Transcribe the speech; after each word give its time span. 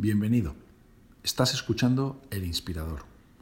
Bienvenido. 0.00 0.54
Estás 1.24 1.54
escuchando 1.54 2.22
El 2.30 2.44
Inspirador, 2.44 3.00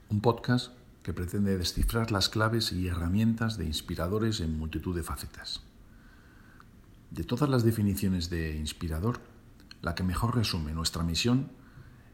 un 0.09 0.23
podcast 0.23 0.73
que 1.03 1.13
pretende 1.13 1.59
descifrar 1.59 2.11
las 2.11 2.31
claves 2.31 2.73
y 2.73 2.89
herramientas 2.89 3.59
de 3.59 3.67
inspiradores 3.67 4.41
en 4.41 4.59
multitud 4.59 4.97
de 4.97 5.03
facetas. 5.03 5.61
De 7.11 7.25
todas 7.25 7.51
las 7.51 7.63
definiciones 7.63 8.31
de 8.31 8.57
inspirador, 8.57 9.21
la 9.83 9.95
que 9.95 10.03
mejor 10.03 10.35
resume 10.35 10.73
nuestra 10.73 11.03
misión 11.03 11.51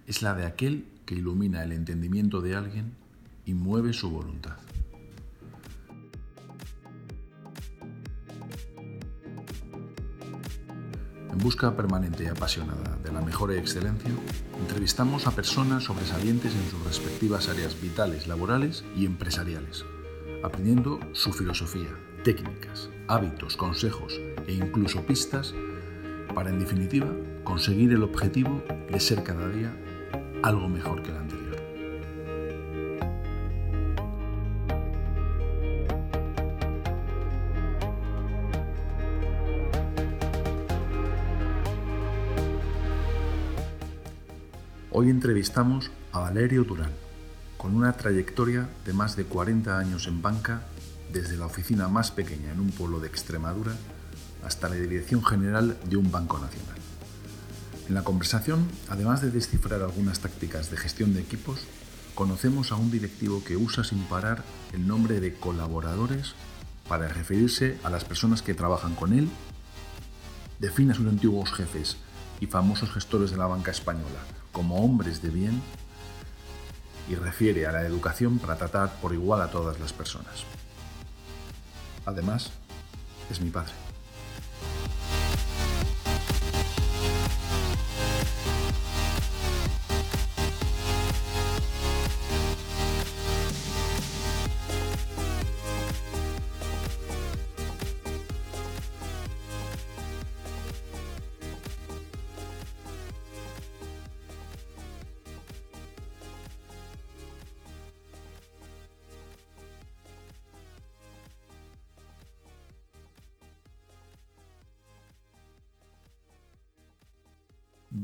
es 0.08 0.22
la 0.22 0.34
de 0.34 0.44
aquel 0.44 0.88
que 1.06 1.14
ilumina 1.14 1.62
el 1.62 1.70
entendimiento 1.70 2.40
de 2.40 2.56
alguien 2.56 2.94
y 3.46 3.54
mueve 3.54 3.92
su 3.92 4.10
voluntad. 4.10 4.56
En 11.32 11.38
busca 11.38 11.74
permanente 11.74 12.24
y 12.24 12.26
apasionada 12.26 12.98
de 13.02 13.10
la 13.10 13.22
mejor 13.22 13.52
excelencia, 13.52 14.10
entrevistamos 14.60 15.26
a 15.26 15.30
personas 15.30 15.84
sobresalientes 15.84 16.54
en 16.54 16.70
sus 16.70 16.84
respectivas 16.84 17.48
áreas 17.48 17.80
vitales, 17.80 18.26
laborales 18.26 18.84
y 18.94 19.06
empresariales, 19.06 19.86
aprendiendo 20.44 21.00
su 21.12 21.32
filosofía, 21.32 21.88
técnicas, 22.22 22.90
hábitos, 23.08 23.56
consejos 23.56 24.20
e 24.46 24.52
incluso 24.52 25.06
pistas 25.06 25.54
para, 26.34 26.50
en 26.50 26.58
definitiva, 26.58 27.08
conseguir 27.44 27.92
el 27.92 28.02
objetivo 28.02 28.62
de 28.90 29.00
ser 29.00 29.22
cada 29.22 29.48
día 29.48 29.74
algo 30.42 30.68
mejor 30.68 31.02
que 31.02 31.10
el 31.10 31.16
anterior. 31.16 31.41
Hoy 44.94 45.08
entrevistamos 45.08 45.90
a 46.12 46.18
Valerio 46.18 46.64
Durán, 46.64 46.92
con 47.56 47.74
una 47.74 47.94
trayectoria 47.94 48.68
de 48.84 48.92
más 48.92 49.16
de 49.16 49.24
40 49.24 49.78
años 49.78 50.06
en 50.06 50.20
banca, 50.20 50.66
desde 51.10 51.38
la 51.38 51.46
oficina 51.46 51.88
más 51.88 52.10
pequeña 52.10 52.52
en 52.52 52.60
un 52.60 52.70
pueblo 52.72 53.00
de 53.00 53.08
Extremadura 53.08 53.72
hasta 54.44 54.68
la 54.68 54.74
dirección 54.74 55.24
general 55.24 55.78
de 55.88 55.96
un 55.96 56.10
banco 56.10 56.38
nacional. 56.38 56.76
En 57.88 57.94
la 57.94 58.04
conversación, 58.04 58.68
además 58.90 59.22
de 59.22 59.30
descifrar 59.30 59.80
algunas 59.80 60.20
tácticas 60.20 60.70
de 60.70 60.76
gestión 60.76 61.14
de 61.14 61.22
equipos, 61.22 61.60
conocemos 62.14 62.70
a 62.70 62.76
un 62.76 62.90
directivo 62.90 63.42
que 63.42 63.56
usa 63.56 63.84
sin 63.84 64.04
parar 64.04 64.44
el 64.74 64.86
nombre 64.86 65.20
de 65.20 65.32
colaboradores 65.32 66.34
para 66.86 67.08
referirse 67.08 67.78
a 67.82 67.88
las 67.88 68.04
personas 68.04 68.42
que 68.42 68.52
trabajan 68.52 68.94
con 68.94 69.14
él, 69.14 69.30
define 70.58 70.92
a 70.92 70.96
sus 70.96 71.06
antiguos 71.06 71.50
jefes 71.50 71.96
y 72.40 72.46
famosos 72.46 72.90
gestores 72.90 73.30
de 73.30 73.38
la 73.38 73.46
banca 73.46 73.70
española 73.70 74.20
como 74.52 74.76
hombres 74.84 75.22
de 75.22 75.30
bien 75.30 75.62
y 77.08 77.14
refiere 77.14 77.66
a 77.66 77.72
la 77.72 77.82
educación 77.82 78.38
para 78.38 78.56
tratar 78.56 78.94
por 79.00 79.12
igual 79.12 79.42
a 79.42 79.50
todas 79.50 79.80
las 79.80 79.92
personas. 79.92 80.44
Además, 82.04 82.52
es 83.30 83.40
mi 83.40 83.50
padre. 83.50 83.72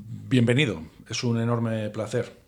Bienvenido, 0.00 0.80
es 1.08 1.24
un 1.24 1.40
enorme 1.40 1.90
placer. 1.90 2.38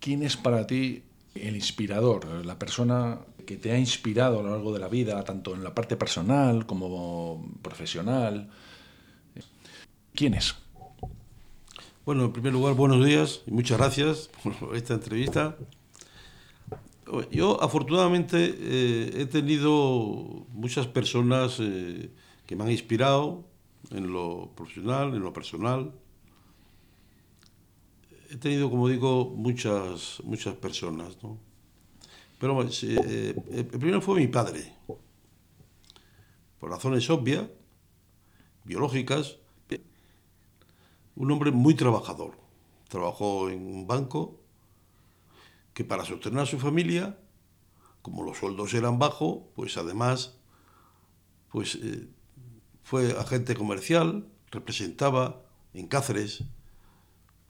¿Quién 0.00 0.24
es 0.24 0.36
para 0.36 0.66
ti 0.66 1.04
el 1.36 1.54
inspirador, 1.54 2.44
la 2.44 2.58
persona 2.58 3.20
que 3.46 3.56
te 3.56 3.70
ha 3.70 3.78
inspirado 3.78 4.40
a 4.40 4.42
lo 4.42 4.50
largo 4.50 4.72
de 4.72 4.80
la 4.80 4.88
vida, 4.88 5.22
tanto 5.22 5.54
en 5.54 5.62
la 5.62 5.74
parte 5.74 5.96
personal 5.96 6.66
como 6.66 7.48
profesional? 7.62 8.50
¿Quién 10.12 10.34
es? 10.34 10.56
Bueno, 12.04 12.24
en 12.24 12.32
primer 12.32 12.52
lugar, 12.52 12.74
buenos 12.74 13.04
días 13.04 13.42
y 13.46 13.52
muchas 13.52 13.78
gracias 13.78 14.30
por 14.42 14.74
esta 14.74 14.94
entrevista. 14.94 15.56
Yo 17.30 17.62
afortunadamente 17.62 18.56
eh, 18.58 19.10
he 19.14 19.26
tenido 19.26 20.46
muchas 20.52 20.88
personas 20.88 21.58
eh, 21.60 22.10
que 22.44 22.56
me 22.56 22.64
han 22.64 22.72
inspirado 22.72 23.44
en 23.90 24.12
lo 24.12 24.50
profesional, 24.56 25.14
en 25.14 25.20
lo 25.20 25.32
personal, 25.32 25.92
he 28.30 28.36
tenido, 28.36 28.70
como 28.70 28.88
digo, 28.88 29.32
muchas, 29.34 30.20
muchas 30.24 30.54
personas, 30.54 31.16
¿no? 31.22 31.38
Pero 32.38 32.62
eh, 32.62 33.34
el 33.50 33.66
primero 33.66 34.00
fue 34.00 34.20
mi 34.20 34.28
padre, 34.28 34.72
por 36.60 36.70
razones 36.70 37.08
obvias, 37.10 37.46
biológicas, 38.64 39.38
un 41.16 41.30
hombre 41.32 41.50
muy 41.50 41.74
trabajador. 41.74 42.38
Trabajó 42.88 43.50
en 43.50 43.66
un 43.66 43.86
banco 43.86 44.40
que 45.74 45.84
para 45.84 46.04
sostener 46.04 46.40
a 46.40 46.46
su 46.46 46.58
familia, 46.58 47.18
como 48.02 48.22
los 48.22 48.38
sueldos 48.38 48.72
eran 48.74 49.00
bajos, 49.00 49.40
pues 49.56 49.76
además 49.76 50.38
pues, 51.50 51.74
eh, 51.82 52.08
fue 52.84 53.18
agente 53.18 53.56
comercial, 53.56 54.28
representaba 54.50 55.42
en 55.74 55.88
Cáceres 55.88 56.44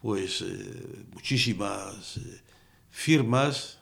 pues 0.01 0.43
eh, 0.43 1.07
muchísimas 1.13 2.19
eh, 2.19 2.43
firmas 2.91 3.79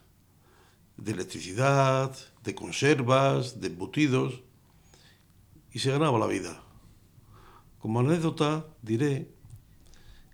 de 0.97 1.13
electricidad, 1.13 2.17
de 2.43 2.55
conservas, 2.55 3.61
de 3.61 3.67
embutidos, 3.69 4.43
y 5.73 5.79
se 5.79 5.91
ganaba 5.91 6.19
la 6.19 6.27
vida. 6.27 6.63
Como 7.79 8.01
anécdota 8.01 8.67
diré 8.81 9.31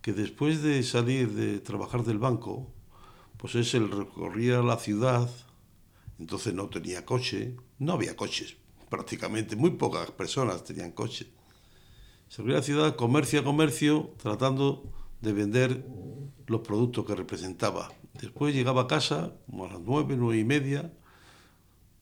que 0.01 0.13
después 0.13 0.63
de 0.63 0.83
salir 0.83 1.33
de 1.33 1.59
trabajar 1.59 2.05
del 2.05 2.19
banco, 2.19 2.73
pues 3.37 3.57
es 3.57 3.75
el 3.75 3.91
recorría 3.91 4.63
la 4.63 4.77
ciudad, 4.77 5.29
entonces 6.19 6.55
no 6.55 6.69
tenía 6.69 7.05
coche, 7.05 7.57
no 7.79 7.95
había 7.95 8.15
coches, 8.17 8.57
prácticamente 8.89 9.57
muy 9.57 9.71
pocas 9.71 10.13
personas 10.13 10.63
tenían 10.63 10.93
coche. 10.93 11.27
Se 12.29 12.39
recorría 12.39 12.59
la 12.59 12.63
ciudad 12.63 12.97
comercio 12.97 13.41
a 13.41 13.45
comercio, 13.45 14.15
tratando 14.23 14.93
de 15.23 15.33
vender 15.33 15.87
los 16.47 16.61
productos 16.61 17.07
que 17.07 17.15
representaba. 17.15 17.91
Después 18.21 18.55
llegaba 18.55 18.83
a 18.83 18.87
casa, 18.87 19.33
como 19.47 19.65
a 19.65 19.69
las 19.69 19.81
nueve, 19.81 20.17
nueve 20.19 20.39
y 20.39 20.45
media, 20.45 20.93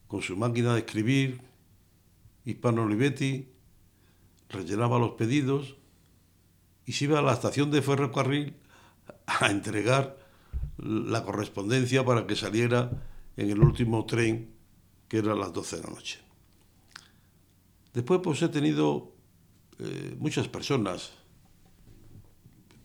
con 0.08 0.22
su 0.22 0.36
máquina 0.36 0.74
de 0.74 0.80
escribir, 0.80 1.40
Hispano 2.44 2.82
Olivetti, 2.82 3.48
rellenaba 4.48 4.98
los 4.98 5.12
pedidos 5.12 5.76
y 6.84 6.92
se 6.92 7.04
iba 7.04 7.20
a 7.20 7.22
la 7.22 7.34
estación 7.34 7.70
de 7.70 7.82
ferrocarril 7.82 8.56
a 9.26 9.50
entregar 9.50 10.18
la 10.78 11.22
correspondencia 11.22 12.04
para 12.04 12.26
que 12.26 12.34
saliera 12.34 12.90
en 13.36 13.50
el 13.50 13.60
último 13.60 14.04
tren, 14.06 14.54
que 15.08 15.18
era 15.18 15.32
a 15.32 15.36
las 15.36 15.52
12 15.52 15.76
de 15.76 15.82
la 15.82 15.90
noche. 15.90 16.18
Después 17.92 18.20
pues 18.22 18.42
he 18.42 18.48
tenido 18.48 19.12
eh, 19.78 20.16
muchas 20.18 20.48
personas 20.48 21.12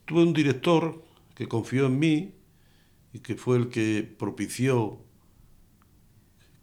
Tuve 0.06 0.22
un 0.22 0.32
director 0.32 1.04
que 1.34 1.48
confió 1.48 1.86
en 1.86 1.98
mí 1.98 2.34
y 3.12 3.18
que 3.18 3.34
fue 3.34 3.56
el 3.58 3.68
que 3.68 4.02
propició 4.02 5.04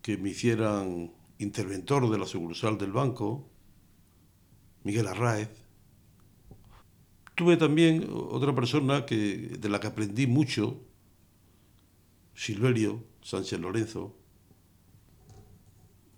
que 0.02 0.18
me 0.18 0.30
hicieran 0.30 1.12
interventor 1.40 2.10
de 2.10 2.18
la 2.18 2.26
sucursal 2.26 2.78
del 2.78 2.94
banco, 2.94 3.50
Miguel 4.84 5.08
Arraez. 5.08 5.50
Tuve 7.36 7.58
también 7.58 8.08
otra 8.12 8.56
persona 8.56 9.06
que, 9.06 9.58
de 9.60 9.70
la 9.70 9.80
que 9.80 9.88
aprendí 9.88 10.26
mucho, 10.26 10.82
Silverio 12.34 13.04
Sánchez 13.22 13.60
Lorenzo. 13.60 14.16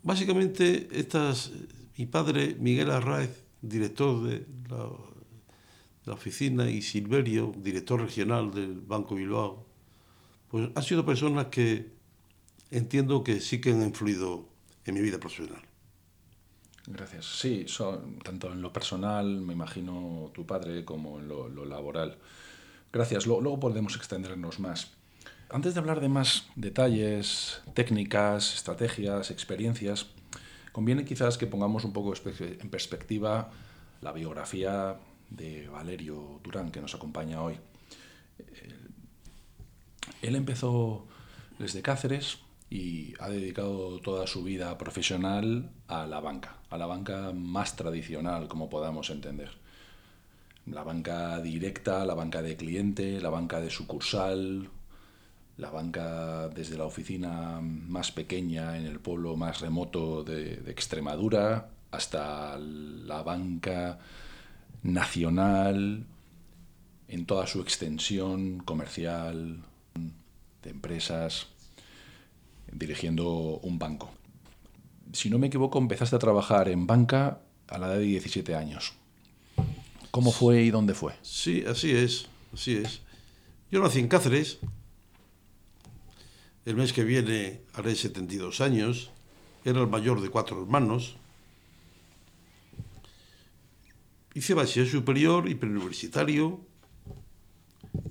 Básicamente, 0.03 0.89
estas, 0.91 1.51
mi 1.97 2.05
padre, 2.05 2.55
Miguel 2.59 2.91
Arraez, 2.91 3.45
director 3.61 4.21
de 4.23 4.45
la 4.69 4.89
la 6.05 6.13
oficina, 6.13 6.69
y 6.69 6.81
Silverio, 6.81 7.51
director 7.57 8.01
regional 8.01 8.51
del 8.51 8.79
Banco 8.79 9.15
Bilbao, 9.15 9.65
pues 10.49 10.69
han 10.75 10.83
sido 10.83 11.05
personas 11.05 11.47
que 11.47 11.91
entiendo 12.71 13.23
que 13.23 13.41
sí 13.41 13.59
que 13.59 13.71
han 13.71 13.81
influido 13.81 14.47
en 14.85 14.93
mi 14.95 15.01
vida 15.01 15.19
profesional. 15.19 15.61
Gracias. 16.87 17.25
Sí, 17.25 17.65
son, 17.67 18.19
tanto 18.19 18.51
en 18.51 18.61
lo 18.61 18.71
personal, 18.71 19.41
me 19.41 19.53
imagino 19.53 20.31
tu 20.33 20.45
padre, 20.45 20.85
como 20.85 21.19
en 21.19 21.27
lo, 21.27 21.65
laboral. 21.65 22.17
Gracias. 22.93 23.25
Luego 23.25 23.59
podemos 23.59 23.95
extendernos 23.95 24.59
más. 24.59 24.91
Antes 25.49 25.73
de 25.73 25.79
hablar 25.79 25.99
de 25.99 26.09
más 26.09 26.47
detalles, 26.55 27.61
técnicas, 27.73 28.53
estrategias, 28.53 29.31
experiencias, 29.31 30.07
conviene 30.71 31.05
quizás 31.05 31.37
que 31.37 31.47
pongamos 31.47 31.85
un 31.85 31.93
poco 31.93 32.13
en 32.39 32.69
perspectiva 32.69 33.49
la 34.01 34.11
biografía 34.11 34.97
de 35.29 35.67
Valerio 35.67 36.39
Durán, 36.43 36.71
que 36.71 36.81
nos 36.81 36.95
acompaña 36.95 37.41
hoy. 37.41 37.57
Él 40.21 40.35
empezó 40.35 41.05
desde 41.59 41.81
Cáceres 41.81 42.39
y 42.69 43.13
ha 43.19 43.29
dedicado 43.29 43.99
toda 43.99 44.27
su 44.27 44.43
vida 44.43 44.77
profesional 44.77 45.69
a 45.87 46.05
la 46.05 46.19
banca, 46.19 46.57
a 46.69 46.77
la 46.77 46.85
banca 46.85 47.31
más 47.33 47.75
tradicional, 47.75 48.47
como 48.47 48.69
podamos 48.69 49.09
entender. 49.09 49.51
La 50.65 50.83
banca 50.83 51.39
directa, 51.41 52.05
la 52.05 52.15
banca 52.15 52.41
de 52.41 52.57
cliente, 52.57 53.21
la 53.21 53.29
banca 53.29 53.61
de 53.61 53.69
sucursal, 53.69 54.69
la 55.57 55.69
banca 55.69 56.49
desde 56.49 56.77
la 56.77 56.85
oficina 56.85 57.59
más 57.61 58.11
pequeña 58.11 58.77
en 58.77 58.85
el 58.85 58.99
pueblo 58.99 59.37
más 59.37 59.61
remoto 59.61 60.23
de, 60.23 60.63
Extremadura 60.67 61.69
hasta 61.91 62.57
la 62.57 63.23
banca 63.23 63.99
nacional 64.85 66.05
en 67.07 67.25
toda 67.25 67.47
su 67.47 67.61
extensión 67.61 68.59
comercial, 68.59 69.63
de 70.63 70.69
empresas, 70.69 71.47
dirigiendo 72.71 73.59
un 73.63 73.79
banco. 73.79 74.11
Si 75.11 75.29
no 75.29 75.37
me 75.39 75.47
equivoco, 75.47 75.79
empezaste 75.79 76.15
a 76.15 76.19
trabajar 76.19 76.69
en 76.69 76.87
banca 76.87 77.41
a 77.67 77.77
la 77.77 77.87
edad 77.87 77.97
de 77.97 78.03
17 78.03 78.55
años. 78.55 78.93
¿Cómo 80.11 80.31
fue 80.31 80.61
y 80.61 80.71
dónde 80.71 80.93
fue? 80.93 81.13
Sí, 81.21 81.63
así 81.67 81.91
es, 81.91 82.27
así 82.53 82.77
es. 82.77 83.01
Yo 83.71 83.81
nací 83.81 83.99
en 83.99 84.07
Cáceres, 84.07 84.59
el 86.65 86.75
mes 86.75 86.93
que 86.93 87.03
viene 87.03 87.61
haré 87.73 87.95
72 87.95 88.61
años. 88.61 89.11
Era 89.63 89.81
el 89.81 89.87
mayor 89.87 90.21
de 90.21 90.29
cuatro 90.29 90.61
hermanos. 90.61 91.15
Hice 94.35 94.53
bachiller 94.53 94.87
superior 94.87 95.47
y 95.47 95.55
preuniversitario. 95.55 96.59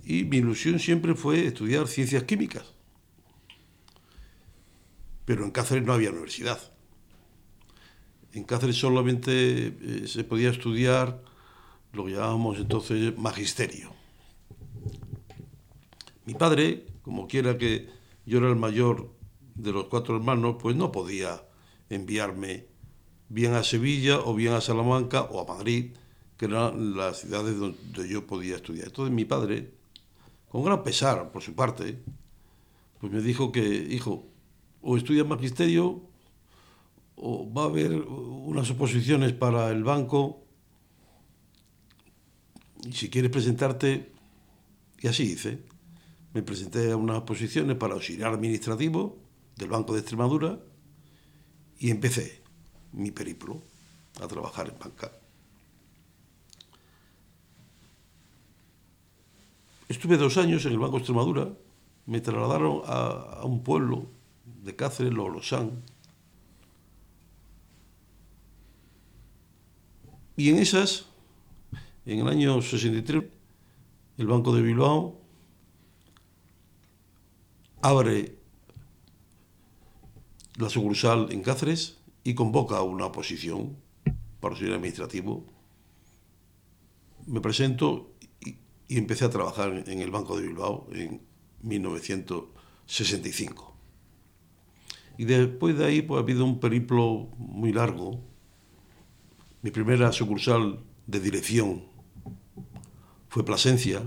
Y 0.03 0.25
mi 0.25 0.39
ilusión 0.39 0.79
siempre 0.79 1.15
fue 1.15 1.47
estudiar 1.47 1.87
ciencias 1.87 2.23
químicas. 2.25 2.73
Pero 5.27 5.45
en 5.45 5.51
Cáceres 5.51 5.85
no 5.85 5.93
había 5.93 6.11
universidad. 6.11 6.73
En 8.33 8.45
Cáceres 8.45 8.77
solamente 8.77 9.67
eh, 9.67 10.05
se 10.07 10.25
podía 10.25 10.49
estudiar 10.49 11.23
lo 11.93 12.07
que 12.07 12.13
llamábamos 12.13 12.59
entonces 12.59 13.17
magisterio. 13.19 13.93
Mi 16.25 16.33
padre, 16.33 16.87
como 17.03 17.29
quiera 17.29 17.59
que 17.59 17.91
yo 18.25 18.39
era 18.39 18.49
el 18.49 18.57
mayor 18.57 19.15
de 19.57 19.73
los 19.73 19.89
cuatro 19.89 20.17
hermanos, 20.17 20.57
pues 20.59 20.75
no 20.75 20.91
podía 20.91 21.43
enviarme 21.91 22.67
bien 23.29 23.53
a 23.53 23.63
Sevilla 23.63 24.21
o 24.21 24.35
bien 24.35 24.55
a 24.55 24.63
Salamanca 24.63 25.23
o 25.23 25.39
a 25.39 25.45
Madrid, 25.45 25.95
que 26.45 26.53
eran 26.53 26.97
las 26.97 27.21
ciudades 27.21 27.59
donde 27.59 28.09
yo 28.09 28.27
podía 28.27 28.57
estudiar. 28.57 28.89
Entonces 28.89 29.15
mi 29.15 29.25
padre, 29.25 29.73
con 30.49 30.63
gran 30.65 30.83
pesar 30.83 31.31
por 31.31 31.43
su 31.43 31.55
parte, 31.55 31.99
pues 33.01 33.13
me 33.13 33.21
dijo 33.21 33.51
que, 33.51 33.63
hijo, 33.65 34.27
o 34.83 34.97
estudias 34.97 35.27
magisterio 35.27 36.03
o 37.17 37.51
va 37.53 37.63
a 37.63 37.67
haber 37.67 37.93
unas 37.93 38.71
oposiciones 38.71 39.33
para 39.33 39.71
el 39.71 39.85
banco 39.85 40.45
y 42.85 42.93
si 42.93 43.09
quieres 43.09 43.31
presentarte, 43.31 44.13
y 45.01 45.07
así 45.07 45.23
hice 45.23 45.63
me 46.35 46.43
presenté 46.43 46.91
a 46.91 46.97
unas 46.97 47.23
posiciones 47.23 47.77
para 47.77 47.95
auxiliar 47.95 48.35
administrativo 48.35 49.17
del 49.57 49.69
Banco 49.69 49.95
de 49.95 50.01
Extremadura 50.01 50.59
y 51.79 51.91
empecé 51.91 52.43
mi 52.93 53.13
periplo 53.13 53.63
a 54.21 54.27
trabajar 54.27 54.69
en 54.69 54.79
banca. 54.79 55.24
Estuve 59.95 60.17
dos 60.17 60.39
años 60.39 60.67
en 60.67 60.73
el 60.73 60.81
Banco 60.81 60.97
Extremadura, 60.97 61.53
me 62.07 62.21
trasladaron 62.21 62.83
a, 62.85 63.43
un 63.45 63.63
pueblo 63.63 64.07
de 64.65 64.75
Cáceres, 64.75 65.13
Lolosán, 65.13 65.85
y 70.37 70.51
en 70.51 70.57
esas, 70.57 71.07
en 72.07 72.19
el 72.19 72.29
año 72.29 72.61
63, 72.61 73.23
el 74.19 74.27
Banco 74.27 74.53
de 74.53 74.63
Bilbao 74.63 75.17
abre 77.81 78.37
la 80.57 80.69
sucursal 80.71 81.29
en 81.31 81.41
Cáceres 81.41 81.99
y 82.25 82.35
convoca 82.35 82.83
una 82.83 83.07
oposición 83.07 83.77
para 84.41 84.57
el 84.57 84.75
administrativo. 84.75 85.45
Me 87.27 87.41
presento 87.41 88.14
y, 88.89 88.99
empecé 88.99 89.25
a 89.25 89.31
trabajar 89.31 89.85
en 89.87 90.01
el 90.01 90.11
Banco 90.11 90.37
de 90.37 90.43
Bilbao 90.47 90.87
en 90.93 91.23
1965. 91.63 93.75
Y 95.17 95.25
después 95.25 95.79
de 95.79 95.87
ahí 95.87 96.03
pues, 96.03 96.19
ha 96.19 96.23
habido 96.23 96.45
un 96.45 96.61
periplo 96.61 97.29
muy 97.39 97.73
largo. 97.73 98.21
Mi 99.63 99.71
primera 99.71 100.13
sucursal 100.13 100.81
de 101.07 101.21
dirección 101.21 101.85
fue 103.29 103.45
Plasencia, 103.45 104.03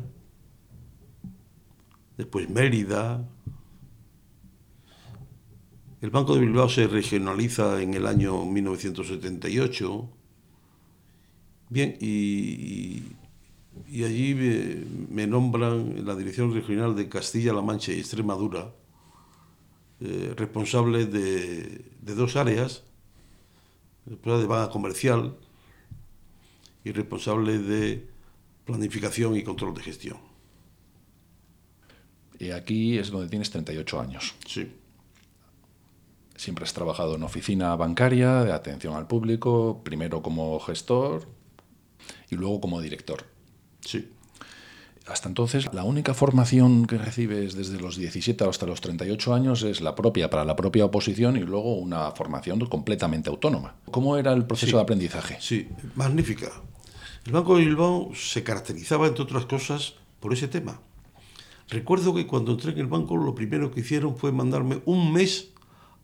después 2.17 2.49
Mérida, 2.49 3.27
el 5.99 6.11
Banco 6.11 6.35
de 6.35 6.41
Bilbao 6.41 6.69
se 6.69 6.87
regionaliza 6.87 7.81
en 7.81 7.95
el 7.95 8.05
año 8.05 8.45
1978. 8.45 10.09
Bien, 11.69 11.97
y, 11.99 13.01
allí 14.03 14.35
me, 15.09 15.27
nombran 15.27 15.97
en 15.97 16.05
la 16.05 16.15
Dirección 16.15 16.53
Regional 16.53 16.95
de 16.95 17.09
Castilla-La 17.09 17.61
Mancha 17.61 17.91
y 17.91 17.99
Extremadura 17.99 18.73
eh, 19.99 20.33
responsable 20.37 21.05
de, 21.05 21.85
dos 22.01 22.35
áreas, 22.35 22.83
responsable 24.05 24.41
de 24.41 24.47
banca 24.47 24.71
comercial 24.71 25.35
y 26.83 26.91
responsable 26.91 27.57
de 27.57 28.07
planificación 28.65 29.35
y 29.35 29.43
control 29.43 29.73
de 29.73 29.81
gestión. 29.81 30.17
Y 32.39 32.51
aquí 32.51 32.97
es 32.97 33.09
donde 33.09 33.27
tienes 33.27 33.49
38 33.49 33.99
años. 33.99 34.35
Sí. 34.45 34.71
Siempre 36.35 36.65
has 36.65 36.73
trabajado 36.73 37.15
en 37.15 37.23
oficina 37.23 37.75
bancaria, 37.75 38.43
de 38.43 38.51
atención 38.51 38.95
al 38.95 39.07
público, 39.07 39.81
primero 39.83 40.21
como 40.21 40.59
gestor 40.59 41.27
y 42.29 42.35
luego 42.35 42.61
como 42.61 42.79
director. 42.79 43.25
Sí. 43.87 44.09
Hasta 45.07 45.29
entonces, 45.29 45.73
la 45.73 45.85
única 45.85 46.13
formación 46.13 46.85
que 46.85 46.97
recibes 46.97 47.55
desde 47.55 47.79
los 47.79 47.95
17 47.95 48.43
hasta 48.43 48.65
los 48.65 48.81
38 48.81 49.33
años 49.33 49.63
es 49.63 49.79
la 49.79 49.95
propia 49.95 50.29
para 50.29 50.43
la 50.43 50.57
propia 50.57 50.83
oposición 50.83 51.37
y 51.37 51.39
luego 51.39 51.75
una 51.75 52.11
formación 52.11 52.59
completamente 52.65 53.29
autónoma. 53.29 53.75
¿Cómo 53.89 54.17
era 54.17 54.33
el 54.33 54.45
proceso 54.45 54.75
de 54.75 54.83
aprendizaje? 54.83 55.37
Sí, 55.39 55.69
magnífica. 55.95 56.51
El 57.25 57.31
Banco 57.31 57.55
de 57.55 57.63
Bilbao 57.63 58.11
se 58.13 58.43
caracterizaba, 58.43 59.07
entre 59.07 59.23
otras 59.23 59.45
cosas, 59.45 59.93
por 60.19 60.33
ese 60.33 60.49
tema. 60.49 60.81
Recuerdo 61.69 62.13
que 62.13 62.27
cuando 62.27 62.51
entré 62.51 62.73
en 62.73 62.79
el 62.79 62.87
banco 62.87 63.15
lo 63.15 63.33
primero 63.33 63.71
que 63.71 63.79
hicieron 63.81 64.17
fue 64.17 64.33
mandarme 64.33 64.81
un 64.83 65.13
mes 65.13 65.53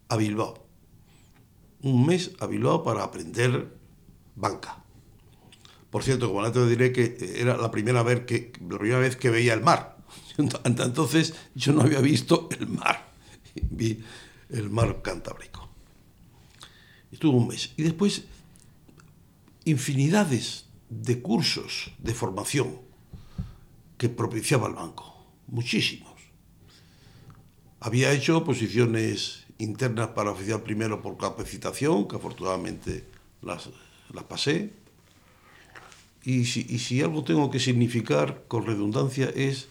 a 0.07 0.15
Bilbao. 0.15 0.65
Un 1.81 2.05
mes 2.05 2.31
a 2.39 2.47
Bilbao 2.47 2.83
para 2.83 3.03
aprender 3.03 3.77
banca. 4.35 4.82
Por 5.93 6.01
cierto, 6.01 6.33
como 6.33 6.51
te 6.51 6.65
diré 6.65 6.91
que 6.91 7.35
era 7.37 7.55
la 7.55 7.69
primera 7.69 8.01
vez 8.01 8.21
que, 8.21 8.51
la 8.67 8.79
primera 8.79 8.97
vez 8.97 9.15
que 9.15 9.29
veía 9.29 9.53
el 9.53 9.61
mar. 9.61 9.99
Entonces 10.63 11.35
yo 11.53 11.71
no 11.71 11.83
había 11.83 11.99
visto 11.99 12.49
el 12.59 12.67
mar. 12.67 13.11
Vi 13.69 14.03
el 14.49 14.71
mar 14.71 15.03
Cantábrico. 15.03 15.69
Estuve 17.11 17.37
un 17.37 17.47
mes. 17.47 17.73
Y 17.77 17.83
después, 17.83 18.23
infinidades 19.65 20.65
de 20.89 21.21
cursos 21.21 21.91
de 21.99 22.15
formación 22.15 22.79
que 23.99 24.09
propiciaba 24.09 24.67
el 24.69 24.73
banco. 24.73 25.27
Muchísimos. 25.45 26.19
Había 27.81 28.11
hecho 28.13 28.43
posiciones 28.43 29.45
internas 29.59 30.07
para 30.07 30.31
oficial 30.31 30.63
primero 30.63 31.03
por 31.03 31.17
capacitación, 31.17 32.07
que 32.07 32.15
afortunadamente 32.15 33.05
las, 33.43 33.69
las 34.11 34.23
pasé. 34.23 34.81
Y 36.25 36.45
si, 36.45 37.01
algo 37.01 37.23
tengo 37.23 37.51
que 37.51 37.59
significar 37.59 38.43
con 38.47 38.65
redundancia 38.65 39.29
es 39.35 39.67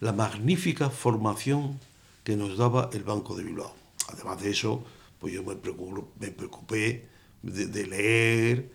la 0.00 0.12
magnífica 0.12 0.90
formación 0.90 1.80
que 2.22 2.36
nos 2.36 2.56
daba 2.56 2.90
el 2.92 3.02
Banco 3.02 3.36
de 3.36 3.44
Bilbao. 3.44 3.74
Además 4.12 4.40
de 4.40 4.50
eso, 4.50 4.84
pues 5.18 5.34
yo 5.34 5.42
me 5.42 5.56
preocupé, 5.56 6.02
me 6.20 6.30
preocupé 6.30 7.08
de, 7.42 7.66
de, 7.66 7.86
leer 7.86 8.70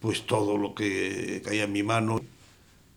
pues 0.00 0.26
todo 0.26 0.56
lo 0.56 0.74
que 0.74 1.42
caía 1.44 1.64
en 1.64 1.72
mi 1.72 1.82
mano 1.82 2.20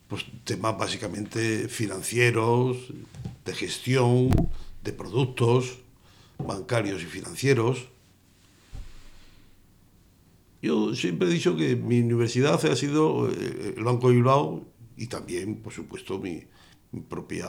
pues, 0.08 0.26
temas 0.44 0.78
básicamente 0.78 1.70
financieros, 1.70 2.78
de 3.46 3.54
gestión, 3.54 4.30
de 4.84 4.94
productos 4.94 5.80
bancarios 6.38 7.02
y 7.04 7.06
financieros. 7.06 7.88
Yo 10.62 10.94
siempre 10.96 11.28
he 11.28 11.32
dicho 11.32 11.56
que 11.56 11.76
mi 11.76 12.00
universidad 12.02 12.64
ha 12.66 12.76
sido 12.76 13.30
el 13.30 13.84
Banco 13.84 14.10
de 14.10 14.16
Bilbao 14.16 14.66
y 14.98 15.08
también, 15.08 15.62
por 15.62 15.72
supuesto, 15.72 16.20
mi 16.20 16.44
propia 17.08 17.48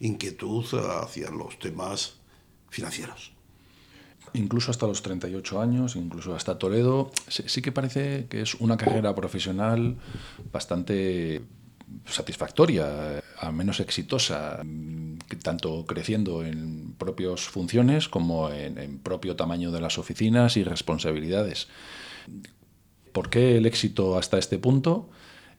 inquietud 0.00 0.64
hacia 1.02 1.30
los 1.30 1.58
temas 1.58 2.18
financieros. 2.70 3.32
Incluso 4.34 4.70
hasta 4.70 4.86
los 4.86 5.02
38 5.02 5.60
años, 5.60 5.96
incluso 5.96 6.34
hasta 6.34 6.58
Toledo, 6.58 7.10
sí, 7.28 7.62
que 7.62 7.72
parece 7.72 8.26
que 8.28 8.42
es 8.42 8.54
una 8.56 8.76
carrera 8.76 9.14
profesional 9.14 9.96
bastante 10.52 11.42
satisfactoria, 12.06 13.22
al 13.38 13.52
menos 13.52 13.80
exitosa, 13.80 14.62
tanto 15.42 15.84
creciendo 15.86 16.44
en 16.44 16.94
propias 16.98 17.42
funciones 17.42 18.08
como 18.08 18.50
en, 18.50 18.78
en, 18.78 18.98
propio 18.98 19.36
tamaño 19.36 19.70
de 19.70 19.80
las 19.80 19.98
oficinas 19.98 20.56
y 20.56 20.64
responsabilidades. 20.64 21.68
¿Por 23.12 23.30
qué 23.30 23.56
el 23.56 23.66
éxito 23.66 24.18
hasta 24.18 24.38
este 24.38 24.58
punto 24.58 25.08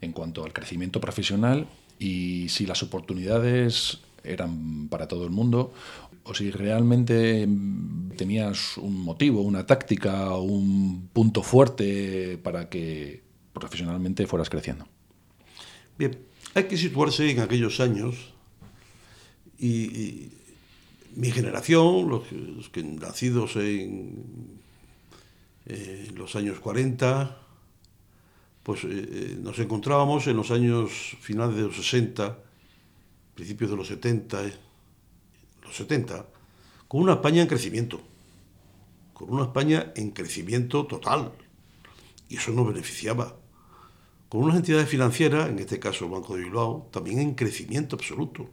en 0.01 0.12
cuanto 0.12 0.43
al 0.43 0.53
crecimiento 0.53 1.01
profesional 1.01 1.67
y 2.00 2.48
si 2.50 2.65
las 2.65 2.83
oportunidades 2.83 4.00
eran 4.24 4.88
para 4.89 5.07
todo 5.07 5.25
el 5.25 5.31
mundo 5.31 5.74
o 6.24 6.33
si 6.33 6.51
realmente 6.51 7.48
tenías 8.15 8.77
un 8.77 9.01
motivo, 9.01 9.41
una 9.41 9.65
táctica, 9.65 10.36
un 10.36 11.09
punto 11.13 11.41
fuerte 11.41 12.38
para 12.38 12.69
que 12.69 13.24
profesionalmente 13.53 14.27
fueras 14.27 14.50
creciendo. 14.50 14.86
Bien, 16.00 16.18
hay 16.53 16.63
que 16.63 16.77
situarse 16.77 17.29
en 17.29 17.41
aquellos 17.41 17.82
años 17.82 18.15
y, 19.60 20.32
mi 21.15 21.29
generación, 21.29 22.08
los, 22.08 22.70
que 22.70 22.82
nacidos 22.84 23.58
en 23.58 24.62
eh, 25.65 26.10
los 26.15 26.38
años 26.38 26.62
40, 26.62 27.38
pues 28.63 28.86
eh, 28.86 28.88
eh, 28.88 29.38
nos 29.41 29.60
encontrábamos 29.60 30.27
en 30.27 30.38
los 30.38 30.51
años 30.51 31.18
finales 31.20 31.58
de 31.58 31.63
los 31.63 31.75
60, 31.75 32.38
principios 33.36 33.70
de 33.70 33.75
los 33.75 33.88
70, 33.89 34.51
70, 35.70 36.25
con 36.88 37.01
una 37.01 37.15
España 37.15 37.41
en 37.41 37.50
crecimiento, 37.50 38.00
con 39.13 39.32
una 39.32 39.44
España 39.44 39.91
en 39.98 40.12
crecimiento 40.12 40.86
total. 40.86 41.34
Y 42.29 42.38
eso 42.38 42.51
nos 42.51 42.68
beneficiaba. 42.68 43.38
Con 44.29 44.43
unas 44.43 44.57
entidades 44.57 44.88
financieras, 44.88 45.50
en 45.50 45.57
este 45.57 45.79
caso 45.79 46.05
el 46.05 46.12
Banco 46.12 46.36
de 46.36 46.43
Bilbao, 46.43 46.88
también 46.91 47.19
en 47.19 47.33
crecimiento 47.33 47.95
absoluto. 47.95 48.48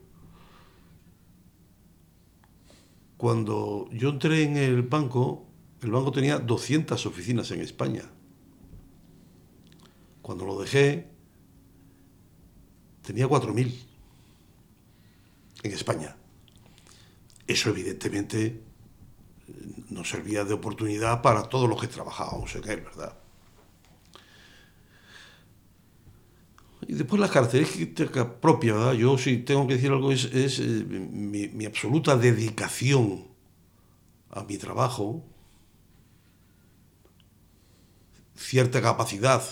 Cuando 3.19 3.89
yo 3.93 4.09
entré 4.09 4.43
en 4.43 4.57
el 4.57 4.83
banco, 4.83 5.47
el 5.83 5.91
banco 5.91 6.13
tenía 6.13 6.39
200 6.39 7.05
oficinas 7.05 7.51
en 7.51 7.61
España. 7.61 8.05
Cuando 10.23 10.47
lo 10.47 10.59
dejé, 10.59 11.11
tenía 13.03 13.29
4.000 13.29 13.73
en 15.63 15.73
España. 15.73 16.17
Eso 17.47 17.71
evidentemente 17.71 18.63
nos 19.91 20.09
servía 20.09 20.45
de 20.45 20.55
oportunidad 20.55 21.23
para 21.23 21.45
todos 21.45 21.69
los 21.69 21.81
que 21.81 21.87
trabajábamos 21.87 22.55
en 22.57 22.69
él, 22.69 22.81
¿verdad? 22.81 23.26
Y 26.89 26.95
después 26.95 27.21
las 27.21 27.31
características 27.33 28.27
propias, 28.41 28.77
¿verdad? 28.77 28.93
Yo 28.93 29.19
si 29.19 29.39
tengo 29.39 29.67
que 29.67 29.75
decir 29.75 29.91
algo 29.91 30.13
es, 30.13 30.27
es 30.27 30.61
eh, 30.61 30.85
mi, 30.85 31.65
absoluta 31.65 32.17
dedicación 32.17 33.27
a 34.31 34.45
mi 34.45 34.57
trabajo, 34.57 35.25
cierta 38.37 38.81
capacidad 38.81 39.43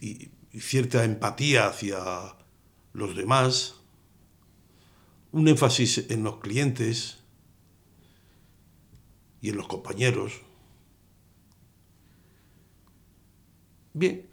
y 0.00 0.30
cierta 0.58 1.04
empatía 1.04 1.66
hacia 1.66 1.98
los 2.94 3.14
demás, 3.14 3.74
un 5.32 5.48
énfasis 5.48 6.06
en 6.10 6.22
los 6.22 6.38
clientes 6.38 7.18
y 9.42 9.50
en 9.50 9.56
los 9.56 9.66
compañeros. 9.66 10.40
Bien, 13.92 14.31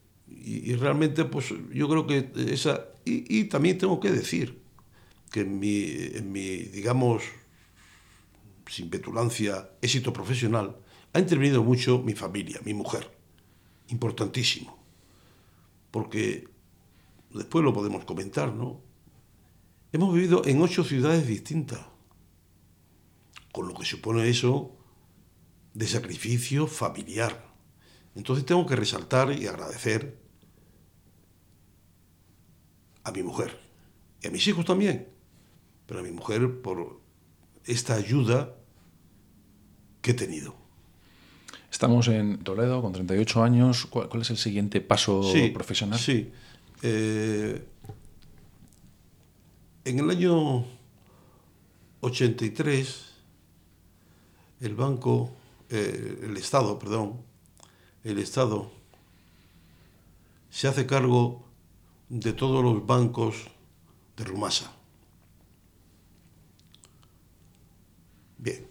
y, 0.50 0.76
realmente 0.76 1.26
pues 1.26 1.54
yo 1.72 1.88
creo 1.88 2.08
que 2.08 2.32
esa... 2.52 2.88
Y, 3.06 3.46
también 3.46 3.78
tengo 3.78 4.00
que 4.00 4.12
decir 4.12 4.62
que 5.32 5.42
en 5.42 5.60
mi, 5.60 5.84
en 6.14 6.32
mi, 6.32 6.58
digamos, 6.58 7.24
sin 8.68 8.90
petulancia, 8.90 9.70
éxito 9.82 10.12
profesional, 10.12 10.76
ha 11.14 11.20
intervenido 11.20 11.64
mucho 11.64 12.00
mi 12.00 12.14
familia, 12.14 12.60
mi 12.66 12.74
mujer. 12.74 13.12
Importantísimo. 13.90 14.78
Porque 15.92 16.48
después 17.32 17.64
lo 17.64 17.74
podemos 17.74 18.06
comentar, 18.06 18.54
¿no? 18.54 18.82
Hemos 19.92 20.14
vivido 20.14 20.44
en 20.46 20.62
ocho 20.62 20.84
ciudades 20.84 21.28
distintas, 21.28 21.80
con 23.52 23.68
lo 23.68 23.74
que 23.74 23.86
supone 23.86 24.28
eso 24.30 24.76
de 25.74 25.88
sacrificio 25.88 26.68
familiar. 26.68 27.54
Entonces 28.16 28.46
tengo 28.46 28.66
que 28.66 28.76
resaltar 28.76 29.32
y 29.32 29.48
agradecer 29.48 30.29
a 33.10 33.12
mi 33.12 33.24
mujer 33.24 33.60
y 34.22 34.28
a 34.28 34.32
mis 34.32 34.48
hijos 34.48 34.66
también, 34.66 35.08
pero 35.86 36.00
a 36.00 36.04
mi 36.04 36.12
mujer 36.12 36.62
por 36.62 37.00
esta 37.66 37.96
ayuda 37.96 38.56
que 40.02 40.12
he 40.12 40.14
tenido. 40.14 40.56
Estamos 41.72 42.08
en 42.08 42.40
Toledo 42.40 42.82
con 42.82 42.94
38 42.94 43.44
años. 43.44 43.86
¿Cuál, 43.86 44.22
es 44.22 44.30
el 44.30 44.38
siguiente 44.38 44.82
paso 44.82 45.22
profesional? 45.54 46.00
Sí. 46.00 46.32
Eh, 46.82 47.64
en 49.86 50.00
el 50.00 50.10
año 50.10 50.66
83, 52.02 53.12
el 54.62 54.76
banco, 54.76 55.32
eh, 55.70 56.22
el 56.24 56.38
Estado, 56.38 56.78
perdón, 56.80 57.22
el 58.04 58.20
Estado 58.20 58.72
se 60.50 60.68
hace 60.68 60.86
cargo 60.86 61.49
de 62.10 62.34
todos 62.34 62.64
los 62.64 62.86
bancos 62.86 63.36
de 64.18 64.24
Rumasa. 64.24 64.74
Bien, 68.38 68.68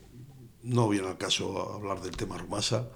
no 0.65 0.89
viene 0.89 1.09
al 1.09 1.19
caso 1.19 1.75
hablar 1.75 2.03
del 2.03 2.17
tema 2.17 2.37
Rumasa. 2.37 2.89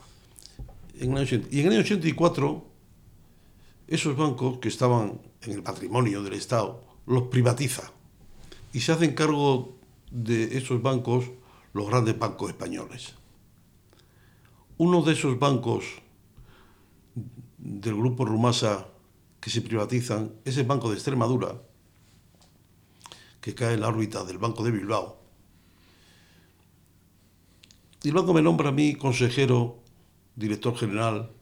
y 0.94 1.04
en 1.04 1.16
el 1.16 1.68
año 1.72 1.80
84, 1.80 2.64
esos 3.86 4.16
bancos 4.16 4.58
que 4.58 4.68
estaban 4.68 5.20
en 5.42 5.52
el 5.52 5.62
patrimonio 5.62 6.22
del 6.22 6.34
Estado 6.34 6.82
los 7.06 7.24
privatiza 7.24 7.92
y 8.72 8.80
se 8.80 8.92
hacen 8.92 9.14
cargo 9.14 9.76
de 10.10 10.56
esos 10.56 10.82
bancos 10.82 11.30
los 11.72 11.88
grandes 11.88 12.18
bancos 12.18 12.50
españoles. 12.50 13.14
Uno 14.78 15.02
de 15.02 15.12
esos 15.12 15.38
bancos 15.38 15.84
del 17.58 17.94
grupo 17.94 18.24
Rumasa 18.24 18.91
que 19.42 19.50
se 19.50 19.60
privatizan 19.60 20.36
es 20.44 20.56
el 20.56 20.66
Banco 20.66 20.88
de 20.88 20.94
Extremadura, 20.94 21.60
que 23.40 23.56
cae 23.56 23.74
en 23.74 23.80
la 23.80 23.88
órbita 23.88 24.22
del 24.24 24.38
Banco 24.38 24.62
de 24.62 24.70
Bilbao. 24.70 25.20
Y 28.04 28.12
luego 28.12 28.32
me 28.34 28.40
nombra 28.40 28.68
a 28.68 28.72
mí 28.72 28.94
consejero, 28.94 29.82
director 30.36 30.76
general 30.76 31.32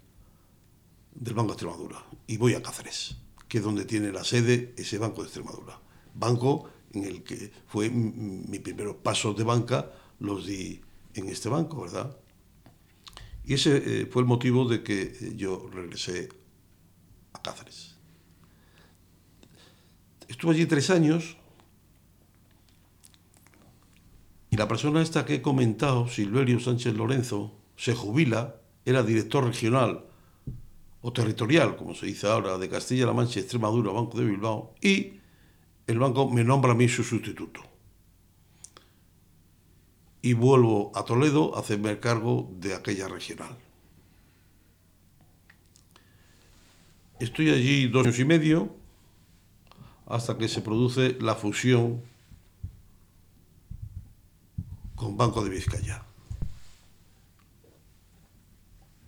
del 1.15 1.35
Banco 1.35 1.49
de 1.49 1.53
Extremadura. 1.53 2.03
Y 2.27 2.39
voy 2.39 2.55
a 2.55 2.63
Cáceres, 2.63 3.19
que 3.49 3.59
es 3.59 3.65
donde 3.65 3.85
tiene 3.85 4.11
la 4.13 4.25
sede 4.25 4.75
ese 4.79 4.97
Banco 4.97 5.21
de 5.21 5.27
Extremadura. 5.27 5.79
Banco 6.15 6.71
en 6.95 7.05
el 7.05 7.23
que 7.23 7.53
fue 7.67 7.91
mi 7.91 8.61
primeros 8.61 8.97
pasos 8.97 9.37
de 9.37 9.45
banca, 9.45 9.93
los 10.21 10.47
di 10.47 10.81
en 11.13 11.29
este 11.29 11.51
banco, 11.51 11.83
¿verdad? 11.83 12.17
Y 13.45 13.55
ese 13.55 13.77
eh, 13.77 14.07
fue 14.07 14.23
el 14.23 14.29
motivo 14.29 14.67
de 14.67 14.83
que 14.83 15.03
eh, 15.03 15.33
yo 15.37 15.69
regresé 15.71 16.31
a 17.35 17.43
Cáceres. 17.43 17.90
Estuve 20.31 20.55
allí 20.55 20.67
tres 20.67 20.91
años 20.91 21.37
y 24.49 24.57
la 24.57 24.69
persona 24.69 25.03
esta 25.03 25.25
que 25.25 25.35
he 25.35 25.43
comentado, 25.43 26.07
Silverio 26.07 26.61
Sánchez 26.61 26.95
Lorenzo, 26.95 27.53
se 27.77 27.97
jubila, 27.97 28.61
era 28.85 29.03
director 29.03 29.45
regional 29.45 30.05
o 31.03 31.13
territorial, 31.13 31.75
como 31.75 31.97
se 31.97 32.07
dice 32.07 32.29
ahora, 32.29 32.59
de 32.59 32.69
Castilla-La 32.69 33.13
Mancha 33.13 33.41
Extremadura, 33.41 33.91
Banco 33.91 34.19
de 34.19 34.25
Bilbao, 34.25 34.73
y 34.81 35.15
el 35.89 35.99
banco 35.99 36.31
me 36.31 36.45
nombra 36.45 36.73
a 36.73 36.77
mí 36.77 36.89
su 36.89 37.03
sustituto. 37.03 37.63
Y 40.23 40.35
vuelvo 40.35 40.93
a 40.95 41.05
Toledo 41.05 41.57
a 41.57 41.61
hacerme 41.61 41.99
cargo 41.99 42.49
de 42.53 42.77
aquella 42.77 43.09
regional. 43.09 43.57
Estoy 47.19 47.51
allí 47.51 47.89
dos 47.89 48.07
años 48.07 48.19
y 48.21 48.25
medio 48.25 48.80
hasta 50.11 50.37
que 50.37 50.49
se 50.49 50.61
produce 50.61 51.17
la 51.21 51.37
fusión 51.37 52.03
con 54.97 55.17
Banco 55.17 55.43
de 55.43 55.51
Vizcaya. 55.51 56.03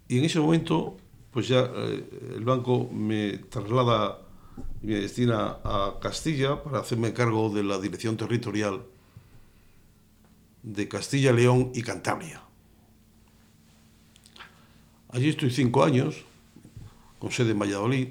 Y 0.09 0.19
en 0.19 0.25
ese 0.25 0.39
momento, 0.39 0.97
pues 1.33 1.49
ya 1.49 1.69
eh, 1.75 2.35
el 2.37 2.45
banco 2.45 2.89
me 2.93 3.39
traslada 3.39 4.21
y 4.81 4.87
me 4.87 5.01
destina 5.01 5.59
a 5.65 5.99
Castilla 6.01 6.63
para 6.63 6.79
hacerme 6.79 7.13
cargo 7.13 7.51
de 7.51 7.65
la 7.65 7.79
dirección 7.81 8.17
territorial 8.17 8.83
de 10.63 10.87
Castilla, 10.87 11.33
León 11.33 11.73
y 11.75 11.83
Cantabria. 11.83 12.43
Allí 15.09 15.31
estoy 15.31 15.51
cinco 15.51 15.83
años, 15.83 16.25
con 17.19 17.33
sede 17.33 17.51
en 17.51 17.59
Valladolid, 17.59 18.09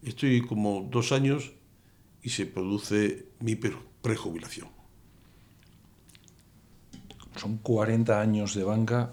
Estoy 0.04 0.42
como 0.42 0.86
dos 0.90 1.12
años 1.12 1.52
y 2.22 2.30
se 2.30 2.44
produce 2.46 3.26
mi 3.40 3.56
prejubilación. 3.56 4.68
Son 7.36 7.56
40 7.58 8.20
años 8.20 8.54
de 8.54 8.64
banca 8.64 9.12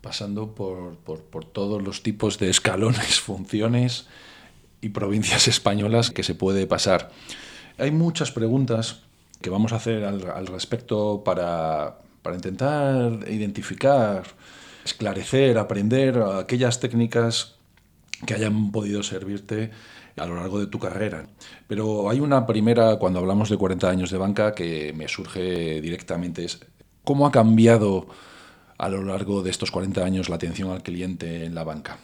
pasando 0.00 0.54
por, 0.54 0.96
por, 0.96 1.44
todos 1.44 1.82
los 1.82 2.02
tipos 2.02 2.38
de 2.38 2.50
escalones, 2.50 3.20
funciones 3.20 4.06
y 4.80 4.88
provincias 4.88 5.48
españolas 5.48 6.10
que 6.10 6.22
se 6.22 6.34
puede 6.34 6.66
pasar. 6.66 7.10
Hay 7.78 7.90
muchas 7.90 8.32
preguntas 8.32 9.02
que 9.40 9.50
vamos 9.50 9.72
a 9.72 9.76
hacer 9.76 10.04
al, 10.04 10.28
al 10.30 10.46
respecto 10.46 11.22
para, 11.24 11.98
para 12.22 12.36
intentar 12.36 13.28
identificar, 13.28 14.24
esclarecer, 14.84 15.58
aprender 15.58 16.18
aquellas 16.18 16.80
técnicas 16.80 17.54
que 18.26 18.34
hayan 18.34 18.72
podido 18.72 19.02
servirte 19.02 19.70
a 20.16 20.26
lo 20.26 20.36
largo 20.36 20.60
de 20.60 20.66
tu 20.66 20.78
carrera. 20.78 21.26
Pero 21.66 22.10
hay 22.10 22.20
una 22.20 22.46
primera, 22.46 22.96
cuando 22.96 23.18
hablamos 23.18 23.48
de 23.50 23.56
40 23.56 23.88
años 23.88 24.10
de 24.10 24.18
banca, 24.18 24.54
que 24.54 24.92
me 24.94 25.08
surge 25.08 25.80
directamente, 25.80 26.44
es 26.44 26.60
cómo 27.04 27.26
ha 27.26 27.32
cambiado 27.32 28.06
a 28.78 28.88
lo 28.88 29.02
largo 29.02 29.42
de 29.42 29.50
estos 29.50 29.70
40 29.70 30.04
años 30.04 30.28
la 30.28 30.36
atención 30.36 30.70
al 30.70 30.82
cliente 30.82 31.44
en 31.44 31.54
la 31.54 31.64
banca. 31.64 31.98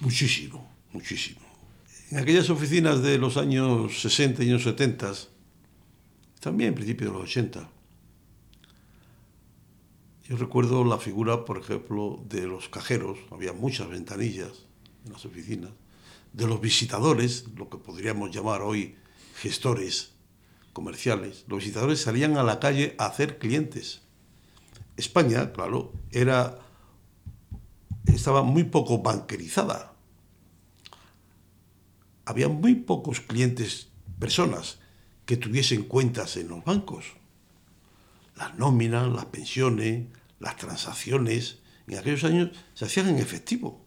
Muchísimo, 0.00 0.70
muchísimo. 0.92 1.40
En 2.10 2.18
aquellas 2.18 2.50
oficinas 2.50 3.02
de 3.02 3.18
los 3.18 3.36
años 3.36 4.00
60 4.00 4.42
y 4.42 4.48
años 4.48 4.64
70, 4.64 5.12
también 6.40 6.68
en 6.70 6.74
principio 6.74 7.06
de 7.08 7.12
los 7.12 7.22
80, 7.22 7.68
yo 10.24 10.36
recuerdo 10.36 10.84
la 10.84 10.98
figura, 10.98 11.44
por 11.44 11.58
ejemplo, 11.58 12.22
de 12.28 12.46
los 12.46 12.68
cajeros, 12.68 13.18
había 13.30 13.52
muchas 13.52 13.88
ventanillas 13.88 14.66
en 15.04 15.12
las 15.12 15.24
oficinas, 15.24 15.70
de 16.32 16.46
los 16.46 16.60
visitadores, 16.60 17.46
lo 17.56 17.68
que 17.68 17.78
podríamos 17.78 18.30
llamar 18.30 18.62
hoy 18.62 18.96
gestores 19.36 20.12
comerciales. 20.72 21.44
Los 21.48 21.60
visitadores 21.60 22.00
salían 22.00 22.36
a 22.36 22.42
la 22.42 22.60
calle 22.60 22.94
a 22.98 23.06
hacer 23.06 23.38
clientes. 23.38 24.02
España, 24.96 25.52
claro, 25.52 25.92
era 26.10 26.58
estaba 28.06 28.42
muy 28.42 28.64
poco 28.64 28.98
banquerizada. 28.98 29.94
Había 32.24 32.48
muy 32.48 32.74
pocos 32.74 33.20
clientes, 33.20 33.88
personas 34.18 34.78
que 35.26 35.36
tuviesen 35.36 35.84
cuentas 35.84 36.36
en 36.36 36.48
los 36.48 36.64
bancos. 36.64 37.06
Las 38.36 38.56
nóminas, 38.56 39.08
las 39.08 39.26
pensiones, 39.26 40.06
las 40.38 40.56
transacciones 40.56 41.58
en 41.86 41.98
aquellos 41.98 42.24
años 42.24 42.50
se 42.74 42.84
hacían 42.84 43.08
en 43.08 43.18
efectivo. 43.18 43.79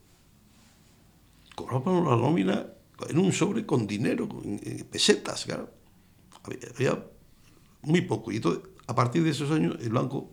Cobraban 1.56 2.04
la 2.06 2.16
nómina 2.16 2.68
en 3.10 3.18
un 3.18 3.32
sobre 3.32 3.66
con 3.66 3.86
dinero, 3.86 4.28
en 4.44 4.88
pesetas, 4.90 5.46
claro. 5.46 5.70
Había, 6.76 7.04
muy 7.84 8.02
poco. 8.02 8.32
Y 8.32 8.38
entonces, 8.38 8.64
a 8.88 8.96
partir 8.96 9.24
de 9.24 9.32
esos 9.32 9.52
años, 9.52 9.78
el 9.82 9.92
banco 9.92 10.32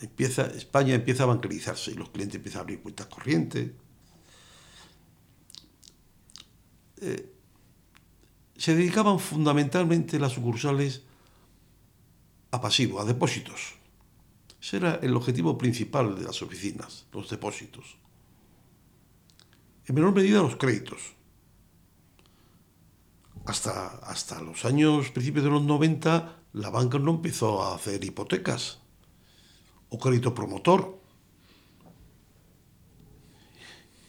empieza, 0.00 0.46
España 0.46 0.94
empieza 0.94 1.22
a 1.22 1.26
bancarizarse 1.26 1.92
y 1.92 1.94
los 1.94 2.10
clientes 2.10 2.36
empiezan 2.36 2.60
a 2.60 2.62
abrir 2.62 2.80
cuentas 2.80 3.06
corrientes. 3.06 3.70
Eh, 7.00 7.32
se 8.56 8.74
dedicaban 8.74 9.18
fundamentalmente 9.18 10.18
las 10.18 10.32
sucursales 10.32 11.02
a 12.50 12.60
pasivo, 12.60 13.00
a 13.00 13.04
depósitos. 13.04 13.74
Ese 14.60 14.78
era 14.78 14.94
el 14.96 15.14
objetivo 15.14 15.58
principal 15.58 16.16
de 16.16 16.24
las 16.24 16.42
oficinas, 16.42 17.06
los 17.12 17.28
depósitos. 17.28 17.96
En 19.86 19.94
menor 19.94 20.14
medida 20.14 20.42
los 20.42 20.56
créditos. 20.56 21.14
Hasta, 23.46 23.86
hasta 23.98 24.40
los 24.42 24.64
años, 24.64 25.10
principios 25.10 25.44
de 25.44 25.50
los 25.50 25.62
90, 25.62 26.42
la 26.52 26.70
banca 26.70 26.98
no 26.98 27.12
empezó 27.12 27.62
a 27.62 27.76
hacer 27.76 28.04
hipotecas 28.04 28.80
o 29.88 29.98
crédito 29.98 30.34
promotor. 30.34 30.98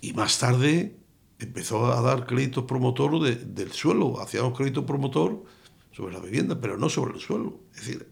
Y 0.02 0.14
más 0.14 0.40
tarde 0.40 0.98
empezó 1.38 1.92
a 1.92 2.02
dar 2.02 2.26
crédito 2.26 2.66
promotor 2.66 3.22
del 3.22 3.72
suelo. 3.72 4.20
Hacíamos 4.20 4.58
crédito 4.58 4.86
promotor 4.86 5.44
sobre 5.92 6.14
la 6.14 6.20
vivienda, 6.20 6.60
pero 6.60 6.78
no 6.78 6.90
sobre 6.90 7.14
el 7.14 7.20
suelo. 7.20 7.60
Es 7.76 7.86
decir, 7.86 8.10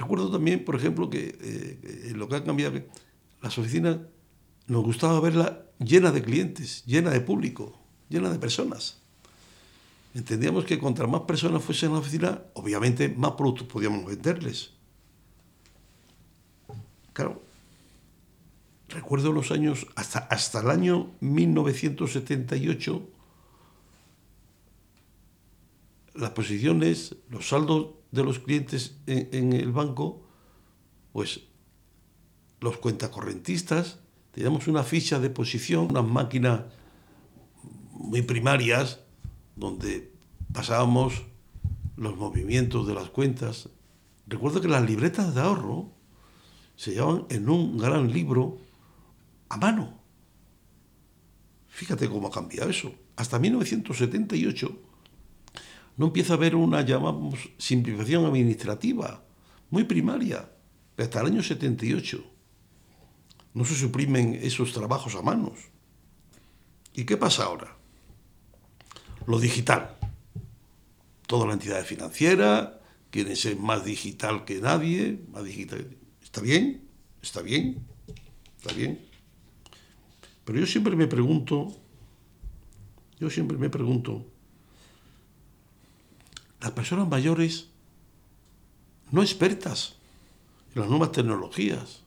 Recuerdo 0.00 0.30
también, 0.30 0.64
por 0.64 0.76
ejemplo, 0.76 1.10
que 1.10 1.36
eh, 1.42 2.12
lo 2.14 2.26
que 2.26 2.36
ha 2.36 2.42
cambiado, 2.42 2.80
las 3.42 3.58
oficinas 3.58 3.98
nos 4.66 4.82
gustaba 4.82 5.20
verla 5.20 5.66
llena 5.78 6.10
de 6.10 6.22
clientes, 6.22 6.82
llena 6.86 7.10
de 7.10 7.20
público, 7.20 7.78
llena 8.08 8.30
de 8.30 8.38
personas. 8.38 9.02
Entendíamos 10.14 10.64
que 10.64 10.78
contra 10.78 11.06
más 11.06 11.20
personas 11.22 11.62
fuesen 11.62 11.88
en 11.88 11.92
la 11.92 11.98
oficina, 11.98 12.42
obviamente 12.54 13.10
más 13.10 13.32
productos 13.32 13.66
podíamos 13.66 14.06
venderles. 14.06 14.70
Claro, 17.12 17.42
recuerdo 18.88 19.32
los 19.32 19.50
años, 19.50 19.86
hasta, 19.96 20.20
hasta 20.20 20.60
el 20.60 20.70
año 20.70 21.10
1978, 21.20 23.06
las 26.14 26.30
posiciones, 26.30 27.16
los 27.28 27.50
saldos 27.50 27.99
de 28.10 28.24
los 28.24 28.38
clientes 28.38 28.96
en, 29.06 29.52
el 29.52 29.72
banco, 29.72 30.26
pues 31.12 31.42
los 32.60 32.76
cuentacorrentistas, 32.78 34.00
teníamos 34.32 34.68
una 34.68 34.82
ficha 34.82 35.18
de 35.20 35.30
posición, 35.30 35.88
unas 35.90 36.06
máquinas 36.06 36.62
muy 37.92 38.22
primarias, 38.22 39.00
donde 39.56 40.12
pasábamos 40.52 41.22
los 41.96 42.16
movimientos 42.16 42.86
de 42.86 42.94
las 42.94 43.10
cuentas. 43.10 43.68
Recuerdo 44.26 44.60
que 44.60 44.68
las 44.68 44.84
libretas 44.84 45.34
de 45.34 45.40
ahorro 45.40 45.90
se 46.76 46.92
llevaban 46.92 47.26
en 47.28 47.48
un 47.48 47.78
gran 47.78 48.10
libro 48.10 48.58
a 49.48 49.56
mano. 49.56 50.00
Fíjate 51.68 52.08
cómo 52.08 52.28
ha 52.28 52.30
cambiado 52.30 52.70
eso. 52.70 52.92
Hasta 53.16 53.38
1978 53.38 54.89
no 56.00 56.06
empieza 56.06 56.32
a 56.32 56.36
haber 56.36 56.56
una, 56.56 56.80
llamamos, 56.80 57.50
simplificación 57.58 58.24
administrativa, 58.24 59.22
muy 59.68 59.84
primaria, 59.84 60.50
hasta 60.96 61.20
el 61.20 61.26
año 61.26 61.42
78. 61.42 62.24
no 63.52 63.66
se 63.66 63.74
suprimen 63.74 64.32
esos 64.42 64.72
trabajos 64.72 65.14
a 65.14 65.20
manos. 65.20 65.58
¿Y 66.94 67.04
qué 67.04 67.18
pasa 67.18 67.44
ahora? 67.44 67.76
Lo 69.26 69.38
digital. 69.38 69.98
Toda 71.26 71.46
la 71.46 71.52
entidad 71.52 71.84
financiera 71.84 72.80
quiere 73.10 73.36
ser 73.36 73.58
más 73.58 73.84
digital 73.84 74.46
que 74.46 74.58
nadie. 74.58 75.20
¿Está 76.22 76.40
bien? 76.40 76.88
¿Está 77.20 77.42
bien? 77.42 77.84
¿Está 78.56 78.72
bien? 78.72 79.04
Pero 80.46 80.60
yo 80.60 80.66
siempre 80.66 80.96
me 80.96 81.08
pregunto, 81.08 81.76
yo 83.18 83.28
siempre 83.28 83.58
me 83.58 83.68
pregunto, 83.68 84.24
las 86.60 86.72
personas 86.72 87.08
mayores 87.08 87.68
no 89.10 89.22
expertas 89.22 89.96
en 90.74 90.82
las 90.82 90.90
nuevas 90.90 91.12
tecnologías, 91.12 92.02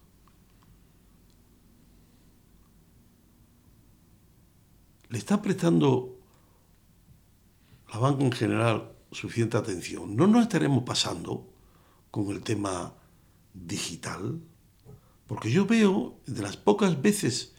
¿le 5.09 5.17
está 5.17 5.41
prestando 5.41 6.17
la 7.91 7.99
banca 7.99 8.23
en 8.23 8.31
general 8.31 8.91
suficiente 9.11 9.57
atención? 9.57 10.15
¿No 10.15 10.27
nos 10.27 10.43
estaremos 10.43 10.83
pasando 10.83 11.49
con 12.09 12.29
el 12.29 12.41
tema 12.41 12.93
digital? 13.53 14.39
Porque 15.27 15.51
yo 15.51 15.65
veo, 15.65 16.19
de 16.25 16.41
las 16.41 16.57
pocas 16.57 17.01
veces 17.01 17.53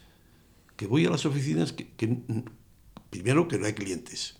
que 0.77 0.87
voy 0.87 1.07
a 1.07 1.11
las 1.11 1.27
oficinas, 1.27 1.73
que, 1.73 1.87
primero 3.11 3.47
que 3.47 3.59
no 3.59 3.67
hay 3.67 3.75
clientes. 3.75 4.37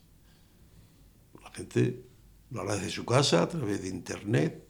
La 1.43 1.51
gente 1.51 2.05
lo 2.51 2.61
habla 2.61 2.77
desde 2.77 2.91
su 2.91 3.05
casa, 3.05 3.43
a 3.43 3.49
través 3.49 3.83
de 3.83 3.89
Internet, 3.89 4.65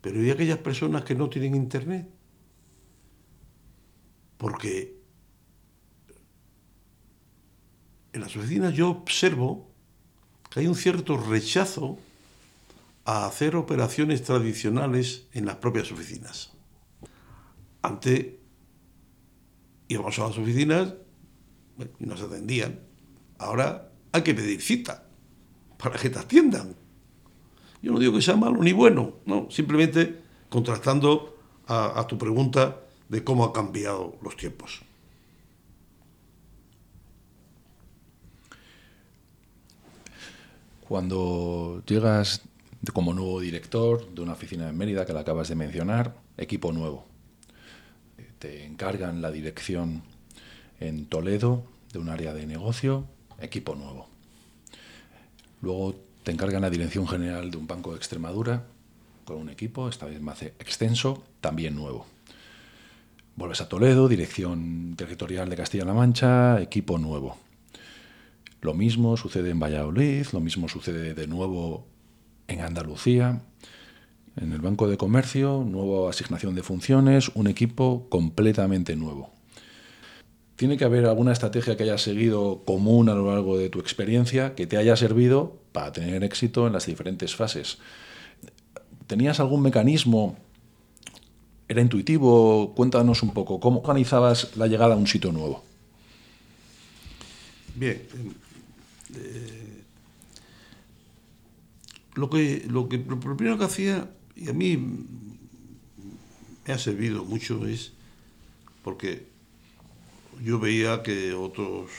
pero 0.00 0.22
¿y 0.22 0.30
aquellas 0.30 0.58
personas 0.58 1.04
que 1.04 1.14
no 1.14 1.28
tienen 1.28 1.54
Internet? 1.54 2.08
Porque 4.36 4.98
en 8.12 8.20
las 8.20 8.36
oficinas 8.36 8.74
yo 8.74 8.90
observo 8.90 9.70
que 10.50 10.60
hay 10.60 10.66
un 10.66 10.74
cierto 10.74 11.16
rechazo 11.16 11.98
a 13.04 13.26
hacer 13.26 13.56
operaciones 13.56 14.22
tradicionales 14.22 15.26
en 15.32 15.46
las 15.46 15.56
propias 15.56 15.90
oficinas. 15.92 16.52
Antes 17.82 18.34
íbamos 19.88 20.18
a 20.18 20.28
las 20.28 20.38
oficinas 20.38 20.94
y 21.98 22.06
nos 22.06 22.20
atendían. 22.20 22.80
Ahora 23.38 23.92
hay 24.12 24.22
que 24.22 24.34
pedir 24.34 24.60
cita 24.60 25.08
para 25.78 25.98
que 25.98 26.10
te 26.10 26.18
atiendan. 26.18 26.74
Yo 27.82 27.92
no 27.92 27.98
digo 27.98 28.14
que 28.14 28.22
sea 28.22 28.36
malo 28.36 28.62
ni 28.62 28.72
bueno, 28.72 29.14
no, 29.26 29.48
simplemente 29.50 30.20
contrastando 30.48 31.36
a, 31.66 32.00
a 32.00 32.06
tu 32.06 32.18
pregunta 32.18 32.80
de 33.08 33.22
cómo 33.24 33.44
han 33.44 33.52
cambiado 33.52 34.16
los 34.22 34.36
tiempos. 34.36 34.82
Cuando 40.88 41.82
llegas 41.86 42.42
como 42.92 43.12
nuevo 43.12 43.40
director 43.40 44.08
de 44.14 44.22
una 44.22 44.32
oficina 44.32 44.68
en 44.68 44.76
Mérida 44.76 45.04
que 45.04 45.12
la 45.12 45.20
acabas 45.20 45.48
de 45.48 45.54
mencionar, 45.54 46.16
equipo 46.36 46.72
nuevo. 46.72 47.04
Te 48.38 48.64
encargan 48.64 49.20
la 49.20 49.30
dirección 49.30 50.02
en 50.80 51.06
Toledo 51.06 51.64
de 51.92 51.98
un 51.98 52.08
área 52.08 52.32
de 52.32 52.46
negocio, 52.46 53.04
equipo 53.40 53.74
nuevo. 53.74 54.08
Luego 55.60 55.96
te 56.28 56.32
encargan 56.32 56.60
la 56.60 56.68
dirección 56.68 57.08
general 57.08 57.50
de 57.50 57.56
un 57.56 57.66
banco 57.66 57.92
de 57.92 57.96
Extremadura 57.96 58.66
con 59.24 59.38
un 59.38 59.48
equipo, 59.48 59.88
esta 59.88 60.04
vez 60.04 60.20
más 60.20 60.42
extenso, 60.42 61.24
también 61.40 61.74
nuevo. 61.74 62.04
Vuelves 63.34 63.62
a 63.62 63.68
Toledo, 63.70 64.08
dirección 64.08 64.92
territorial 64.94 65.48
de 65.48 65.56
Castilla-La 65.56 65.94
Mancha, 65.94 66.60
equipo 66.60 66.98
nuevo. 66.98 67.38
Lo 68.60 68.74
mismo 68.74 69.16
sucede 69.16 69.48
en 69.48 69.58
Valladolid, 69.58 70.26
lo 70.34 70.40
mismo 70.40 70.68
sucede 70.68 71.14
de 71.14 71.26
nuevo 71.26 71.86
en 72.46 72.60
Andalucía. 72.60 73.40
En 74.36 74.52
el 74.52 74.60
Banco 74.60 74.86
de 74.86 74.98
Comercio, 74.98 75.64
nueva 75.66 76.10
asignación 76.10 76.54
de 76.54 76.62
funciones, 76.62 77.30
un 77.36 77.46
equipo 77.46 78.06
completamente 78.10 78.96
nuevo. 78.96 79.37
Tiene 80.58 80.76
que 80.76 80.84
haber 80.84 81.06
alguna 81.06 81.30
estrategia 81.30 81.76
que 81.76 81.84
haya 81.84 81.98
seguido 81.98 82.64
común 82.64 83.08
a 83.08 83.14
lo 83.14 83.32
largo 83.32 83.56
de 83.56 83.70
tu 83.70 83.78
experiencia 83.78 84.56
que 84.56 84.66
te 84.66 84.76
haya 84.76 84.96
servido 84.96 85.56
para 85.70 85.92
tener 85.92 86.24
éxito 86.24 86.66
en 86.66 86.72
las 86.72 86.86
diferentes 86.86 87.36
fases. 87.36 87.78
¿Tenías 89.06 89.38
algún 89.38 89.62
mecanismo? 89.62 90.36
¿Era 91.68 91.80
intuitivo? 91.80 92.74
Cuéntanos 92.74 93.22
un 93.22 93.32
poco, 93.32 93.60
¿cómo 93.60 93.78
organizabas 93.78 94.56
la 94.56 94.66
llegada 94.66 94.94
a 94.94 94.96
un 94.96 95.06
sitio 95.06 95.30
nuevo? 95.30 95.62
Bien, 97.76 98.02
eh, 99.14 99.82
lo, 102.14 102.28
que, 102.28 102.66
lo, 102.68 102.88
que, 102.88 102.98
lo 102.98 103.20
primero 103.20 103.58
que 103.58 103.64
hacía, 103.64 104.10
y 104.34 104.48
a 104.48 104.52
mí 104.52 104.76
me 104.76 106.72
ha 106.72 106.78
servido 106.78 107.24
mucho, 107.24 107.64
es 107.64 107.92
porque 108.82 109.27
yo 110.42 110.58
veía 110.58 111.02
que 111.02 111.34
otros 111.34 111.90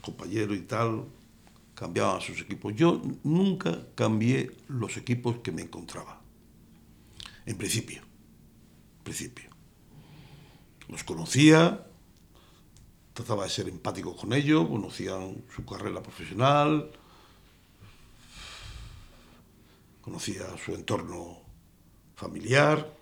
compañeros 0.00 0.56
y 0.56 0.62
tal 0.62 1.04
cambiaban 1.74 2.20
sus 2.20 2.40
equipos. 2.40 2.74
Yo 2.74 3.00
nunca 3.24 3.86
cambié 3.94 4.50
los 4.68 4.96
equipos 4.96 5.38
que 5.38 5.52
me 5.52 5.62
encontraba. 5.62 6.20
En 7.46 7.56
principio. 7.56 8.02
Principio. 9.02 9.50
Los 10.88 11.04
conocía, 11.04 11.86
trataba 13.14 13.44
de 13.44 13.50
ser 13.50 13.68
empático 13.68 14.14
con 14.14 14.32
ellos, 14.32 14.68
conocían 14.68 15.42
su 15.54 15.64
carrera 15.64 16.02
profesional, 16.02 16.90
conocía 20.00 20.44
su 20.64 20.74
entorno 20.74 21.38
familiar, 22.14 22.99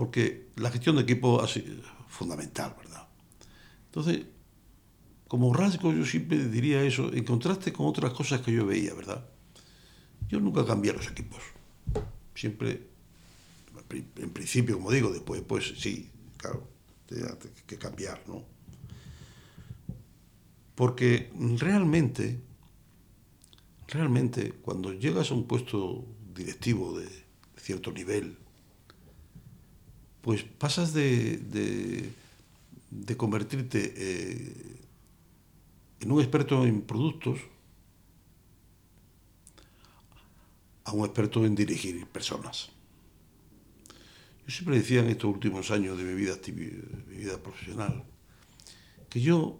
porque 0.00 0.48
la 0.56 0.70
gestión 0.70 0.96
de 0.96 1.02
equipo 1.02 1.44
es 1.44 1.62
fundamental, 2.08 2.74
¿verdad? 2.78 3.06
Entonces, 3.84 4.24
como 5.28 5.52
rasgo 5.52 5.92
yo 5.92 6.06
siempre 6.06 6.48
diría 6.48 6.82
eso, 6.82 7.12
en 7.12 7.22
contraste 7.22 7.70
con 7.70 7.84
otras 7.84 8.14
cosas 8.14 8.40
que 8.40 8.50
yo 8.50 8.64
veía, 8.64 8.94
¿verdad? 8.94 9.28
Yo 10.26 10.40
nunca 10.40 10.64
cambié 10.64 10.94
los 10.94 11.06
equipos. 11.06 11.42
Siempre, 12.34 12.88
en 14.16 14.30
principio, 14.30 14.78
como 14.78 14.90
digo, 14.90 15.10
después, 15.10 15.42
pues 15.46 15.74
sí, 15.76 16.08
claro, 16.38 16.66
que 17.66 17.76
cambiar, 17.76 18.22
¿no? 18.26 18.42
Porque 20.76 21.30
realmente, 21.58 22.40
realmente, 23.86 24.52
cuando 24.62 24.94
llegas 24.94 25.30
a 25.30 25.34
un 25.34 25.46
puesto 25.46 26.06
directivo 26.34 26.98
de 26.98 27.06
cierto 27.58 27.92
nivel, 27.92 28.39
pues 30.22 30.44
pasas 30.44 30.92
de, 30.92 31.38
de, 32.90 33.16
convertirte 33.16 33.94
eh, 33.96 34.76
en 36.00 36.12
un 36.12 36.20
experto 36.20 36.64
en 36.64 36.82
productos 36.82 37.38
a 40.84 40.92
un 40.92 41.04
experto 41.04 41.44
en 41.44 41.54
dirigir 41.54 42.06
personas. 42.06 42.70
Yo 44.46 44.52
siempre 44.52 44.78
decía 44.78 45.00
en 45.00 45.08
estos 45.08 45.32
últimos 45.32 45.70
años 45.70 45.96
de 45.98 46.04
mi 46.04 46.14
vida, 46.14 46.36
mi 46.46 47.16
vida 47.16 47.38
profesional 47.42 48.04
que 49.08 49.20
yo, 49.20 49.58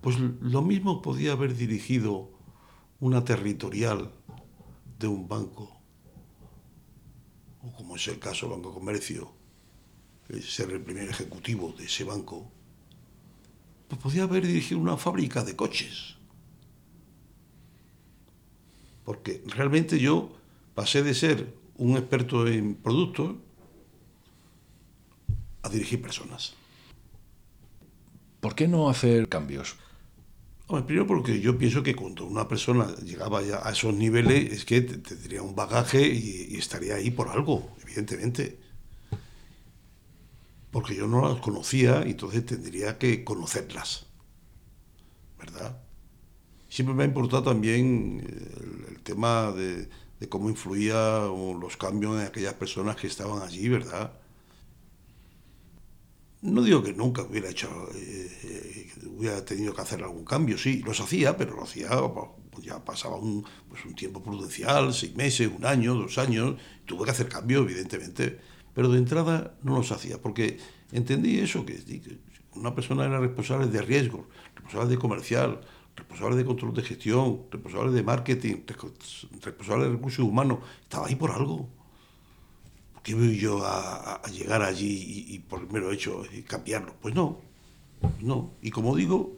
pues 0.00 0.18
lo 0.18 0.62
mismo 0.62 1.02
podía 1.02 1.32
haber 1.32 1.54
dirigido 1.54 2.30
una 2.98 3.24
territorial 3.24 4.10
de 4.98 5.06
un 5.06 5.28
banco 5.28 5.77
o 7.62 7.72
como 7.72 7.96
es 7.96 8.06
el 8.08 8.18
caso 8.18 8.46
del 8.46 8.56
Banco 8.56 8.74
Comercio, 8.74 9.32
ser 10.42 10.70
el 10.70 10.82
primer 10.82 11.08
ejecutivo 11.08 11.74
de 11.76 11.84
ese 11.84 12.04
banco, 12.04 12.50
pues 13.88 14.00
podía 14.00 14.24
haber 14.24 14.46
dirigido 14.46 14.80
una 14.80 14.96
fábrica 14.96 15.42
de 15.42 15.56
coches. 15.56 16.16
Porque 19.04 19.42
realmente 19.46 19.98
yo 19.98 20.36
pasé 20.74 21.02
de 21.02 21.14
ser 21.14 21.54
un 21.76 21.96
experto 21.96 22.46
en 22.46 22.74
productos 22.74 23.36
a 25.62 25.68
dirigir 25.70 26.02
personas. 26.02 26.54
¿Por 28.40 28.54
qué 28.54 28.68
no 28.68 28.90
hacer 28.90 29.28
cambios? 29.28 29.76
Primero 30.68 31.06
porque 31.06 31.40
yo 31.40 31.56
pienso 31.56 31.82
que 31.82 31.96
cuando 31.96 32.26
una 32.26 32.46
persona 32.46 32.94
llegaba 33.02 33.42
ya 33.42 33.66
a 33.66 33.72
esos 33.72 33.94
niveles 33.94 34.52
es 34.52 34.64
que 34.66 34.82
tendría 34.82 35.42
un 35.42 35.54
bagaje 35.54 36.06
y, 36.06 36.56
estaría 36.56 36.96
ahí 36.96 37.10
por 37.10 37.28
algo, 37.28 37.74
evidentemente. 37.82 38.58
Porque 40.70 40.94
yo 40.94 41.06
no 41.08 41.26
las 41.26 41.40
conocía 41.40 42.04
y 42.06 42.10
entonces 42.10 42.44
tendría 42.44 42.98
que 42.98 43.24
conocerlas. 43.24 44.06
¿Verdad? 45.38 45.80
Siempre 46.68 46.94
me 46.94 47.04
ha 47.04 47.06
importado 47.06 47.44
también 47.44 48.20
el, 48.90 49.02
tema 49.02 49.52
de, 49.52 49.88
cómo 50.28 50.50
influía 50.50 51.20
los 51.58 51.78
cambios 51.78 52.20
en 52.20 52.26
aquellas 52.26 52.52
personas 52.54 52.96
que 52.96 53.06
estaban 53.06 53.42
allí, 53.42 53.70
¿verdad? 53.70 54.12
No 56.42 56.62
digo 56.62 56.82
que 56.82 56.92
nunca 56.92 57.22
hubiera 57.22 57.50
hecho, 57.50 57.68
eh, 57.94 58.90
hubiera 59.06 59.44
tenido 59.44 59.74
que 59.74 59.80
hacer 59.80 60.02
algún 60.02 60.24
cambio, 60.24 60.56
sí, 60.56 60.82
los 60.82 61.00
hacía, 61.00 61.36
pero 61.36 61.56
lo 61.56 61.64
hacía, 61.64 61.90
pues 62.50 62.64
ya 62.64 62.84
pasaba 62.84 63.16
un, 63.16 63.44
pues 63.68 63.84
un 63.84 63.94
tiempo 63.94 64.22
prudencial, 64.22 64.92
seis 64.94 65.14
meses, 65.16 65.50
un 65.54 65.64
año, 65.64 65.94
dos 65.94 66.18
años, 66.18 66.56
tuve 66.86 67.04
que 67.04 67.10
hacer 67.10 67.28
cambio, 67.28 67.60
evidentemente, 67.60 68.38
pero 68.74 68.88
de 68.88 68.98
entrada 68.98 69.56
no 69.62 69.76
los 69.76 69.90
hacía, 69.90 70.20
porque 70.20 70.58
entendí 70.92 71.38
eso, 71.38 71.66
que 71.66 71.78
una 72.54 72.74
persona 72.74 73.04
era 73.04 73.18
responsable 73.18 73.66
de 73.66 73.82
riesgo, 73.82 74.28
responsable 74.54 74.90
de 74.90 74.98
comercial, 74.98 75.60
responsable 75.96 76.36
de 76.36 76.44
control 76.44 76.74
de 76.74 76.82
gestión, 76.82 77.42
responsable 77.50 77.92
de 77.92 78.02
marketing, 78.02 78.56
responsable 79.42 79.86
de 79.86 79.90
recursos 79.90 80.24
humanos, 80.24 80.60
estaba 80.82 81.08
ahí 81.08 81.16
por 81.16 81.32
algo. 81.32 81.68
¿Por 83.08 83.16
qué 83.16 83.26
voy 83.26 83.38
yo 83.38 83.64
a, 83.64 84.20
llegar 84.30 84.60
allí 84.60 85.24
y, 85.28 85.38
por 85.38 85.62
el 85.62 85.68
mero 85.70 85.90
hecho 85.90 86.24
de 86.30 86.42
cambiarlo? 86.42 86.94
Pues 87.00 87.14
no, 87.14 87.38
no. 88.20 88.50
Y 88.60 88.70
como 88.70 88.94
digo, 88.94 89.34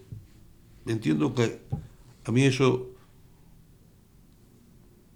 entiendo 0.86 1.32
que 1.36 1.60
a 2.24 2.32
mí 2.32 2.42
eso 2.42 2.88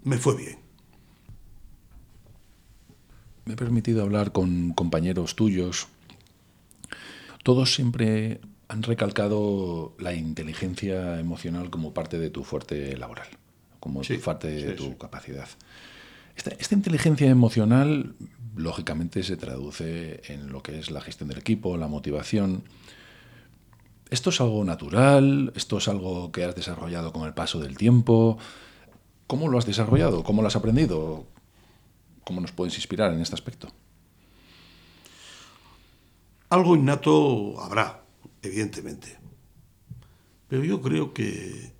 me 0.04 0.18
fue 0.18 0.36
bien. 0.36 0.58
Me 3.44 3.54
he 3.54 3.56
permitido 3.56 4.04
hablar 4.04 4.30
con 4.30 4.72
compañeros 4.72 5.34
tuyos. 5.34 5.88
Todos 7.42 7.74
siempre 7.74 8.40
han 8.68 8.84
recalcado 8.84 9.96
la 9.98 10.14
inteligencia 10.14 11.18
emocional 11.18 11.70
como 11.70 11.92
parte 11.92 12.20
de 12.20 12.30
tu 12.30 12.44
fuerte 12.44 12.96
laboral, 12.96 13.26
como 13.80 14.02
parte 14.24 14.46
de 14.46 14.74
tu 14.74 14.96
capacidad. 14.96 15.48
Esta, 16.36 16.74
inteligencia 16.74 17.28
emocional, 17.28 18.14
lógicamente, 18.56 19.22
se 19.22 19.36
traduce 19.36 20.22
en 20.32 20.50
lo 20.50 20.62
que 20.62 20.78
es 20.78 20.90
la 20.90 21.00
gestión 21.00 21.28
del 21.28 21.38
equipo, 21.38 21.76
la 21.76 21.88
motivación. 21.88 22.64
¿Esto 24.10 24.30
es 24.30 24.40
algo 24.40 24.64
natural? 24.64 25.52
¿Esto 25.56 25.78
es 25.78 25.88
algo 25.88 26.30
que 26.30 26.44
has 26.44 26.54
desarrollado 26.54 27.12
con 27.12 27.24
el 27.24 27.34
paso 27.34 27.60
del 27.60 27.76
tiempo? 27.76 28.38
¿Cómo 29.26 29.48
lo 29.48 29.58
has 29.58 29.66
desarrollado? 29.66 30.22
¿Cómo 30.22 30.42
lo 30.42 30.48
has 30.48 30.56
aprendido? 30.56 31.26
¿Cómo 32.24 32.40
nos 32.40 32.52
puedes 32.52 32.76
inspirar 32.76 33.12
en 33.12 33.20
este 33.20 33.34
aspecto? 33.34 33.68
Algo 36.50 36.76
innato 36.76 37.60
habrá, 37.60 38.04
evidentemente. 38.42 39.18
Pero 40.48 40.62
yo 40.62 40.80
creo 40.80 41.12
que 41.12 41.72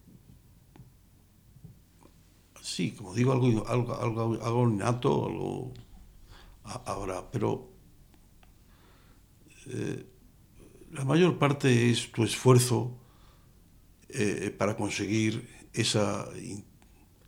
sí, 2.60 2.92
como 2.92 3.14
digo, 3.14 3.32
algo, 3.32 3.68
algo, 3.68 4.38
algo, 4.42 4.68
innato, 4.68 5.26
algo 5.26 5.72
ahora, 6.64 7.30
pero 7.30 7.70
eh, 9.66 10.06
la 10.92 11.04
mayor 11.04 11.38
parte 11.38 11.90
es 11.90 12.10
tu 12.12 12.24
esfuerzo 12.24 12.98
eh, 14.08 14.54
para 14.56 14.76
conseguir 14.76 15.48
esa, 15.72 16.28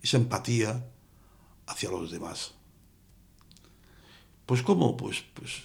esa 0.03 0.17
empatía 0.17 0.89
hacia 1.67 1.91
los 1.91 2.11
demás. 2.11 2.55
Pues 4.47 4.63
cómo, 4.63 4.97
pues, 4.97 5.25
pues 5.35 5.65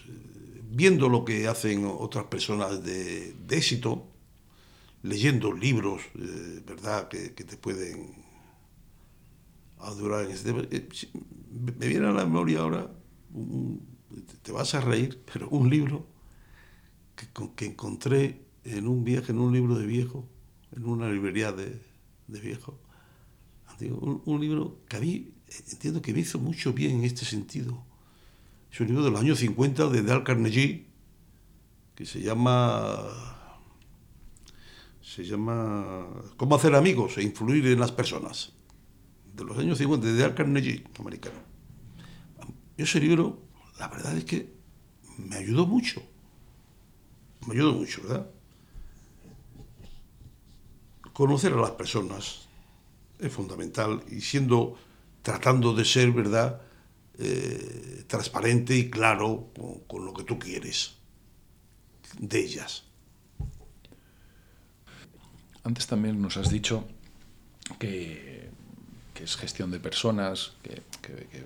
viendo 0.71 1.09
lo 1.09 1.23
que 1.23 1.47
hacen 1.47 1.85
otras 1.85 2.25
personas 2.25 2.83
de, 2.83 3.35
éxito, 3.49 4.07
leyendo 5.03 5.53
libros, 5.53 6.01
eh, 6.15 6.61
¿verdad?, 6.65 7.07
que, 7.07 7.29
te 7.29 7.57
pueden 7.57 8.15
adorar 9.79 10.25
este 10.29 10.53
me 10.53 11.87
viene 11.87 12.07
a 12.07 12.11
la 12.11 12.23
memoria 12.23 12.59
ahora, 12.59 12.91
te 14.41 14.51
vas 14.51 14.73
a 14.75 14.81
reír, 14.81 15.21
pero 15.31 15.49
un 15.49 15.69
libro 15.69 16.05
que, 17.15 17.27
que, 17.55 17.65
encontré 17.65 18.41
en 18.63 18.87
un 18.87 19.03
viaje, 19.03 19.31
en 19.31 19.39
un 19.39 19.53
libro 19.53 19.75
de 19.75 19.85
viejo, 19.85 20.27
en 20.75 20.85
una 20.85 21.09
librería 21.09 21.51
de, 21.51 21.81
de 22.27 22.39
viejo. 22.39 22.79
Un, 24.25 24.39
libro 24.39 24.77
que 24.87 24.97
a 24.97 24.99
mí 24.99 25.33
entiendo 25.71 26.01
que 26.01 26.13
me 26.13 26.19
hizo 26.19 26.37
mucho 26.37 26.71
bien 26.71 26.99
en 26.99 27.03
este 27.03 27.25
sentido 27.25 27.83
es 28.71 28.79
un 28.79 28.87
libro 28.87 29.03
de 29.03 29.11
los 29.11 29.19
años 29.19 29.39
50 29.39 29.89
de 29.89 30.01
Dale 30.01 30.23
Carnegie, 30.23 30.85
que 31.93 32.05
se 32.05 32.21
llama. 32.21 33.03
Se 35.01 35.25
llama 35.25 36.07
Cómo 36.37 36.55
hacer 36.55 36.73
amigos 36.73 37.17
e 37.17 37.23
influir 37.23 37.67
en 37.67 37.79
las 37.79 37.91
personas. 37.91 38.53
De 39.35 39.43
los 39.43 39.57
años 39.57 39.77
50, 39.77 40.07
de 40.07 40.17
Dale 40.17 40.35
Carnegie, 40.35 40.85
americano. 40.99 41.50
Ese 42.77 42.99
libro, 42.99 43.41
la 43.79 43.87
verdad 43.87 44.17
es 44.17 44.25
que 44.25 44.53
me 45.17 45.37
ayudó 45.37 45.65
mucho. 45.65 46.01
Me 47.47 47.53
ayudó 47.53 47.73
mucho, 47.73 48.01
¿verdad? 48.03 48.29
Conocer 51.13 51.53
a 51.53 51.57
las 51.57 51.71
personas 51.71 52.47
es 53.19 53.31
fundamental 53.31 54.03
y 54.09 54.21
siendo, 54.21 54.77
tratando 55.21 55.73
de 55.73 55.85
ser, 55.85 56.11
¿verdad? 56.11 56.61
Eh, 57.17 58.05
transparente 58.07 58.75
y 58.75 58.89
claro 58.89 59.51
con, 59.87 60.05
lo 60.05 60.13
que 60.13 60.23
tú 60.23 60.39
quieres 60.39 60.97
de 62.17 62.39
ellas. 62.39 62.85
Antes 65.63 65.85
también 65.85 66.19
nos 66.19 66.37
has 66.37 66.49
dicho 66.49 66.87
que, 67.77 68.30
es 69.19 69.35
gestión 69.35 69.71
de 69.71 69.79
personas, 69.79 70.53
que, 70.63 70.81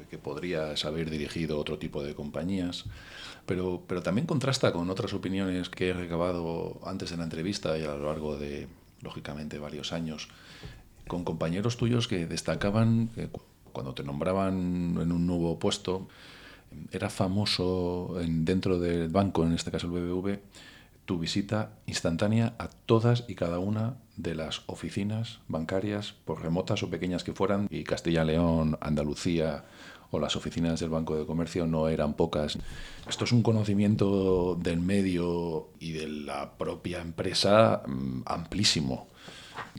que, 0.10 0.18
podrías 0.18 0.86
haber 0.86 1.10
dirigido 1.10 1.60
otro 1.60 1.78
tipo 1.78 2.04
de 2.04 2.16
compañías, 2.16 2.86
pero, 3.46 3.84
pero 3.88 4.02
también 4.02 4.28
contrasta 4.28 4.72
con 4.72 4.90
otras 4.90 5.14
opiniones 5.14 5.70
que 5.70 5.90
he 5.90 5.94
recabado 5.94 6.80
antes 6.86 7.10
de 7.10 7.18
la 7.18 7.24
entrevista 7.24 7.78
y 7.78 7.84
a 7.84 7.96
lo 7.96 8.06
largo 8.08 8.38
de, 8.38 8.68
lógicamente, 9.02 9.60
varios 9.60 9.92
años, 9.92 10.30
con 11.08 11.24
compañeros 11.24 11.78
tuyos 11.78 12.08
que 12.08 12.26
destacaban 12.26 13.10
cuando 13.72 13.94
te 13.94 14.04
nombraban 14.04 14.98
en 15.02 15.12
un 15.12 15.28
nuevo 15.28 15.60
puesto, 15.60 16.08
era 16.92 17.10
famoso 17.10 18.20
en, 18.22 18.46
dentro 18.46 18.80
del 18.80 19.10
banco, 19.10 19.46
en 19.46 19.54
este 19.54 19.70
caso 19.70 19.88
el 19.88 19.94
BBV, 19.94 20.40
tu 21.06 21.20
visita 21.20 21.72
instantánea 21.86 22.56
a 22.58 22.68
todas 22.68 23.24
y 23.28 23.36
cada 23.36 23.60
una 23.60 23.98
de 24.18 24.36
las 24.36 24.62
oficinas 24.68 25.40
bancarias, 25.48 26.14
por 26.26 26.42
remotas 26.42 26.84
o 26.84 26.90
pequeñas 26.90 27.24
que 27.24 27.34
fueran, 27.34 27.68
y 27.70 27.84
Castilla, 27.84 28.24
León, 28.24 28.78
Andalucía 28.82 29.66
o 30.12 30.20
las 30.20 30.36
oficinas 30.36 30.80
del 30.80 30.90
Banco 30.90 31.16
de 31.16 31.26
Comercio 31.26 31.68
no 31.68 31.90
eran 31.90 32.14
pocas. 32.14 32.58
Esto 33.08 33.26
es 33.26 33.32
un 33.32 33.44
conocimiento 33.44 34.56
del 34.56 34.80
medio 34.80 35.70
y 35.80 35.92
de 35.92 36.08
la 36.08 36.58
propia 36.58 37.02
empresa 37.02 37.84
mm, 37.86 38.22
amplísimo. 38.26 39.08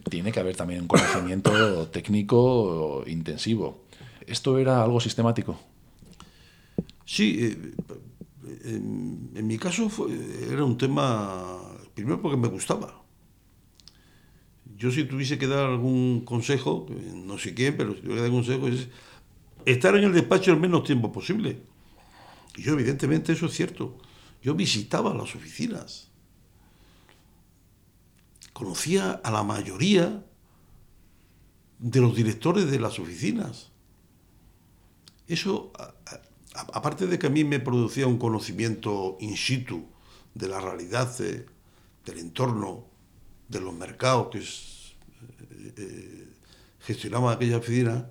Tiene 0.08 0.32
que 0.32 0.40
haber 0.40 0.56
también 0.56 0.82
un 0.82 0.88
conocimiento 0.88 1.88
técnico 1.92 3.04
intensivo. 3.06 3.84
¿Esto 4.26 4.58
era 4.58 4.82
algo 4.82 5.00
sistemático? 5.00 5.58
Sí, 7.04 7.38
eh, 7.40 7.74
en, 8.64 9.46
mi 9.46 9.58
caso 9.58 9.90
era 10.50 10.64
un 10.64 10.78
tema, 10.78 11.60
primero 11.94 12.20
porque 12.20 12.36
me 12.36 12.48
gustaba. 12.48 13.02
Yo 14.76 14.90
si 14.90 15.04
tuviese 15.04 15.38
que 15.38 15.46
dar 15.46 15.66
algún 15.66 16.24
consejo, 16.24 16.86
no 17.14 17.38
sé 17.38 17.54
quién, 17.54 17.76
pero 17.76 17.94
si 17.94 18.00
tuviera 18.00 18.22
que 18.22 18.28
dar 18.28 18.30
consejo 18.30 18.68
es 18.68 18.88
estar 19.64 19.96
en 19.96 20.04
el 20.04 20.12
despacho 20.12 20.52
el 20.52 20.60
menos 20.60 20.84
tiempo 20.84 21.12
posible. 21.12 21.62
Y 22.56 22.62
yo 22.62 22.72
evidentemente 22.72 23.32
eso 23.32 23.46
es 23.46 23.52
cierto. 23.52 23.98
Yo 24.42 24.54
visitaba 24.54 25.14
las 25.14 25.34
oficinas. 25.34 26.08
Conocía 28.52 29.12
a 29.12 29.30
la 29.30 29.42
mayoría 29.42 30.24
de 31.78 32.00
los 32.00 32.14
directores 32.14 32.70
de 32.70 32.80
las 32.80 32.98
oficinas. 32.98 33.70
Eso, 35.26 35.72
aparte 36.72 37.06
de 37.06 37.18
que 37.18 37.26
a 37.26 37.30
mí 37.30 37.44
me 37.44 37.60
producía 37.60 38.06
un 38.06 38.18
conocimiento 38.18 39.16
in 39.20 39.36
situ 39.36 39.84
de 40.34 40.48
la 40.48 40.60
realidad 40.60 41.16
del 41.18 42.18
entorno, 42.18 42.86
de 43.48 43.60
los 43.60 43.74
mercados 43.74 44.28
que 44.30 44.38
eh, 44.38 45.74
eh, 45.76 46.28
gestionaba 46.80 47.32
aquella 47.32 47.58
oficina, 47.58 48.10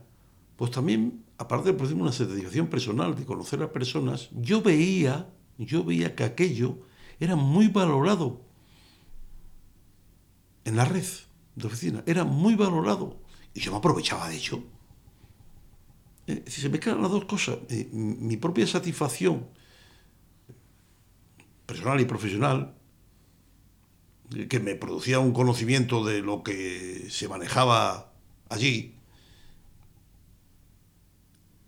pues 0.55 0.71
también, 0.71 1.23
aparte 1.37 1.69
de 1.69 1.73
producirme 1.73 2.03
una 2.03 2.11
satisfacción 2.11 2.67
personal 2.67 3.15
de 3.15 3.25
conocer 3.25 3.61
a 3.61 3.71
personas, 3.71 4.29
yo 4.31 4.61
veía, 4.61 5.29
yo 5.57 5.83
veía 5.83 6.15
que 6.15 6.23
aquello 6.23 6.79
era 7.19 7.35
muy 7.35 7.67
valorado 7.67 8.41
en 10.63 10.75
la 10.75 10.85
red 10.85 11.05
de 11.55 11.67
oficina, 11.67 12.03
era 12.05 12.23
muy 12.23 12.55
valorado. 12.55 13.17
Y 13.53 13.61
yo 13.61 13.71
me 13.71 13.77
aprovechaba 13.77 14.27
de 14.29 14.35
ello. 14.35 14.63
Eh, 16.27 16.43
si 16.47 16.61
se 16.61 16.69
me 16.69 16.79
quedan 16.79 17.01
las 17.01 17.11
dos 17.11 17.25
cosas, 17.25 17.57
eh, 17.69 17.87
mi 17.91 18.37
propia 18.37 18.65
satisfacción 18.65 19.47
personal 21.65 21.99
y 21.99 22.05
profesional, 22.05 22.75
eh, 24.35 24.47
que 24.47 24.59
me 24.59 24.75
producía 24.75 25.19
un 25.19 25.33
conocimiento 25.33 26.03
de 26.03 26.21
lo 26.21 26.43
que 26.43 27.07
se 27.09 27.27
manejaba 27.27 28.11
allí, 28.49 28.95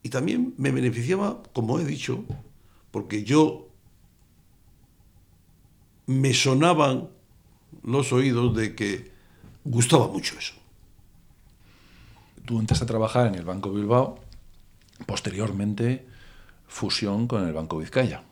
y 0.04 0.10
también 0.10 0.54
me 0.58 0.72
beneficiaba, 0.72 1.43
como 1.54 1.80
he 1.80 1.86
dicho, 1.86 2.24
porque 2.91 3.24
yo 3.24 3.67
me 6.06 6.34
sonaban 6.34 7.10
los 7.84 8.13
oídos 8.13 8.56
de 8.56 8.74
que 8.74 9.12
gustaba 9.65 10.08
mucho 10.08 10.38
eso. 10.39 10.54
Tú 12.46 12.60
entraste 12.60 12.86
a 12.86 12.88
trabajar 12.88 13.28
en 13.28 13.36
el 13.36 13.43
Banco 13.43 13.70
Bilbao, 13.72 14.20
posteriormente 15.05 16.05
fusión 16.67 17.27
con 17.27 17.47
el 17.47 17.53
Banco 17.53 17.77
Vizcaya. 17.77 18.23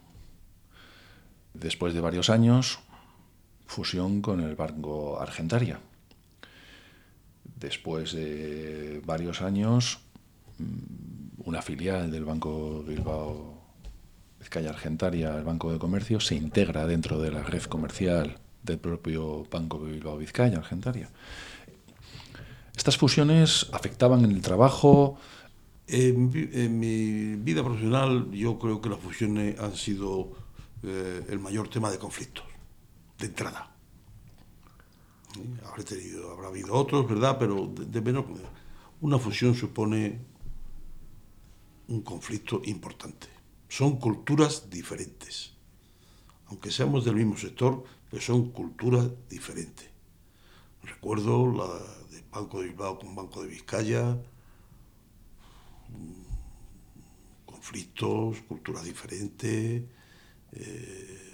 Después 1.53 1.93
de 1.93 2.01
varios 2.01 2.29
años, 2.29 2.79
fusión 3.65 4.21
con 4.21 4.41
el 4.41 4.55
Banco 4.55 5.19
Argentaria. 5.19 5.79
Después 7.55 8.11
de 8.11 9.01
varios 9.05 9.41
años, 9.41 9.99
mm, 10.57 11.41
una 11.45 11.61
filial 11.61 12.11
del 12.11 12.25
Banco 12.25 12.83
Bilbao 12.83 13.55
Vizcaya 14.39 14.69
Argentaria, 14.69 15.35
el 15.35 15.43
Banco 15.43 15.71
de 15.71 15.79
Comercio, 15.79 16.19
se 16.19 16.35
integra 16.35 16.85
dentro 16.85 17.19
de 17.21 17.31
la 17.31 17.43
red 17.43 17.63
comercial 17.63 18.37
del 18.61 18.79
propio 18.79 19.45
Banco 19.49 19.79
Bilbao 19.79 20.17
Vizcaya 20.17 20.57
Argentaria. 20.57 21.09
¿Estas 22.75 22.97
fusiones 22.97 23.67
afectaban 23.71 24.25
en 24.25 24.31
el 24.31 24.41
trabajo? 24.41 25.17
En, 25.87 26.79
mi 26.79 27.35
vida 27.35 27.63
profesional 27.63 28.31
yo 28.31 28.57
creo 28.57 28.81
que 28.81 28.89
las 28.89 28.99
fusiones 28.99 29.59
han 29.59 29.75
sido 29.75 30.31
eh, 30.81 31.25
el 31.29 31.39
mayor 31.39 31.69
tema 31.69 31.91
de 31.91 31.99
conflictos, 31.99 32.45
de 33.19 33.27
entrada. 33.27 33.75
Habré 35.65 35.83
tenido, 35.83 36.31
habrá 36.31 36.47
habido 36.47 36.73
otros, 36.73 37.07
¿verdad? 37.07 37.37
Pero 37.37 37.67
de, 37.67 38.01
menos. 38.01 38.25
Una 39.01 39.19
fusión 39.19 39.53
supone 39.53 40.19
un 41.87 42.01
conflicto 42.01 42.61
importante. 42.65 43.27
Son 43.67 43.97
culturas 43.97 44.69
diferentes. 44.69 45.53
Aunque 46.47 46.71
seamos 46.71 47.05
del 47.05 47.15
mismo 47.15 47.37
sector, 47.37 47.83
pero 48.09 48.21
son 48.21 48.51
culturas 48.51 49.09
diferentes. 49.29 49.89
Recuerdo 50.83 51.51
la 51.51 51.67
de 52.11 52.23
Banco 52.31 52.61
de 52.61 52.67
Bilbao 52.67 52.97
con 52.97 53.15
Banco 53.15 53.41
de 53.41 53.49
Vizcaya, 53.49 54.17
conflictos, 57.65 58.41
culturas 58.47 58.83
diferentes, 58.83 59.81
eh, 60.51 61.31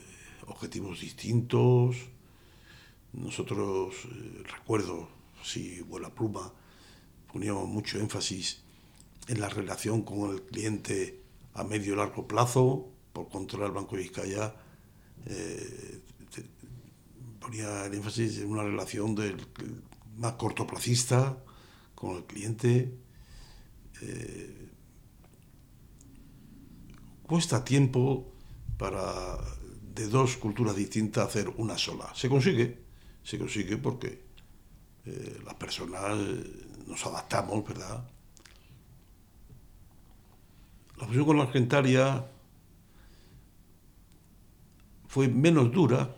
objetivos 0.47 1.01
distintos. 1.01 1.97
Nosotros, 3.11 3.95
eh, 4.05 4.43
recuerdo, 4.45 5.09
si 5.43 5.81
vuela 5.81 6.09
pluma, 6.09 6.53
poníamos 7.29 7.67
mucho 7.67 7.99
énfasis 7.99 8.61
en 9.27 9.41
la 9.41 9.49
relación 9.49 10.03
con 10.03 10.31
el 10.31 10.43
cliente 10.43 11.19
a 11.53 11.65
medio 11.65 11.95
y 11.95 11.97
largo 11.97 12.25
plazo, 12.25 12.87
por 13.11 13.27
contra 13.27 13.65
el 13.65 13.73
Banco 13.73 13.97
de 13.97 14.03
Vizcaya 14.03 14.55
eh, 15.25 15.99
ponía 17.41 17.87
el 17.87 17.93
énfasis 17.93 18.37
en 18.37 18.47
una 18.47 18.63
relación 18.63 19.15
del, 19.15 19.35
más 20.15 20.33
cortoplacista 20.35 21.43
con 21.93 22.15
el 22.15 22.23
cliente. 22.23 22.93
Cuesta 27.31 27.63
tiempo 27.63 28.27
para 28.77 29.37
de 29.95 30.05
dos 30.09 30.35
culturas 30.35 30.75
distintas 30.75 31.29
hacer 31.29 31.47
una 31.55 31.77
sola. 31.77 32.11
Se 32.13 32.27
consigue, 32.27 32.77
se 33.23 33.39
consigue 33.39 33.77
porque 33.77 34.21
eh, 35.05 35.39
las 35.45 35.53
personas 35.53 36.17
nos 36.87 37.05
adaptamos, 37.05 37.65
¿verdad? 37.65 38.03
La 40.99 41.07
fusión 41.07 41.23
con 41.23 41.37
la 41.37 41.43
Argentaria 41.43 42.25
fue 45.07 45.29
menos 45.29 45.71
dura, 45.71 46.13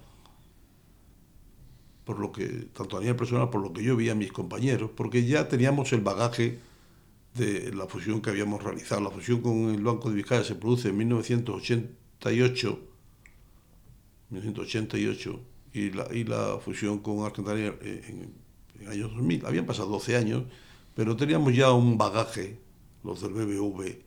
por 2.06 2.18
lo 2.18 2.32
que, 2.32 2.48
tanto 2.74 2.98
a 2.98 3.02
nivel 3.02 3.16
personal, 3.16 3.52
por 3.52 3.62
lo 3.62 3.72
que 3.72 3.84
yo 3.84 3.96
vi 3.96 4.10
a 4.10 4.16
mis 4.16 4.32
compañeros, 4.32 4.90
porque 4.96 5.24
ya 5.28 5.48
teníamos 5.48 5.94
el 5.94 6.02
bagaje 6.02 6.73
de 7.34 7.74
la 7.74 7.88
fusión 7.88 8.22
que 8.22 8.30
habíamos 8.30 8.64
realizado. 8.64 9.02
La 9.02 9.10
fusión 9.10 9.42
con 9.42 9.70
el 9.74 9.84
Banco 9.84 10.10
de 10.10 10.16
Vizcaya 10.16 10.44
se 10.44 10.56
produce 10.56 10.90
en 10.90 10.98
1988, 10.98 12.80
1988 14.30 15.40
y, 15.74 15.90
la, 15.92 16.08
y 16.14 16.24
la 16.24 16.60
fusión 16.60 17.00
con 17.00 17.26
Argentaria 17.26 17.76
en, 17.82 18.34
en 18.80 18.88
años 18.88 19.12
2000. 19.14 19.46
Habían 19.46 19.66
pasado 19.66 19.90
12 19.90 20.18
años, 20.18 20.44
pero 20.96 21.16
teníamos 21.16 21.56
ya 21.56 21.72
un 21.72 21.98
bagaje, 21.98 22.60
los 23.04 23.22
del 23.22 23.34
BBV, 23.34 24.02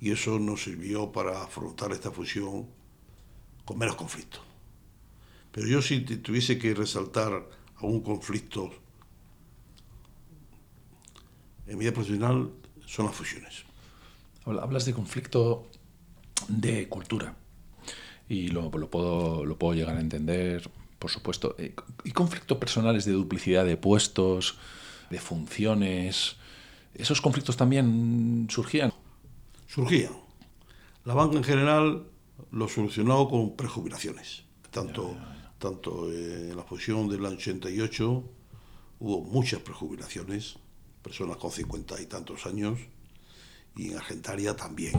y 0.00 0.10
eso 0.10 0.38
nos 0.38 0.64
sirvió 0.64 1.12
para 1.12 1.42
afrontar 1.42 1.92
esta 1.92 2.10
fusión 2.10 2.66
con 3.64 3.78
menos 3.78 3.96
conflictos. 3.96 4.40
Pero 5.52 5.68
yo 5.68 5.80
si 5.80 6.00
tuviese 6.00 6.58
que 6.58 6.74
resaltar 6.74 7.48
algún 7.76 8.00
conflicto 8.02 8.70
en 11.66 11.78
mi 11.78 11.84
vida 11.84 11.94
profesional, 11.94 12.50
son 12.86 13.06
las 13.06 13.14
fusiones. 13.14 13.64
Hablas 14.46 14.84
de 14.84 14.92
conflicto 14.92 15.66
de 16.48 16.88
cultura 16.88 17.34
y 18.28 18.48
lo, 18.48 18.70
puedo, 18.70 19.44
lo 19.44 19.58
puedo 19.58 19.74
llegar 19.74 19.96
a 19.96 20.00
entender, 20.00 20.70
por 20.98 21.10
supuesto. 21.10 21.54
Eh, 21.58 21.74
¿Y 22.04 22.10
conflictos 22.12 22.58
personales 22.58 23.04
de 23.04 23.12
duplicidad 23.12 23.64
de 23.64 23.76
puestos, 23.76 24.58
de 25.10 25.18
funciones? 25.18 26.36
¿Esos 26.94 27.20
conflictos 27.20 27.56
también 27.56 28.46
surgían? 28.50 28.92
Surgían. 29.66 30.12
La 31.04 31.14
banca 31.14 31.36
en 31.36 31.44
general 31.44 32.06
lo 32.50 32.68
solucionó 32.68 33.28
con 33.28 33.56
prejubilaciones. 33.56 34.44
Tanto, 34.70 35.16
tanto 35.58 36.10
en 36.10 36.56
la 36.56 36.62
fusión 36.62 37.08
del 37.08 37.24
año 37.26 37.36
88 37.36 38.24
hubo 39.00 39.20
muchas 39.22 39.60
prejubilaciones 39.60 40.56
personas 41.04 41.36
con 41.36 41.52
cincuenta 41.52 42.00
y 42.00 42.06
tantos 42.06 42.46
años, 42.46 42.80
y 43.76 43.90
en 43.90 43.98
Argentaria 43.98 44.56
también. 44.56 44.94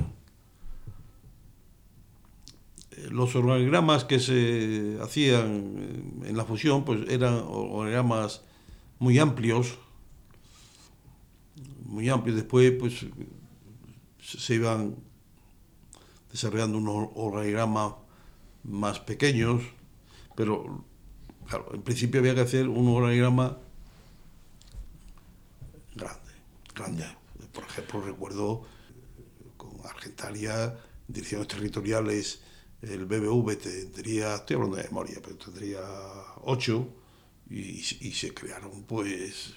Eh, 2.91 3.09
los 3.09 3.35
organigramas 3.35 4.05
que 4.05 4.19
se 4.19 4.99
hacían 5.01 6.21
en 6.23 6.37
la 6.37 6.45
fusión 6.45 6.85
pues 6.85 7.09
eran 7.09 7.43
organigramas 7.47 8.43
muy 8.99 9.17
amplios, 9.17 9.79
muy 11.83 12.07
amplios. 12.09 12.37
Después 12.37 12.71
pues 12.79 13.05
se 14.21 14.55
iban 14.55 14.95
desarrollando 16.31 16.77
unos 16.77 17.09
organigramas 17.15 17.95
más 18.63 18.99
pequeños, 18.99 19.63
pero 20.35 20.83
en 21.73 21.81
principio 21.81 22.19
había 22.19 22.35
que 22.35 22.41
hacer 22.41 22.67
un 22.67 22.87
organigrama 22.89 23.57
grande, 25.95 26.31
grande. 26.73 27.05
Por 27.51 27.63
ejemplo, 27.63 28.01
recuerdo 28.01 28.63
con 29.57 29.71
Argentaria, 29.85 30.77
direcciones 31.07 31.47
territoriales, 31.47 32.39
el 32.81 33.05
BBV 33.05 33.57
tendría, 33.57 34.35
estoy 34.35 34.55
hablando 34.55 34.77
de 34.77 34.83
memoria, 34.83 35.17
pero 35.23 35.35
tendría 35.37 35.81
ocho 36.43 36.87
y, 37.49 37.81
se 37.81 38.33
crearon 38.33 38.83
pues 38.83 39.53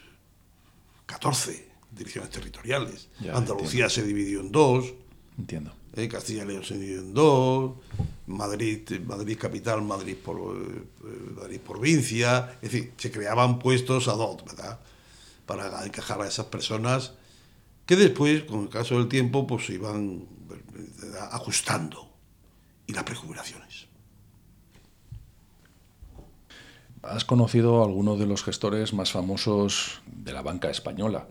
14 1.07 1.69
direcciones 1.91 2.31
territoriales. 2.31 3.09
Andalucía 3.33 3.89
se 3.89 4.03
dividió 4.03 4.41
en 4.41 4.53
dos. 4.53 4.95
Entiendo. 5.39 5.75
Eh, 5.95 6.09
Castilla 6.09 6.45
y 6.45 6.49
León 6.49 6.65
se 6.65 6.75
dividió 6.75 7.01
en 7.01 7.15
dos. 7.15 7.73
Madrid, 8.27 9.01
Madrid 9.07 9.39
capital, 9.39 9.83
Madrid 9.83 10.17
por, 10.23 10.57
eh, 10.57 10.83
Madrid 11.35 11.61
provincia. 11.61 12.59
Es 12.61 12.73
decir, 12.73 12.93
se 12.97 13.11
creaban 13.11 13.59
puestos 13.59 14.07
a 14.09 14.13
dos, 14.13 14.45
¿verdad? 14.45 14.79
Para 15.49 15.85
encajar 15.85 16.21
a 16.21 16.29
esas 16.29 16.47
personas 16.47 17.15
que 17.87 17.97
después, 17.97 18.45
con 18.45 18.65
el 18.65 18.69
caso 18.69 18.99
del 18.99 19.09
tiempo, 19.09 19.47
pues 19.47 19.67
se 19.67 19.73
iban 19.75 20.27
ajustando. 21.33 22.07
Y 22.87 22.93
las 22.93 23.05
prejubilaciones. 23.05 23.87
Has 27.03 27.25
conocido 27.25 27.83
a 27.83 27.87
algunos 27.87 28.19
de 28.19 28.27
los 28.27 28.45
gestores 28.45 28.93
más 28.93 29.11
famosos 29.13 30.03
de 30.07 30.33
la 30.33 30.43
banca 30.43 30.71
española. 30.71 31.29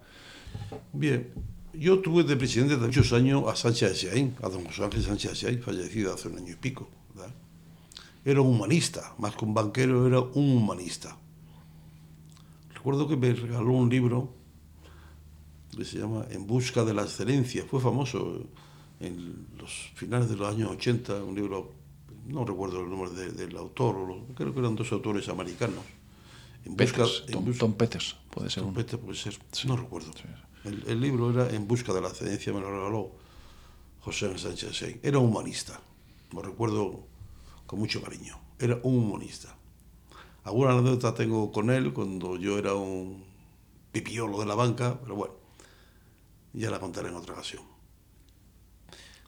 Bien, 0.93 1.32
yo 1.74 1.99
tuve 1.99 2.24
de 2.24 2.36
presidente 2.36 2.78
de 2.78 2.86
muchos 2.86 3.13
años 3.13 3.43
a 3.47 3.55
Sánchez 3.55 4.01
de 4.01 4.32
a 4.41 4.49
don 4.49 4.65
José 4.65 4.84
Ángel 4.84 5.03
Sánchez 5.03 5.41
de 5.41 5.57
fallecido 5.59 6.13
hace 6.13 6.28
un 6.28 6.38
año 6.38 6.53
y 6.53 6.55
pico. 6.55 6.89
Era 8.26 8.41
un 8.41 8.47
humanista, 8.55 9.13
más 9.20 9.36
que 9.36 9.45
un 9.45 9.53
banquero, 9.53 10.07
era 10.07 10.20
un 10.20 10.57
humanista 10.57 11.18
recuerdo 12.88 13.10
que 13.10 13.18
me 13.18 13.34
regaló 13.34 13.74
un 13.74 13.90
libro 13.90 14.34
que 15.76 15.84
se 15.84 16.00
llama 16.00 16.26
En 16.30 16.48
busca 16.48 16.86
de 16.86 16.94
la 16.94 17.02
excelencia. 17.02 17.66
Fue 17.70 17.82
famoso 17.82 18.46
en 19.02 19.46
los 19.58 19.92
finales 19.94 20.30
de 20.30 20.38
los 20.38 20.48
años 20.48 20.72
80, 20.72 21.22
un 21.22 21.36
libro, 21.36 21.74
no 22.28 22.46
recuerdo 22.46 22.80
el 22.80 22.90
nombre 22.90 23.10
del 23.12 23.58
autor, 23.58 23.96
creo 24.36 24.54
que 24.54 24.60
eran 24.60 24.76
dos 24.76 24.90
autores 24.94 25.28
americanos. 25.28 25.84
En 26.64 26.78
busca, 26.78 27.04
Tom, 27.60 27.74
Peters, 27.74 28.16
puede 28.32 28.50
ser. 28.50 28.64
Tom 28.64 28.74
Peters 28.74 29.02
puede 29.02 29.18
ser, 29.18 29.38
no 29.66 29.76
recuerdo. 29.76 30.12
El, 30.64 31.02
libro 31.02 31.30
era 31.30 31.54
En 31.54 31.68
busca 31.68 31.94
de 31.94 32.00
la 32.00 32.08
excelencia, 32.08 32.54
me 32.54 32.62
lo 32.62 32.72
regaló 32.72 33.12
José 34.00 34.38
Sánchez 34.38 35.00
Era 35.04 35.20
humanista, 35.20 35.82
lo 36.32 36.42
recuerdo 36.42 37.06
con 37.66 37.80
mucho 37.80 38.02
cariño. 38.02 38.40
Era 38.60 38.80
un 38.84 38.98
humanista. 38.98 39.58
Alguna 40.48 40.72
anécdota 40.72 41.14
tengo 41.14 41.52
con 41.52 41.70
él 41.70 41.91
cuando 41.91 42.38
yo 42.38 42.58
era 42.58 42.74
un 42.74 43.22
pipiolo 43.91 44.39
de 44.39 44.45
la 44.45 44.56
banca, 44.56 44.98
pero 45.02 45.16
bueno, 45.16 45.34
ya 46.54 46.72
la 46.72 46.80
contaré 46.80 47.10
en 47.10 47.16
otra 47.16 47.34
ocasión. 47.34 47.64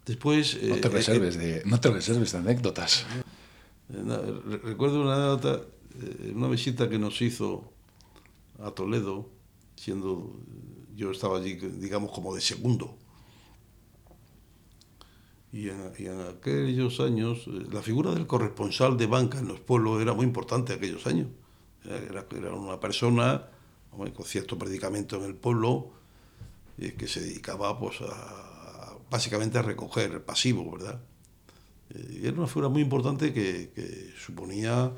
Después... 0.06 0.58
No 0.64 0.78
te, 0.78 0.88
eh, 0.88 0.92
reserves, 0.92 1.38
de, 1.38 1.62
no 1.66 1.82
te 1.82 1.92
reserves 1.92 2.32
de 2.32 2.38
anécdotas. 2.38 3.06
Recuerdo 4.64 5.02
una 5.02 5.16
anécdota, 5.16 5.66
una 6.34 6.48
visita 6.48 6.88
que 6.88 6.98
nos 6.98 7.22
hizo 7.22 7.74
a 8.64 8.72
Toledo, 8.72 9.30
siendo 9.76 10.40
yo 10.96 11.12
estaba 11.12 11.40
allí, 11.40 11.56
digamos, 11.56 12.12
como 12.12 12.34
de 12.34 12.40
segundo. 12.40 12.98
Y 15.52 15.70
en, 15.70 16.22
aquellos 16.30 17.00
años, 17.00 17.46
eh, 17.48 17.66
la 17.72 17.82
figura 17.82 18.12
del 18.12 18.28
corresponsal 18.28 18.98
de 18.98 19.08
banca 19.08 19.40
en 19.40 19.48
los 19.48 19.60
pueblos 19.60 20.02
era 20.02 20.14
muy 20.14 20.26
importante 20.26 20.74
en 20.74 20.80
aquellos 20.80 21.08
años. 21.08 21.28
Era, 21.84 22.26
era 22.36 22.54
una 22.54 22.80
persona 22.80 23.48
con 23.92 24.26
cierto 24.26 24.58
predicamento 24.58 25.18
en 25.18 25.24
el 25.24 25.36
pueblo 25.36 25.92
eh, 26.78 26.96
que 26.98 27.08
se 27.08 27.22
dedicaba 27.22 27.78
pues, 27.80 28.02
a, 28.02 28.96
básicamente 29.10 29.58
a 29.58 29.62
recoger 29.62 30.12
el 30.12 30.22
pasivo, 30.22 30.72
¿verdad? 30.72 31.02
Eh, 31.90 32.20
y 32.22 32.28
era 32.28 32.38
una 32.38 32.48
figura 32.48 32.70
muy 32.70 32.82
importante 32.82 33.34
que, 33.34 33.72
que 33.76 34.14
suponía 34.18 34.92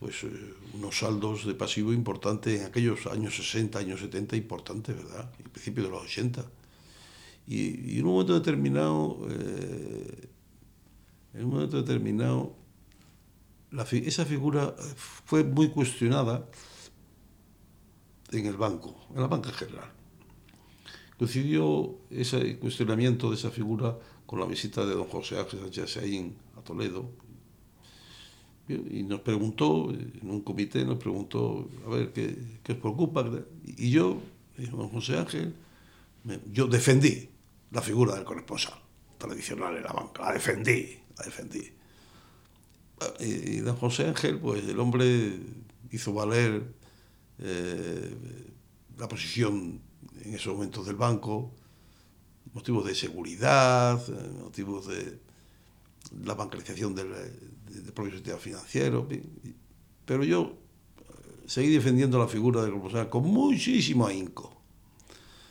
pues 0.00 0.24
eh, 0.24 0.54
unos 0.74 0.98
saldos 0.98 1.46
de 1.46 1.54
pasivo 1.54 1.92
importantes 1.92 2.60
en 2.60 2.66
aquellos 2.66 3.06
años 3.06 3.36
60, 3.36 3.78
años 3.78 4.00
70, 4.00 4.36
importantes, 4.36 4.96
¿verdad? 4.96 5.30
Y 5.38 5.44
principio 5.44 5.84
de 5.84 5.90
los 5.90 6.02
80. 6.02 6.44
Y, 7.46 7.98
en 7.98 8.06
un 8.06 8.12
momento 8.12 8.34
determinado, 8.34 9.26
eh, 9.30 10.28
en 11.34 11.44
un 11.44 11.50
momento 11.50 11.76
determinado, 11.76 12.56
esa 13.90 14.24
figura 14.24 14.74
fue 14.96 15.44
muy 15.44 15.68
cuestionada 15.68 16.48
en 18.30 18.46
el 18.46 18.56
banco, 18.56 18.94
en 19.14 19.20
la 19.20 19.26
banca 19.26 19.50
general. 19.50 19.90
Coincidió 21.18 21.96
ese 22.10 22.58
cuestionamiento 22.58 23.30
de 23.30 23.36
esa 23.36 23.50
figura 23.50 23.98
con 24.26 24.40
la 24.40 24.46
visita 24.46 24.86
de 24.86 24.94
don 24.94 25.08
José 25.08 25.38
Ángel 25.38 25.60
Sánchez 25.60 25.92
Saín 25.92 26.36
a 26.56 26.62
Toledo, 26.62 27.10
y 28.66 29.02
nos 29.02 29.20
preguntó, 29.20 29.90
en 29.90 30.30
un 30.30 30.40
comité, 30.40 30.86
nos 30.86 30.96
preguntó, 30.96 31.68
a 31.86 31.90
ver, 31.90 32.12
¿qué, 32.14 32.34
qué 32.62 32.72
os 32.72 32.78
preocupa? 32.78 33.30
Y 33.66 33.90
yo, 33.90 34.18
don 34.56 34.88
José 34.88 35.18
Ángel, 35.18 35.54
yo 36.50 36.66
defendí 36.66 37.28
la 37.74 37.82
figura 37.82 38.14
del 38.14 38.24
corresponsal 38.24 38.80
tradicional 39.18 39.76
en 39.76 39.82
la 39.82 39.92
banca, 39.92 40.22
la 40.22 40.32
defendí, 40.32 40.98
la 41.18 41.24
defendí. 41.24 41.72
Y, 43.20 43.56
don 43.58 43.76
José 43.76 44.06
Ángel, 44.06 44.38
pues 44.38 44.66
el 44.66 44.78
hombre 44.78 45.38
hizo 45.90 46.12
valer 46.12 46.62
eh, 47.38 48.16
la 48.96 49.08
posición 49.08 49.80
en 50.22 50.34
esos 50.34 50.54
momentos 50.54 50.86
del 50.86 50.96
banco, 50.96 51.52
motivos 52.52 52.86
de 52.86 52.94
seguridad, 52.94 54.00
motivos 54.40 54.86
de 54.86 55.18
la 56.24 56.34
bancarización 56.34 56.94
del, 56.94 57.12
del 57.66 57.92
propio 57.92 58.12
sistema 58.12 58.38
financiero, 58.38 59.08
pero 60.04 60.22
yo 60.22 60.56
eh, 60.98 61.02
seguí 61.46 61.70
defendiendo 61.70 62.18
la 62.18 62.28
figura 62.28 62.62
del 62.62 62.70
corresponsal 62.70 63.10
con 63.10 63.24
muchísimo 63.24 64.06
ahínco. 64.06 64.54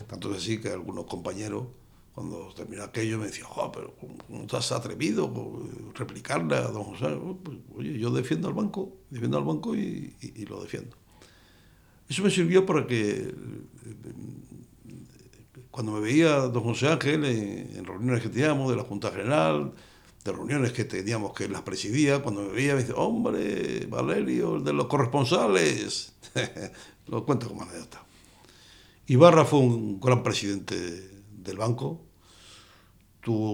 Tanto 0.08 0.32
es 0.32 0.38
así 0.38 0.62
que 0.62 0.70
algunos 0.70 1.06
compañeros, 1.06 1.68
cuando 2.14 2.54
terminó 2.56 2.84
aquello, 2.84 3.18
me 3.18 3.26
decían, 3.26 3.48
oh, 3.56 3.72
pero 3.72 3.96
¿cómo 3.96 4.46
te 4.46 4.56
has 4.56 4.72
atrevido 4.72 5.26
a 5.26 5.98
replicarle 5.98 6.56
a 6.56 6.68
don 6.68 6.84
José? 6.84 7.08
Oh, 7.08 7.38
pues, 7.42 7.58
oye, 7.76 7.98
yo 7.98 8.12
defiendo 8.12 8.48
al 8.48 8.54
banco, 8.54 8.98
defiendo 9.10 9.38
al 9.38 9.44
banco 9.44 9.76
y, 9.76 10.16
lo 10.48 10.62
defiendo. 10.62 10.96
Eso 12.08 12.22
me 12.22 12.30
sirvió 12.30 12.66
para 12.66 12.86
que 12.86 13.34
cuando 15.72 15.94
me 15.94 16.02
veía 16.02 16.36
don 16.42 16.64
José 16.64 16.90
Ángel 16.90 17.26
en, 17.26 17.78
en 17.78 17.86
reuniones 17.86 18.22
que 18.22 18.30
teníamos 18.30 18.70
de 18.70 18.78
la 18.78 18.84
Junta 18.84 19.10
General, 19.10 19.74
de 20.24 20.32
reuniones 20.32 20.72
que 20.72 20.86
teníamos 20.86 21.34
que 21.34 21.50
las 21.50 21.64
presidía, 21.64 22.22
cuando 22.22 22.44
me 22.44 22.50
veía 22.50 22.76
me 22.76 22.82
dice, 22.82 22.94
hombre, 22.96 23.88
Valerio, 23.88 24.58
el 24.58 24.64
de 24.64 24.74
los 24.74 24.86
corresponsales. 24.86 26.14
Lo 27.08 27.26
cuento 27.26 27.50
como 27.50 27.64
anécdota. 27.64 28.06
Ibarra 29.08 29.44
fue 29.44 29.60
un 29.60 30.00
gran 30.00 30.24
presidente 30.24 31.23
del 31.44 31.58
banco. 31.58 32.02
Tuvo 33.22 33.52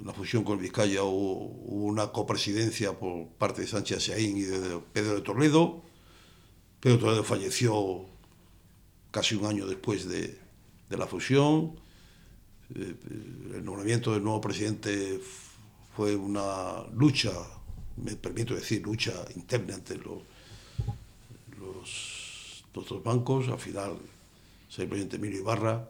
una 0.00 0.12
fusión 0.12 0.44
con 0.44 0.58
Vizcaya, 0.58 1.02
hubo, 1.04 1.46
una 1.66 2.10
copresidencia 2.10 2.98
por 2.98 3.28
parte 3.38 3.62
de 3.62 3.68
Sánchez 3.68 4.06
Saín 4.06 4.36
y 4.36 4.42
de 4.42 4.80
Pedro 4.92 5.14
de 5.14 5.20
Toledo. 5.20 5.82
Pedro 6.80 6.96
de 6.96 7.02
Toledo 7.02 7.24
falleció 7.24 8.06
casi 9.10 9.36
un 9.36 9.46
año 9.46 9.66
después 9.66 10.08
de, 10.08 10.38
de 10.88 10.96
la 10.96 11.06
fusión. 11.06 11.78
Eh, 12.74 12.94
el 13.54 13.64
nombramiento 13.64 14.12
del 14.12 14.22
nuevo 14.22 14.40
presidente 14.40 15.20
fue 15.94 16.16
una 16.16 16.84
lucha, 16.94 17.32
me 17.96 18.16
permito 18.16 18.54
decir, 18.54 18.82
lucha 18.82 19.12
interna 19.36 19.74
entre 19.74 19.98
los, 19.98 20.22
los, 21.58 22.64
dos 22.72 23.02
bancos. 23.02 23.48
Al 23.48 23.58
final, 23.58 23.98
el 24.78 24.88
presidente 24.88 25.16
Emilio 25.16 25.40
Ibarra, 25.40 25.88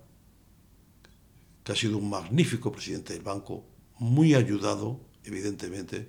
que 1.64 1.72
ha 1.72 1.76
sido 1.76 1.98
un 1.98 2.10
magnífico 2.10 2.72
presidente 2.72 3.12
del 3.12 3.22
banco, 3.22 3.64
muy 3.98 4.34
ayudado, 4.34 5.00
evidentemente, 5.24 6.08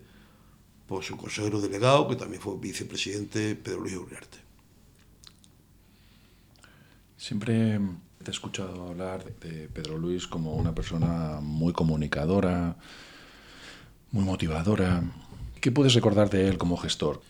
por 0.87 1.03
su 1.03 1.15
consejero 1.17 1.61
delegado, 1.61 2.07
que 2.07 2.15
también 2.15 2.41
fue 2.41 2.57
vicepresidente, 2.57 3.55
Pedro 3.55 3.81
Luis 3.81 3.95
Uriarte. 3.95 4.37
Siempre 7.17 7.79
te 8.23 8.31
he 8.31 8.33
escuchado 8.33 8.89
hablar 8.89 9.23
de 9.39 9.69
Pedro 9.69 9.97
Luis 9.97 10.27
como 10.27 10.55
una 10.55 10.73
persona 10.73 11.39
muy 11.41 11.71
comunicadora, 11.71 12.75
muy 14.11 14.25
motivadora. 14.25 15.03
¿Qué 15.61 15.71
puedes 15.71 15.93
recordar 15.93 16.29
de 16.29 16.47
él 16.47 16.57
como 16.57 16.77
gestor? 16.77 17.21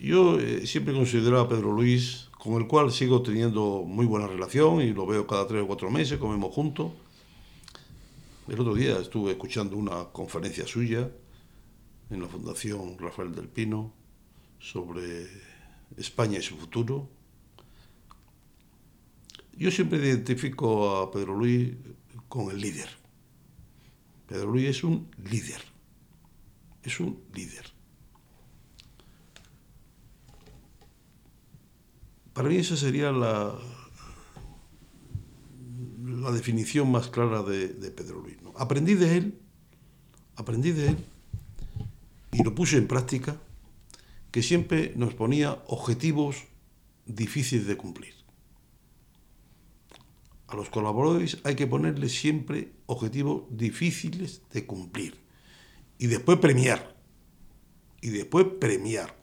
Yo 0.00 0.38
eh, 0.38 0.66
siempre 0.66 0.94
considero 0.94 1.40
a 1.40 1.48
Pedro 1.48 1.72
Luis, 1.72 2.28
con 2.38 2.54
el 2.60 2.68
cual 2.68 2.92
sigo 2.92 3.22
teniendo 3.22 3.82
muy 3.86 4.06
buena 4.06 4.26
relación 4.26 4.80
y 4.80 4.92
lo 4.92 5.06
veo 5.06 5.26
cada 5.26 5.46
tres 5.46 5.62
o 5.62 5.66
cuatro 5.66 5.90
meses, 5.90 6.18
comemos 6.18 6.54
juntos. 6.54 6.92
El 8.48 8.60
otro 8.60 8.74
día 8.74 8.98
estuve 8.98 9.32
escuchando 9.32 9.76
una 9.76 10.06
conferencia 10.12 10.66
suya 10.66 11.10
en 12.10 12.20
la 12.20 12.28
Fundación 12.28 12.98
Rafael 12.98 13.34
del 13.34 13.48
Pino 13.48 13.92
sobre 14.58 15.28
España 15.96 16.38
y 16.38 16.42
su 16.42 16.56
futuro. 16.56 17.08
Yo 19.56 19.70
siempre 19.70 19.98
identifico 19.98 20.96
a 20.98 21.10
Pedro 21.10 21.36
Luis 21.36 21.74
con 22.28 22.50
el 22.50 22.60
líder. 22.60 22.88
Pedro 24.26 24.50
Luis 24.50 24.68
es 24.68 24.84
un 24.84 25.10
líder 25.30 25.60
es 26.82 27.00
un 27.00 27.22
líder. 27.34 27.64
Para 32.32 32.48
mí 32.48 32.56
esa 32.56 32.76
sería 32.76 33.12
la, 33.12 33.54
la 36.20 36.30
definición 36.30 36.90
más 36.90 37.08
clara 37.08 37.42
de, 37.42 37.68
Pedro 37.90 38.20
Luis. 38.20 38.36
Aprendí 38.56 38.94
de 38.94 39.16
él, 39.16 39.38
aprendí 40.36 40.72
de 40.72 40.88
él 40.88 40.96
y 42.32 42.42
lo 42.42 42.54
puse 42.54 42.76
en 42.76 42.86
práctica, 42.86 43.40
que 44.30 44.42
siempre 44.42 44.92
nos 44.96 45.14
ponía 45.14 45.62
objetivos 45.66 46.44
difíciles 47.06 47.66
de 47.66 47.76
cumplir. 47.76 48.14
A 50.46 50.56
los 50.56 50.68
colaboradores 50.68 51.38
hay 51.44 51.54
que 51.54 51.66
ponerles 51.66 52.12
siempre 52.12 52.72
objetivos 52.86 53.44
difíciles 53.50 54.42
de 54.52 54.66
cumplir 54.66 55.18
y 55.98 56.06
después 56.06 56.38
premiar. 56.38 56.96
Y 58.00 58.10
después 58.10 58.46
premiar. 58.60 59.14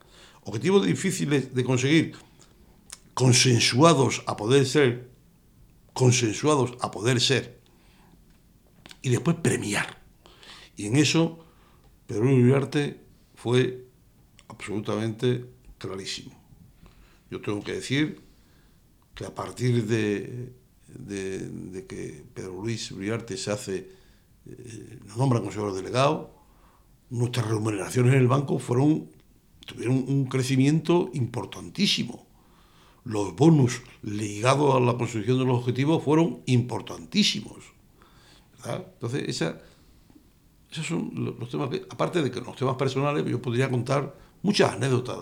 Objetivos 0.44 0.86
difíciles 0.86 1.54
de 1.54 1.64
conseguir, 1.64 2.16
consensuados 3.14 4.24
a 4.28 4.38
poder 4.38 4.66
ser, 4.66 5.10
consensuados 5.98 6.78
a 6.80 6.92
poder 6.92 7.20
ser, 7.20 7.60
y 9.02 9.10
después 9.10 9.36
premiar. 9.38 10.00
Y 10.76 10.86
en 10.86 10.96
eso, 10.96 11.44
Pedro 12.06 12.26
Uriarte 12.36 13.02
fue 13.34 13.88
absolutamente 14.48 15.46
clarísimo. 15.80 16.40
Yo 17.32 17.42
tengo 17.42 17.64
que 17.64 17.74
decir 17.74 18.22
que 19.16 19.26
a 19.26 19.34
partir 19.34 19.88
de, 19.88 20.54
de, 20.88 21.86
que 21.88 22.24
Pedro 22.32 22.62
Luis 22.62 22.92
Uriarte 22.92 23.36
se 23.36 23.52
hace, 23.52 23.90
eh, 24.46 25.00
nombra 25.18 25.40
consejero 25.40 25.74
delegado, 25.74 26.32
nuestras 27.10 27.48
remuneraciones 27.48 28.14
en 28.14 28.20
el 28.20 28.28
banco 28.28 28.60
fueron, 28.60 29.10
tuvieron 29.66 30.06
un 30.08 30.26
crecimiento 30.26 31.10
importantísimo. 31.14 32.27
Los 33.08 33.36
bonus 33.36 33.82
ligados 34.02 34.76
a 34.76 34.80
la 34.82 34.98
construcción 34.98 35.40
de 35.40 35.46
los 35.46 35.60
objetivos 35.60 36.04
fueron 36.04 36.42
importantísimos. 36.46 37.72
Entonces, 38.66 39.24
esa, 39.30 39.62
esos 40.70 40.88
son 40.88 41.36
los 41.40 41.50
temas 41.50 41.70
que, 41.70 41.86
aparte 41.90 42.22
de 42.22 42.30
que 42.30 42.42
los 42.42 42.58
temas 42.58 42.76
personales, 42.76 43.24
yo 43.26 43.42
podría 43.42 43.70
contar 43.70 44.14
muchas 44.42 44.74
anécdotas 44.74 45.20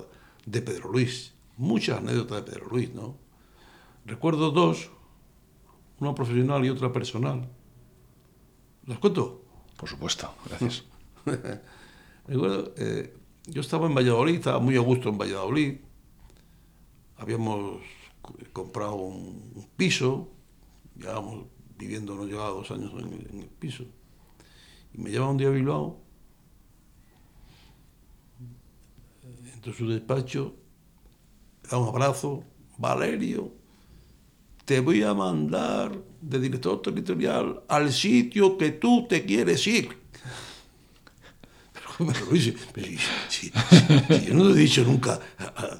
de 0.48 0.62
Pedro 0.64 0.92
Luis, 0.92 1.34
muchas 1.58 2.00
anécdotas 2.00 2.44
de 2.44 2.52
Pedro 2.52 2.68
Luis, 2.72 2.92
¿no? 2.92 3.18
Recuerdo 4.04 4.50
dos, 4.50 4.90
una 6.00 6.16
profesional 6.16 6.66
y 6.66 6.70
otra 6.70 6.92
personal. 6.92 7.48
¿Las 8.88 8.98
cuento? 8.98 9.44
Por 9.78 9.90
supuesto, 9.90 10.34
gracias. 10.48 10.86
Recuerdo, 12.28 12.74
eh, 12.78 13.16
yo 13.46 13.62
estaba 13.62 13.86
en 13.86 13.94
Valladolid, 13.94 14.36
estaba 14.36 14.60
muy 14.60 14.76
a 14.76 14.80
gusto 14.80 15.10
en 15.10 15.20
Valladolid. 15.20 15.76
Habíamos 17.18 17.82
comprado 18.54 18.96
un, 18.96 19.68
piso, 19.78 20.30
llevábamos 20.96 21.46
viviendo, 21.78 22.16
no 22.16 22.26
llevaba 22.26 22.50
dos 22.50 22.72
años 22.72 22.92
en, 23.00 23.42
el 23.42 23.48
piso. 23.48 23.86
Y 24.94 24.98
me 24.98 25.10
lleva 25.10 25.30
un 25.30 25.38
día 25.38 25.48
a 25.48 25.52
Bilbao, 25.52 26.02
entro 29.54 29.72
en 29.72 29.78
su 29.78 29.88
despacho, 29.90 30.56
da 31.70 31.78
un 31.78 31.88
abrazo, 31.88 32.44
Valerio, 32.78 33.52
te 34.66 34.80
voy 34.80 35.04
a 35.04 35.14
mandar 35.14 36.02
de 36.22 36.40
director 36.40 36.82
territorial 36.82 37.64
al 37.68 37.94
sitio 37.94 38.58
que 38.58 38.72
tú 38.72 39.06
te 39.08 39.26
quieres 39.26 39.66
ir. 39.68 40.05
Pero, 41.98 42.16
pero, 42.74 44.20
yo 44.20 44.34
no 44.34 44.50
he 44.50 44.54
dicho 44.54 44.84
nunca, 44.84 45.20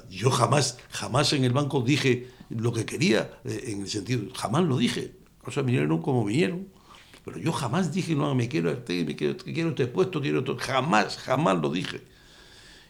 yo 0.08 0.30
jamás, 0.30 0.78
jamás 0.90 1.32
en 1.34 1.44
el 1.44 1.52
banco 1.52 1.82
dije 1.82 2.28
lo 2.48 2.72
que 2.72 2.86
quería, 2.86 3.38
eh, 3.44 3.64
en 3.66 3.82
el 3.82 3.88
sentido, 3.88 4.32
jamás 4.34 4.64
lo 4.64 4.78
dije. 4.78 5.12
O 5.44 5.50
sea, 5.50 5.62
vinieron 5.62 6.00
como 6.00 6.24
vinieron. 6.24 6.68
Pero 7.24 7.38
yo 7.38 7.52
jamás 7.52 7.92
dije, 7.92 8.14
no, 8.14 8.34
me 8.34 8.48
quiero 8.48 8.70
este, 8.70 9.04
me 9.04 9.14
quiero, 9.14 9.36
quiero 9.36 9.70
este 9.70 9.86
puesto, 9.88 10.20
quiero 10.20 10.42
todo. 10.42 10.56
Jamás, 10.58 11.18
jamás 11.18 11.58
lo 11.58 11.70
dije. 11.70 12.02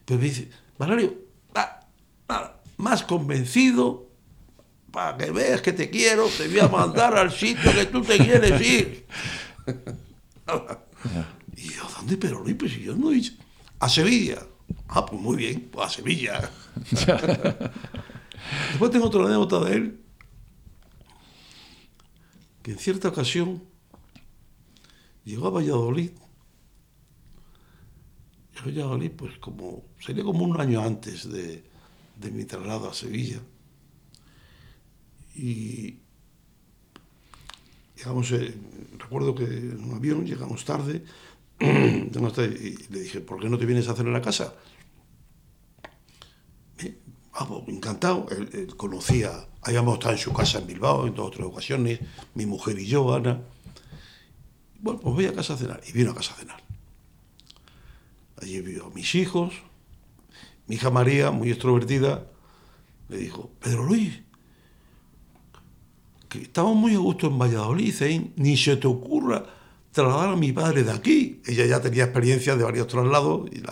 Pero 0.05 0.21
me 0.21 0.27
dice, 0.27 0.51
Valerio, 0.79 1.15
más 2.77 3.03
convencido, 3.03 4.09
para 4.93 5.17
que 5.17 5.31
veas 5.31 5.63
que 5.63 5.73
te 5.73 5.91
quiero, 5.91 6.29
te 6.29 6.49
voy 6.49 6.61
a 6.61 6.69
mandar 6.69 7.17
al 7.17 7.33
sitio 7.33 7.73
que 7.73 7.87
tú 7.87 8.03
te 8.03 8.19
quieres 8.19 8.61
ir. 8.61 9.07
y 11.57 11.71
yo, 11.71 11.83
¿dónde 11.97 12.17
pero 12.17 12.41
Luis? 12.41 12.57
Pues 12.59 12.79
yo 12.79 12.95
no 12.95 13.11
he 13.11 13.15
dicho. 13.15 13.33
A 13.79 13.89
Sevilla. 13.89 14.47
Ah, 14.89 15.07
pues 15.07 15.21
muy 15.21 15.37
bien, 15.37 15.69
pues 15.73 15.87
a 15.87 15.91
Sevilla. 15.91 16.51
Después 18.71 18.91
tengo 18.91 19.07
otra 19.07 19.25
anécdota 19.25 19.61
de 19.65 19.77
él, 19.77 20.01
que 22.63 22.73
en 22.73 22.79
cierta 22.79 23.09
ocasión 23.09 23.63
llegó 25.25 25.49
a 25.49 25.51
Valladolid. 25.51 26.11
Llegó 28.55 28.63
a 28.63 28.67
Valladolid, 28.67 29.11
pues 29.13 29.39
como, 29.39 29.85
sería 29.99 30.25
como 30.25 30.45
un 30.45 30.61
año 30.61 30.83
antes 30.83 31.31
de, 31.31 31.65
de 32.17 32.31
mi 32.31 32.45
traslado 32.45 32.91
a 32.91 32.95
Sevilla. 32.95 33.41
Y 35.35 35.99
llegamos, 37.97 38.31
eh, 38.33 38.55
recuerdo 38.99 39.35
que 39.35 39.45
en 39.45 39.85
un 39.85 39.95
avión 39.97 40.25
llegamos 40.25 40.65
tarde, 40.65 41.05
y 41.61 42.93
le 42.93 43.01
dije, 43.01 43.21
¿por 43.21 43.41
qué 43.41 43.49
no 43.49 43.59
te 43.59 43.67
vienes 43.67 43.89
a 43.89 43.93
hacer 43.93 44.07
en 44.07 44.13
la 44.13 44.23
casa? 44.23 44.55
Ah, 47.39 47.47
pues, 47.47 47.69
encantado. 47.69 48.27
Él, 48.31 48.75
conocía, 48.77 49.47
habíamos 49.63 49.95
estado 49.95 50.15
en 50.15 50.19
su 50.19 50.33
casa 50.33 50.59
en 50.59 50.67
Bilbao 50.67 51.07
en 51.07 51.15
dos 51.15 51.29
otras 51.29 51.47
ocasiones, 51.47 52.01
mi 52.35 52.47
mujer 52.47 52.79
y 52.79 52.87
yo, 52.87 53.15
Ana. 53.15 53.43
Bueno, 54.81 55.01
pues 55.01 55.15
voy 55.15 55.27
a 55.27 55.35
casa 55.35 55.55
a 55.55 55.57
cenar. 55.57 55.81
Y 55.87 55.93
vino 55.93 56.13
a 56.13 56.15
casa 56.15 56.33
a 56.35 56.37
cenar. 56.37 56.63
Allí 58.41 58.61
vio 58.61 58.87
a 58.87 58.91
mis 58.91 59.15
hijos. 59.15 59.55
Mi 60.67 60.77
hija 60.77 60.91
María, 60.91 61.31
muy 61.31 61.51
extrovertida, 61.51 62.27
le 63.09 63.19
dijo, 63.19 63.51
Pedro 63.61 63.85
Luis, 63.85 64.21
que 66.29 66.43
estamos 66.43 66.75
muy 66.75 66.95
a 66.95 66.99
gusto 66.99 67.29
en 67.29 67.39
Valladolid, 67.39 67.95
¿eh? 68.03 68.33
ni 68.35 68.57
se 68.57 68.77
te 68.77 68.87
ocurra 68.87 69.45
trasladar 69.97 70.35
a 70.35 70.37
mi 70.37 70.53
padre 70.53 70.85
de 70.85 70.93
aquí. 70.93 71.41
Ella 71.47 71.65
ya 71.65 71.81
tenía 71.81 72.05
experiencia 72.05 72.55
de 72.55 72.63
varios 72.63 72.87
traslados 72.87 73.49
y 73.51 73.63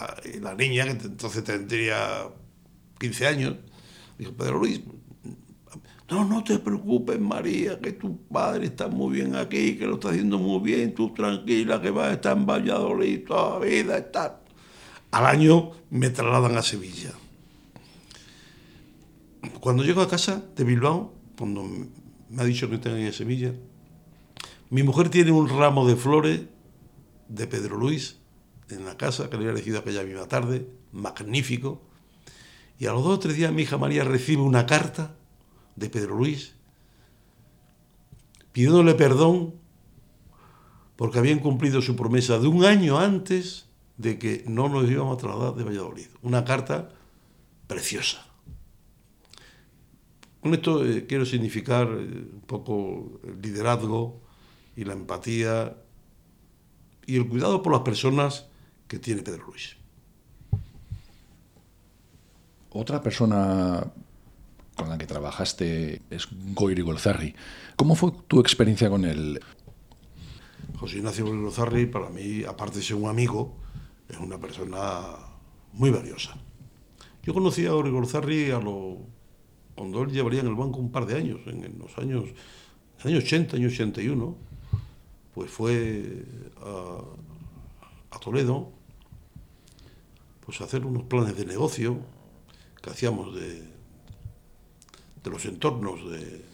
la, 0.40 0.54
niña, 0.54 0.84
que 0.84 0.92
entonces 0.92 1.44
tendría 1.44 2.28
15 2.98 3.26
años, 3.26 3.56
dijo, 4.18 4.32
Pedro 4.32 4.58
Luis, 4.58 4.80
no, 6.08 6.24
no 6.24 6.42
te 6.42 6.58
preocupes, 6.58 7.20
María, 7.20 7.78
que 7.78 7.92
tu 7.92 8.16
padre 8.26 8.66
está 8.66 8.88
muy 8.88 9.16
bien 9.16 9.36
aquí, 9.36 9.76
que 9.76 9.86
lo 9.86 9.96
está 9.96 10.08
haciendo 10.08 10.38
muy 10.38 10.60
bien, 10.60 10.94
tú 10.94 11.12
tranquila, 11.12 11.82
que 11.82 11.90
vas 11.90 12.08
a 12.08 12.12
estar 12.14 12.36
en 12.36 12.46
Valladolid 12.46 13.26
toda 13.26 13.58
la 13.58 13.66
vida, 13.66 13.98
está. 13.98 14.40
Al 15.10 15.26
año 15.26 15.72
me 15.90 16.08
trasladan 16.08 16.56
a 16.56 16.62
Sevilla. 16.62 17.12
Cuando 19.60 19.82
llego 19.82 20.00
a 20.00 20.08
casa 20.08 20.42
de 20.56 20.64
Bilbao, 20.64 21.12
cuando 21.36 21.64
me 21.64 22.42
ha 22.42 22.44
dicho 22.44 22.70
que 22.70 22.78
tengo 22.78 23.06
a 23.06 23.12
Sevilla, 23.12 23.52
mi 24.70 24.82
mujer 24.82 25.08
tiene 25.08 25.32
un 25.32 25.48
ramo 25.48 25.86
de 25.86 25.96
flores 25.96 26.42
de 27.28 27.46
Pedro 27.46 27.76
Luis 27.76 28.18
en 28.68 28.84
la 28.84 28.96
casa 28.96 29.28
que 29.28 29.36
le 29.36 29.44
había 29.44 29.52
elegido 29.52 29.78
aquella 29.78 30.02
misma 30.02 30.26
tarde, 30.26 30.68
magnífico, 30.92 31.82
y 32.78 32.86
a 32.86 32.92
los 32.92 33.04
dos 33.04 33.14
o 33.14 33.18
tres 33.18 33.36
días 33.36 33.52
mi 33.52 33.62
hija 33.62 33.78
María 33.78 34.04
recibe 34.04 34.42
una 34.42 34.66
carta 34.66 35.16
de 35.76 35.88
Pedro 35.90 36.16
Luis 36.16 36.54
pidiéndole 38.52 38.94
perdón 38.94 39.54
porque 40.96 41.18
habían 41.18 41.40
cumplido 41.40 41.82
su 41.82 41.96
promesa 41.96 42.38
de 42.38 42.46
un 42.46 42.64
año 42.64 42.98
antes 42.98 43.66
de 43.96 44.18
que 44.18 44.44
no 44.46 44.68
nos 44.68 44.88
íbamos 44.88 45.16
a 45.16 45.20
trasladar 45.20 45.54
de 45.54 45.64
Valladolid. 45.64 46.06
Una 46.22 46.44
carta 46.44 46.90
preciosa. 47.66 48.24
Con 50.40 50.54
esto 50.54 50.84
eh, 50.84 51.06
quiero 51.06 51.24
significar 51.26 51.88
eh, 51.88 52.28
un 52.32 52.42
poco 52.46 53.20
el 53.24 53.40
liderazgo 53.40 54.23
y 54.76 54.84
la 54.84 54.92
empatía 54.92 55.76
y 57.06 57.16
el 57.16 57.28
cuidado 57.28 57.62
por 57.62 57.72
las 57.72 57.82
personas 57.82 58.46
que 58.88 58.98
tiene 58.98 59.22
Pedro 59.22 59.46
Luis. 59.46 59.76
Otra 62.70 63.02
persona 63.02 63.92
con 64.76 64.88
la 64.88 64.98
que 64.98 65.06
trabajaste 65.06 66.02
es 66.10 66.28
Goiri 66.54 66.82
Golzarri. 66.82 67.34
¿Cómo 67.76 67.94
fue 67.94 68.12
tu 68.26 68.40
experiencia 68.40 68.90
con 68.90 69.04
él? 69.04 69.40
José 70.76 70.98
Ignacio 70.98 71.24
Golzarri, 71.24 71.86
para 71.86 72.10
mí, 72.10 72.42
aparte 72.42 72.78
de 72.78 72.84
ser 72.84 72.96
un 72.96 73.08
amigo, 73.08 73.56
es 74.08 74.18
una 74.18 74.38
persona 74.38 75.02
muy 75.72 75.90
valiosa. 75.90 76.36
Yo 77.22 77.32
conocí 77.32 77.64
a 77.66 77.72
Goiri 77.72 77.90
Golzarri 77.90 78.50
a 78.50 78.58
lo, 78.58 78.98
cuando 79.74 80.02
él 80.02 80.10
llevaría 80.10 80.40
en 80.40 80.48
el 80.48 80.54
banco 80.54 80.78
un 80.78 80.90
par 80.90 81.06
de 81.06 81.14
años, 81.14 81.40
en 81.46 81.78
los 81.78 81.96
años, 81.98 82.24
en 83.02 83.08
años 83.08 83.24
80, 83.24 83.56
año 83.56 83.68
81, 83.68 84.36
pues 85.34 85.50
fue 85.50 86.24
a, 86.60 88.18
Toledo 88.20 88.70
pues 90.46 90.60
a 90.60 90.64
hacer 90.64 90.86
unos 90.86 91.02
planes 91.02 91.36
de 91.36 91.44
negocio 91.44 91.98
que 92.80 92.90
hacíamos 92.90 93.34
de, 93.34 93.62
de 95.22 95.30
los 95.30 95.44
entornos 95.46 96.10
de, 96.10 96.44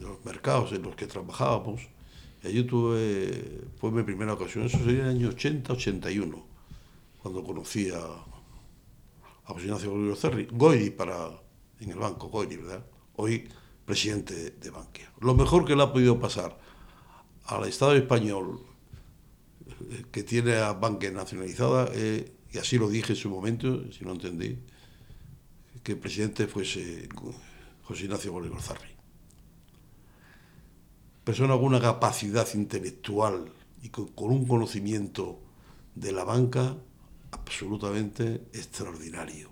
los 0.00 0.24
mercados 0.24 0.72
en 0.72 0.82
los 0.82 0.94
que 0.94 1.06
trabajábamos. 1.06 1.82
Y 2.42 2.46
allí 2.46 2.62
tuve, 2.64 3.64
fue 3.78 3.90
mi 3.90 4.02
primera 4.04 4.34
ocasión, 4.34 4.64
eso 4.64 4.78
sería 4.78 5.00
en 5.00 5.06
el 5.06 5.16
año 5.16 5.30
80-81, 5.30 6.40
cuando 7.20 7.42
conocí 7.42 7.90
a, 7.90 7.98
a 7.98 9.52
José 9.52 9.66
Ignacio 9.66 10.14
Cerri, 10.14 10.46
Goy 10.52 10.90
para, 10.90 11.30
en 11.80 11.90
el 11.90 11.98
banco, 11.98 12.28
Goy, 12.28 12.56
¿verdad? 12.56 12.86
Hoy 13.16 13.48
presidente 13.84 14.50
de 14.50 14.70
Bankia. 14.70 15.10
Lo 15.20 15.34
mejor 15.34 15.64
que 15.64 15.74
le 15.74 15.82
ha 15.82 15.92
podido 15.92 16.20
pasar 16.20 16.56
al 17.48 17.66
Estado 17.66 17.94
español 17.94 18.60
eh, 19.90 20.04
que 20.12 20.22
tiene 20.22 20.56
a 20.56 20.72
Bankia 20.74 21.10
nacionalizada, 21.10 21.90
eh, 21.94 22.32
y 22.52 22.58
así 22.58 22.78
lo 22.78 22.88
dije 22.88 23.12
en 23.12 23.18
su 23.18 23.30
momento, 23.30 23.90
si 23.92 24.04
no 24.04 24.12
entendí, 24.12 24.58
que 25.82 25.92
el 25.92 25.98
presidente 25.98 26.46
fuese 26.46 27.08
José 27.84 28.04
Ignacio 28.04 28.32
Bolívar 28.32 28.60
Zarri. 28.60 28.88
Persona 31.24 31.54
con 31.54 31.64
una 31.64 31.80
capacidad 31.80 32.46
intelectual 32.54 33.52
y 33.82 33.88
con, 33.90 34.10
un 34.16 34.46
conocimiento 34.46 35.40
de 35.94 36.12
la 36.12 36.24
banca 36.24 36.76
absolutamente 37.30 38.46
extraordinario. 38.52 39.50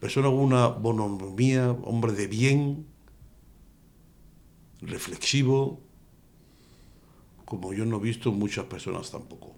Persona 0.00 0.28
con 0.28 0.38
una 0.38 0.68
bonomía, 0.68 1.70
hombre 1.70 2.12
de 2.12 2.26
bien, 2.26 2.86
reflexivo, 4.80 5.80
como 7.44 7.72
yo 7.72 7.84
no 7.84 7.96
he 7.96 8.00
visto 8.00 8.30
muchas 8.32 8.66
personas 8.66 9.10
tampoco. 9.10 9.54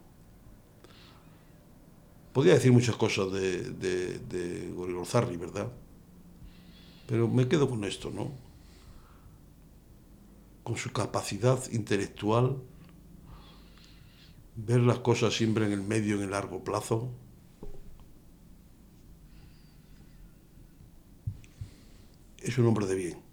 Podría 2.33 2.55
decir 2.55 2.73
muchas 2.73 2.97
cosas 2.97 3.33
de, 3.33 3.71
de, 3.71 4.19
de 4.19 5.37
¿verdad? 5.37 5.73
Pero 7.09 7.27
me 7.27 7.49
quedo 7.49 7.69
con 7.69 7.85
esto, 7.85 8.11
¿no? 8.11 8.31
Con 10.63 10.77
su 10.77 10.93
capacidad 10.93 11.61
intelectual, 11.73 12.63
ver 14.55 14.81
las 14.81 15.01
cosas 15.01 15.35
siempre 15.35 15.67
en 15.67 15.73
el 15.73 15.83
medio, 15.83 16.17
en 16.17 16.23
el 16.23 16.31
largo 16.31 16.63
plazo, 16.63 17.11
es 22.39 22.57
un 22.59 22.67
hombre 22.67 22.87
de 22.87 22.95
bien. 22.95 23.30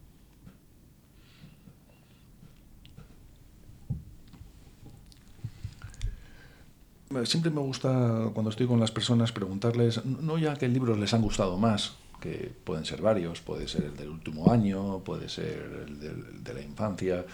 Siempre 7.24 7.52
me 7.52 7.62
gusta, 7.62 8.30
cuando 8.34 8.50
estoy 8.50 8.68
con 8.68 8.80
las 8.80 8.92
personas, 8.92 9.32
preguntarles, 9.32 10.04
no 10.06 10.38
ya 10.38 10.56
qué 10.56 10.68
libros 10.68 10.98
les 10.98 11.14
han 11.14 11.22
gustado 11.22 11.58
más, 11.58 11.96
que 12.20 12.52
pueden 12.64 12.84
ser 12.84 13.02
varios, 13.02 13.40
puede 13.40 13.68
ser 13.68 13.86
el 13.86 13.96
del 13.96 14.10
último 14.10 14.52
año, 14.52 15.00
puede 15.00 15.30
ser 15.30 15.86
el 15.88 16.44
de 16.44 16.54
la 16.54 16.62
infancia, 16.62 17.26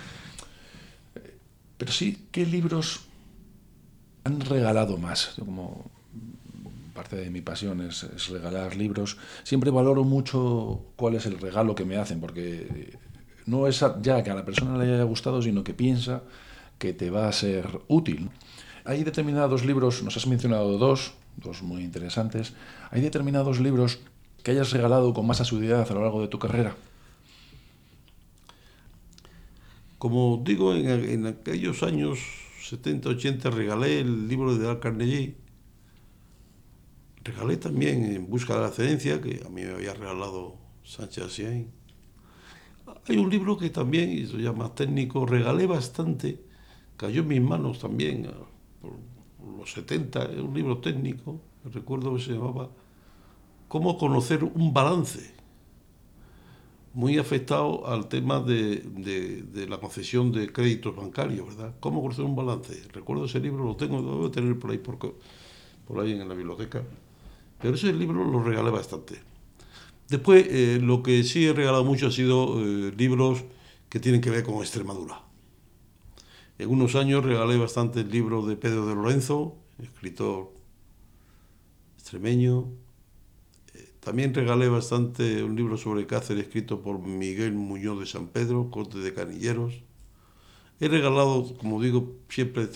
pero 1.78 1.92
sí, 1.92 2.28
¿qué 2.32 2.46
libros 2.46 3.02
han 4.24 4.40
regalado 4.40 4.98
más? 4.98 5.36
como 5.40 5.92
parte 6.94 7.16
de 7.16 7.30
mi 7.30 7.42
pasión 7.42 7.82
es, 7.82 8.30
regalar 8.30 8.76
libros, 8.76 9.18
siempre 9.44 9.72
valoro 9.72 10.04
mucho 10.04 10.82
cuál 10.96 11.16
es 11.16 11.26
el 11.26 11.40
regalo 11.40 11.76
que 11.76 11.86
me 11.86 11.98
hacen, 11.98 12.22
porque 12.22 12.98
no 13.46 13.68
es 13.68 13.84
ya 14.02 14.24
que 14.24 14.30
a 14.30 14.36
la 14.36 14.46
persona 14.46 14.78
le 14.78 14.94
haya 14.94 15.04
gustado, 15.04 15.42
sino 15.42 15.64
que 15.64 15.74
piensa 15.74 16.22
que 16.78 16.94
te 16.94 17.10
va 17.10 17.28
a 17.28 17.32
ser 17.34 17.82
útil. 17.88 18.30
Hay 18.86 19.04
determinados 19.04 19.64
libros, 19.66 20.04
nos 20.04 20.18
has 20.18 20.28
mencionado 20.28 20.78
dos, 20.78 21.14
dos 21.38 21.64
muy 21.64 21.84
interesantes, 21.84 22.54
hay 22.92 23.02
determinados 23.02 23.60
libros 23.60 24.00
que 24.44 24.52
hayas 24.52 24.72
regalado 24.72 25.14
con 25.14 25.26
más 25.26 25.40
asiduidad 25.40 25.90
a 25.90 25.94
lo 25.94 26.02
largo 26.02 26.22
de 26.22 26.28
tu 26.28 26.38
carrera. 26.38 26.76
Como 29.98 30.42
digo, 30.44 30.76
en, 30.76 31.26
aquellos 31.28 31.82
años 31.82 32.20
70, 32.62 33.08
80 33.08 33.50
regalé 33.52 34.02
el 34.02 34.28
libro 34.28 34.54
de 34.58 34.70
Al 34.70 34.82
Carnegie. 34.82 35.38
Regalé 37.24 37.56
también 37.56 38.04
En 38.04 38.30
Busca 38.30 38.56
de 38.56 38.62
la 38.64 38.68
Excelencia, 38.68 39.22
que 39.22 39.42
a 39.46 39.50
mí 39.50 39.62
me 39.62 39.72
había 39.72 39.94
regalado 39.94 40.58
Sánchez 40.84 41.24
Asien. 41.24 41.72
Hay 43.08 43.16
un 43.16 43.30
libro 43.30 43.58
que 43.58 43.70
también, 43.70 44.12
y 44.12 44.28
se 44.28 44.40
llama 44.40 44.76
técnico, 44.76 45.26
regalé 45.26 45.68
bastante, 45.68 46.42
cayó 46.98 47.22
en 47.22 47.28
mis 47.30 47.42
manos 47.42 47.80
también, 47.80 48.28
los 49.58 49.72
70, 49.72 50.24
es 50.26 50.40
un 50.40 50.54
libro 50.54 50.78
técnico, 50.80 51.40
recuerdo 51.74 52.16
que 52.16 52.22
se 52.22 52.34
llamaba 52.34 52.70
Cómo 53.68 53.98
conocer 53.98 54.44
un 54.44 54.74
balance 54.74 55.34
muy 56.94 57.18
afectado 57.18 57.88
al 57.88 58.08
tema 58.08 58.40
de, 58.40 59.66
la 59.68 59.80
concesión 59.80 60.32
de 60.32 60.52
créditos 60.52 60.96
bancarios, 60.96 61.48
¿verdad? 61.48 61.74
¿Cómo 61.80 62.02
conocer 62.02 62.24
un 62.24 62.36
balance? 62.36 62.84
Recuerdo 62.94 63.26
ese 63.26 63.40
libro, 63.40 63.64
lo 63.64 63.76
tengo, 63.76 64.00
lo 64.00 64.12
debo 64.12 64.32
tener 64.32 64.58
por 64.60 64.72
ahí, 64.72 64.78
por, 64.78 64.98
por 64.98 66.00
ahí 66.00 66.12
en 66.12 66.30
la 66.30 66.36
biblioteca. 66.36 66.84
Pero 67.60 67.76
ese 67.76 67.92
libro 67.94 68.24
lo 68.24 68.44
regalé 68.44 68.70
bastante. 68.70 69.20
Después, 70.08 70.46
eh, 70.50 70.80
lo 70.82 71.02
que 71.02 71.24
sí 71.24 71.48
he 71.48 71.54
regalado 71.54 71.84
mucho 71.84 72.08
ha 72.08 72.12
sido 72.12 72.60
eh, 72.60 72.94
libros 72.96 73.44
que 73.90 74.00
tienen 74.00 74.22
que 74.22 74.30
ver 74.30 74.44
con 74.44 74.56
Extremadura. 74.56 75.22
En 76.60 76.70
unos 76.70 76.96
años 76.96 77.24
regalé 77.24 77.58
bastante 77.58 78.02
el 78.02 78.10
libro 78.10 78.46
de 78.46 78.56
Pedro 78.56 78.86
de 78.86 78.96
Lorenzo, 78.96 79.56
escritor 79.80 80.54
extremeño, 81.96 82.70
también 84.04 84.34
regalé 84.34 84.68
bastante 84.68 85.44
un 85.44 85.56
libro 85.56 85.78
sobre 85.78 86.06
Cáceres 86.06 86.48
escrito 86.48 86.82
por 86.82 87.00
Miguel 87.00 87.54
Muñoz 87.54 88.02
de 88.02 88.06
San 88.06 88.28
Pedro, 88.28 88.70
Corte 88.70 88.98
de 89.00 89.14
Canilleros. 89.14 89.82
He 90.82 90.90
regalado, 90.90 91.56
como 91.58 91.82
digo, 91.82 92.18
siempre 92.28 92.68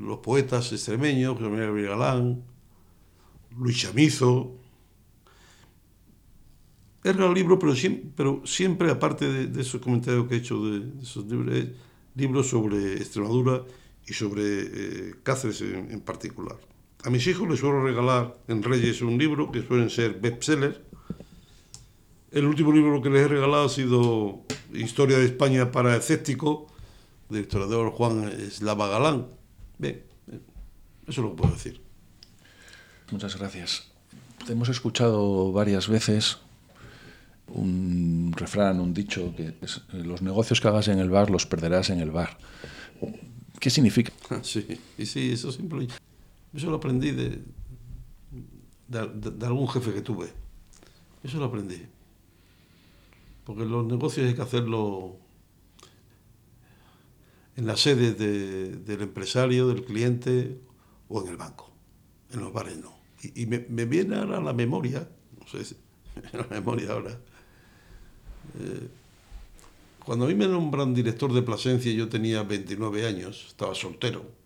los 0.00 0.18
poetas 0.18 0.72
extremeños, 0.72 1.38
José 1.38 1.48
María 1.48 1.90
Galán, 1.90 2.42
Luis 3.56 3.78
Chamizo. 3.78 4.56
He 7.04 7.12
regalado 7.12 7.34
libros, 7.34 7.58
pero 7.60 7.76
siempre, 7.76 8.10
pero 8.16 8.42
siempre 8.44 8.90
aparte 8.90 9.46
de, 9.46 9.60
esos 9.60 9.80
comentarios 9.80 10.26
que 10.26 10.34
he 10.34 10.38
hecho 10.38 10.60
de, 10.64 11.00
esos 11.00 11.24
libros, 11.26 11.68
libros 12.14 12.48
sobre 12.48 12.94
Extremadura 12.94 13.62
y 14.06 14.12
sobre 14.14 14.42
eh, 14.42 15.14
Cáceres 15.22 15.60
en 15.62 16.00
particular. 16.00 16.56
A 17.04 17.10
mis 17.10 17.26
hijos 17.26 17.48
les 17.48 17.58
suelo 17.58 17.82
regalar 17.82 18.36
en 18.46 18.62
Reyes 18.62 19.02
un 19.02 19.18
libro 19.18 19.50
que 19.50 19.62
suelen 19.62 19.90
ser 19.90 20.20
bestsellers. 20.20 20.80
El 22.30 22.46
último 22.46 22.72
libro 22.72 23.02
que 23.02 23.10
les 23.10 23.22
he 23.22 23.28
regalado 23.28 23.64
ha 23.64 23.68
sido 23.68 24.42
Historia 24.72 25.18
de 25.18 25.26
España 25.26 25.70
para 25.70 25.96
escéptico, 25.96 26.68
del 27.28 27.42
historiador 27.42 27.90
Juan 27.90 28.28
Eslava 28.28 28.88
Galán. 28.88 29.26
Bien, 29.78 30.02
eso 31.06 31.08
es 31.08 31.18
lo 31.18 31.30
que 31.30 31.36
puedo 31.36 31.52
decir. 31.54 31.80
Muchas 33.10 33.36
gracias. 33.36 33.90
Te 34.46 34.52
hemos 34.52 34.68
escuchado 34.68 35.52
varias 35.52 35.88
veces 35.88 36.38
un 37.54 38.32
refrán, 38.36 38.80
un 38.80 38.94
dicho, 38.94 39.34
que 39.36 39.54
es, 39.60 39.82
los 39.92 40.22
negocios 40.22 40.60
que 40.60 40.68
hagas 40.68 40.88
en 40.88 40.98
el 40.98 41.10
bar 41.10 41.30
los 41.30 41.46
perderás 41.46 41.90
en 41.90 42.00
el 42.00 42.10
bar. 42.10 42.38
¿Qué 43.58 43.70
significa? 43.70 44.12
Sí, 44.42 44.66
sí, 45.04 45.32
eso 45.32 45.52
simple. 45.52 45.88
Eso 46.52 46.68
lo 46.68 46.76
aprendí 46.76 47.12
de, 47.12 47.42
de, 48.88 49.46
algún 49.46 49.68
jefe 49.68 49.92
que 49.92 50.02
tuve. 50.02 50.28
Eso 51.22 51.38
lo 51.38 51.46
aprendí. 51.46 51.80
Porque 53.44 53.64
los 53.64 53.86
negocios 53.86 54.26
hay 54.26 54.34
que 54.34 54.42
hacerlo 54.42 55.16
en 57.56 57.66
la 57.66 57.76
sede 57.76 58.12
del 58.14 59.02
empresario, 59.02 59.68
del 59.68 59.84
cliente 59.84 60.60
o 61.08 61.22
en 61.22 61.28
el 61.28 61.36
banco. 61.36 61.70
En 62.32 62.40
los 62.40 62.52
bares 62.52 62.78
no. 62.78 62.92
Y, 63.34 63.46
me, 63.46 63.58
viene 63.84 64.16
ahora 64.16 64.40
la 64.40 64.52
memoria, 64.52 65.08
no 65.38 65.46
sé 65.46 65.64
si, 65.64 65.76
la 66.32 66.46
memoria 66.50 66.92
ahora. 66.92 67.18
Eh, 68.60 68.88
cuando 70.04 70.24
a 70.24 70.28
mí 70.28 70.34
me 70.34 70.48
nombran 70.48 70.94
director 70.94 71.32
de 71.32 71.42
Plasencia, 71.42 71.92
yo 71.92 72.08
tenía 72.08 72.42
29 72.42 73.06
años, 73.06 73.46
estaba 73.48 73.74
soltero 73.74 74.42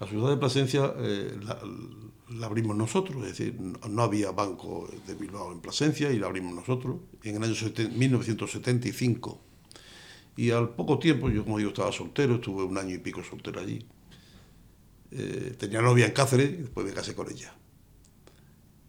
la 0.00 0.06
ciudad 0.06 0.30
de 0.30 0.36
Plasencia 0.36 0.92
eh, 0.98 1.38
la, 1.42 2.46
abrimos 2.46 2.76
nosotros, 2.76 3.22
es 3.22 3.38
decir, 3.38 3.58
no, 3.60 4.02
había 4.02 4.32
banco 4.32 4.88
de 5.06 5.14
Bilbao 5.14 5.52
en 5.52 5.60
Plasencia 5.60 6.10
y 6.10 6.18
la 6.18 6.26
abrimos 6.26 6.54
nosotros 6.54 6.96
en 7.22 7.36
el 7.36 7.44
año 7.44 7.54
1975. 7.54 9.40
Y 10.36 10.50
al 10.50 10.70
poco 10.70 10.98
tiempo, 10.98 11.30
yo 11.30 11.44
como 11.44 11.58
digo, 11.58 11.70
estaba 11.70 11.92
soltero, 11.92 12.36
estuve 12.36 12.64
un 12.64 12.76
año 12.76 12.94
y 12.94 12.98
pico 12.98 13.22
soltero 13.22 13.60
allí. 13.60 13.86
Eh, 15.12 15.54
tenía 15.58 15.80
novia 15.80 16.06
en 16.06 16.12
Cáceres 16.12 16.50
y 16.50 16.62
después 16.62 16.84
me 16.84 16.92
casé 16.92 17.14
con 17.14 17.30
ella. 17.30 17.54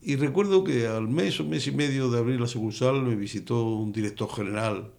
Y 0.08 0.18
recuerdo 0.18 0.64
que 0.64 0.86
al 0.86 1.08
mes 1.08 1.40
o 1.40 1.44
mes 1.44 1.66
y 1.66 1.72
medio 1.72 2.12
de 2.12 2.20
abrir 2.20 2.40
la 2.40 2.46
sucursal 2.46 3.02
me 3.02 3.16
visitó 3.16 3.66
un 3.66 3.92
director 3.92 4.30
general 4.30 4.94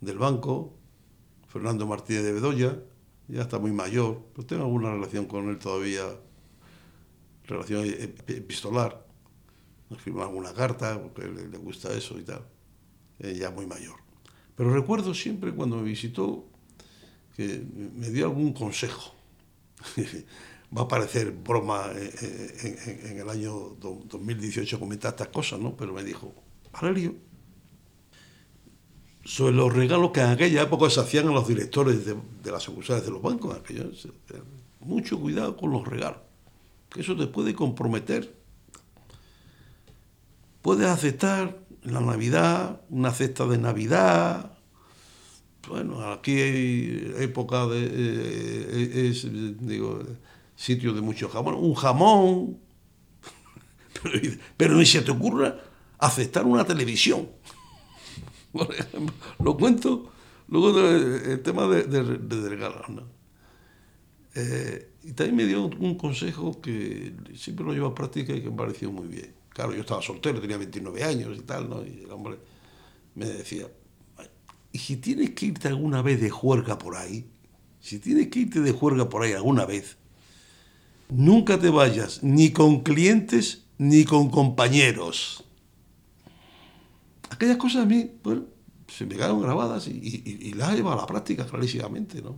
del 0.00 0.18
banco, 0.18 0.76
Fernando 1.46 1.86
Martínez 1.86 2.24
de 2.24 2.32
Bedoya, 2.32 2.82
ya 3.28 3.42
está 3.42 3.60
muy 3.60 3.70
mayor, 3.70 4.26
pero 4.34 4.44
tengo 4.44 4.64
alguna 4.64 4.90
relación 4.90 5.26
con 5.26 5.48
él 5.50 5.60
todavía, 5.60 6.02
relación 7.44 7.84
epistolar. 8.26 9.06
Nos 9.88 10.02
firmó 10.02 10.24
alguna 10.24 10.52
carta, 10.52 11.00
porque 11.00 11.22
le 11.28 11.56
gusta 11.58 11.92
eso 11.92 12.18
y 12.18 12.24
tal. 12.24 12.44
ya 13.20 13.52
muy 13.52 13.68
mayor. 13.68 14.00
Pero 14.56 14.74
recuerdo 14.74 15.14
siempre 15.14 15.54
cuando 15.54 15.76
me 15.76 15.84
visitó 15.84 16.48
que 17.36 17.64
me 17.94 18.10
dio 18.10 18.26
algún 18.26 18.52
consejo. 18.52 19.14
Va 20.76 20.82
a 20.82 20.88
parecer 20.88 21.30
broma 21.30 21.86
en, 21.94 23.18
el 23.18 23.28
año 23.28 23.76
2018 23.78 24.80
comentar 24.80 25.12
estas 25.12 25.28
cosas, 25.28 25.60
¿no? 25.60 25.76
Pero 25.76 25.92
me 25.92 26.02
dijo, 26.02 26.34
Valerio, 26.72 27.14
sobre 29.24 29.54
los 29.54 29.72
regalos 29.72 30.10
que 30.10 30.20
en 30.20 30.30
aquella 30.30 30.62
época 30.62 30.90
se 30.90 31.00
hacían 31.00 31.28
a 31.28 31.32
los 31.32 31.48
directores 31.48 32.04
de, 32.04 32.50
las 32.50 32.62
sucursales 32.62 33.04
de 33.04 33.10
los 33.10 33.22
bancos. 33.22 33.56
mucho 34.80 35.18
cuidado 35.18 35.56
con 35.56 35.70
los 35.70 35.86
regalos, 35.86 36.20
que 36.90 37.00
eso 37.00 37.16
te 37.16 37.26
puede 37.26 37.54
comprometer. 37.54 38.34
Puedes 40.60 40.86
aceptar 40.86 41.58
en 41.82 41.94
la 41.94 42.00
Navidad 42.00 42.80
una 42.90 43.12
cesta 43.12 43.46
de 43.46 43.58
Navidad. 43.58 44.58
Bueno, 45.68 46.10
aquí 46.10 46.32
hay 46.32 47.14
época 47.18 47.66
de. 47.66 47.90
Eh, 47.92 49.08
es, 49.10 49.26
digo, 49.60 50.02
sitio 50.56 50.92
de 50.92 51.00
mucho 51.00 51.28
jamón. 51.28 51.54
Un 51.54 51.74
jamón. 51.74 52.58
Pero, 54.02 54.36
pero 54.56 54.74
ni 54.76 54.84
se 54.84 55.00
te 55.00 55.12
ocurra 55.12 55.56
aceptar 55.98 56.44
una 56.44 56.64
televisión 56.64 57.28
por 58.52 58.72
ejemplo. 58.74 59.14
Lo 59.42 59.56
cuento, 59.56 60.12
luego 60.48 60.78
el 60.80 61.42
tema 61.42 61.66
de, 61.66 61.84
de, 61.84 62.48
regalos. 62.48 62.82
Eh, 64.34 64.90
y 65.02 65.12
también 65.12 65.36
me 65.36 65.44
dio 65.44 65.66
un 65.66 65.96
consejo 65.96 66.60
que 66.60 67.14
siempre 67.34 67.64
lo 67.64 67.72
llevo 67.72 67.88
a 67.88 67.94
práctica 67.94 68.32
y 68.32 68.42
que 68.42 68.50
me 68.50 68.56
pareció 68.56 68.90
muy 68.90 69.08
bien. 69.08 69.34
Claro, 69.50 69.72
yo 69.72 69.80
estaba 69.80 70.02
soltero, 70.02 70.40
tenía 70.40 70.56
29 70.56 71.04
años 71.04 71.36
y 71.38 71.42
tal, 71.42 71.68
¿no? 71.68 71.84
Y 71.84 72.02
el 72.04 72.10
hombre 72.10 72.38
me 73.14 73.26
decía, 73.26 73.68
¿y 74.72 74.78
si 74.78 74.96
tienes 74.96 75.30
que 75.30 75.46
irte 75.46 75.68
alguna 75.68 76.02
vez 76.02 76.20
de 76.20 76.30
juerga 76.30 76.78
por 76.78 76.96
ahí? 76.96 77.28
Si 77.80 77.98
tienes 77.98 78.28
que 78.28 78.40
irte 78.40 78.60
de 78.60 78.72
juerga 78.72 79.08
por 79.08 79.22
ahí 79.22 79.32
alguna 79.32 79.66
vez, 79.66 79.96
nunca 81.08 81.58
te 81.58 81.70
vayas 81.70 82.22
ni 82.22 82.50
con 82.50 82.82
clientes 82.82 83.64
ni 83.78 84.04
con 84.04 84.30
compañeros. 84.30 85.44
aquellas 87.30 87.56
cosas 87.56 87.82
a 87.82 87.86
mí, 87.86 88.10
se 88.88 89.06
me 89.06 89.16
quedaron 89.16 89.42
grabadas 89.42 89.88
y, 89.88 90.22
y, 90.24 90.52
las 90.52 90.72
he 90.72 90.76
llevado 90.76 90.98
a 90.98 91.00
la 91.02 91.06
práctica 91.06 91.46
clarísimamente, 91.46 92.22
¿no? 92.22 92.36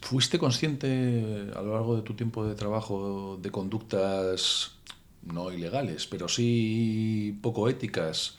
¿Fuiste 0.00 0.38
consciente 0.38 1.50
a 1.54 1.60
lo 1.62 1.74
largo 1.74 1.96
de 1.96 2.02
tu 2.02 2.14
tiempo 2.14 2.46
de 2.46 2.54
trabajo 2.54 3.38
de 3.42 3.50
conductas 3.50 4.72
no 5.22 5.52
ilegales, 5.52 6.06
pero 6.06 6.28
sí 6.28 7.36
poco 7.42 7.68
éticas? 7.68 8.38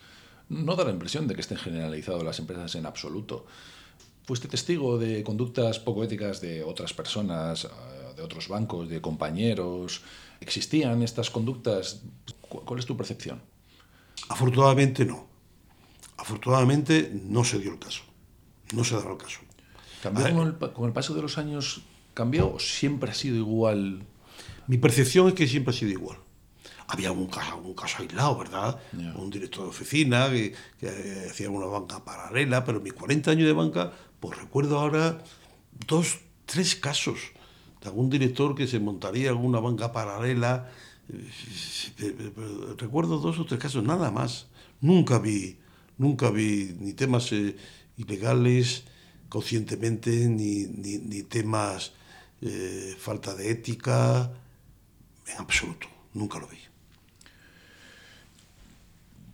No 0.50 0.76
da 0.76 0.86
la 0.86 0.92
impresión 0.92 1.28
de 1.28 1.36
que 1.36 1.42
estén 1.42 1.58
generalizadas 1.58 2.24
las 2.24 2.40
empresas 2.40 2.74
en 2.76 2.86
absoluto. 2.86 3.46
¿Fuiste 4.28 4.50
testigo 4.50 4.98
de 4.98 5.24
conductas 5.24 5.80
poco 5.80 6.04
éticas 6.04 6.42
de 6.42 6.62
otras 6.62 6.92
personas, 6.94 7.64
eh, 7.64 7.70
de 8.18 8.22
otros 8.22 8.50
bancos, 8.50 8.90
de 8.90 9.00
compañeros? 9.00 10.02
¿Existían 10.42 11.02
estas 11.02 11.30
conductas? 11.30 12.02
¿Cuál 12.42 12.78
es 12.78 12.86
tu 12.86 12.98
percepción? 12.98 13.42
Afortunadamente 14.28 15.06
no. 15.06 15.28
Afortunadamente 16.18 17.10
no 17.24 17.46
se 17.46 17.58
dio 17.60 17.72
el 17.72 17.80
caso. 17.80 18.04
No 18.74 18.84
se 18.84 18.96
daba 18.96 19.14
el 19.14 19.18
caso. 19.18 19.40
¿Cambió 20.04 20.36
con 20.36 20.48
el, 20.48 20.74
con 20.74 20.86
el, 20.88 20.92
paso 20.92 21.16
de 21.16 21.22
los 21.22 21.38
años? 21.38 21.84
¿Cambió 22.14 22.54
o 22.54 22.60
siempre 22.60 23.12
ha 23.12 23.14
sido 23.14 23.38
igual? 23.38 24.06
Mi 24.68 24.78
percepción 24.78 25.30
es 25.30 25.36
que 25.36 25.48
siempre 25.48 25.74
ha 25.74 25.78
sido 25.78 25.92
igual. 25.92 26.18
Había 26.90 27.14
un 27.14 27.28
caso, 27.28 27.58
un 27.58 27.74
caso 27.74 28.02
aislado, 28.02 28.38
¿verdad? 28.38 28.80
Un 29.16 29.30
director 29.30 29.64
de 29.64 29.70
oficina 29.70 30.30
que, 30.30 30.54
que, 30.80 31.28
hacía 31.30 31.50
una 31.50 31.66
banca 31.66 32.04
paralela, 32.04 32.64
pero 32.64 32.78
en 32.78 32.84
mis 32.86 32.94
40 32.94 33.32
años 33.32 33.46
de 33.46 33.54
banca, 33.54 33.92
pues 34.20 34.38
recuerdo 34.38 34.80
ahora 34.80 35.24
dos, 35.88 36.20
tres 36.46 36.76
casos 36.76 37.20
de 37.82 37.88
algún 37.90 38.10
director 38.10 38.56
que 38.56 38.68
se 38.68 38.80
montaría 38.80 39.30
alguna 39.30 39.60
banca 39.60 39.92
paralela. 39.92 40.72
Recuerdo 42.78 43.20
dos 43.20 43.40
o 43.40 43.46
tres 43.46 43.60
casos, 43.60 43.84
nada 43.84 44.12
más. 44.12 44.48
Nunca 44.82 45.20
vi, 45.20 45.58
nunca 45.98 46.30
vi 46.30 46.76
ni 46.80 46.94
temas 46.94 47.32
eh, 47.32 47.56
ilegales 47.98 48.84
conscientemente, 49.30 50.28
ni, 50.30 50.66
ni, 50.66 51.24
temas 51.24 51.94
eh, 52.42 52.96
falta 52.98 53.36
de 53.36 53.52
ética, 53.52 54.32
en 55.28 55.38
absoluto, 55.38 55.88
nunca 56.14 56.40
lo 56.40 56.48
vi. 56.48 56.58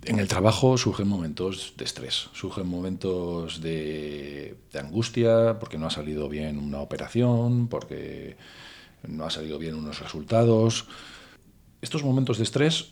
En 0.06 0.20
el 0.20 0.28
trabajo 0.28 0.78
surgen 0.78 1.08
momentos 1.08 1.76
de 1.78 1.86
estrés, 1.86 2.30
surgen 2.34 2.68
momentos 2.68 3.62
de, 3.62 4.58
angustia 4.74 5.60
porque 5.60 5.78
no 5.78 5.88
ha 5.88 5.90
salido 5.90 6.28
bien 6.28 6.60
una 6.60 6.80
operación, 6.80 7.70
porque 7.70 8.36
no 9.08 9.24
ha 9.24 9.30
salido 9.30 9.58
bien 9.58 9.76
unos 9.76 10.02
resultados. 10.02 10.88
Estos 11.82 12.04
momentos 12.04 12.38
de 12.38 12.44
estrés, 12.44 12.92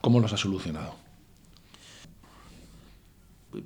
¿cómo 0.00 0.18
los 0.18 0.32
ha 0.32 0.38
solucionado? 0.38 0.94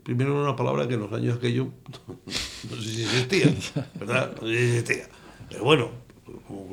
Primero 0.02 0.40
una 0.40 0.56
palabra 0.56 0.88
que 0.88 0.94
en 0.94 1.00
los 1.00 1.12
años 1.12 1.38
aquellos 1.38 1.68
no 2.70 2.82
sé 2.82 2.88
si 2.88 3.02
existía, 3.02 3.54
¿verdad? 3.94 4.34
No 4.40 4.48
sé 4.48 4.56
si 4.56 4.62
existía. 4.64 5.08
Pero 5.48 5.64
bueno, 5.64 5.90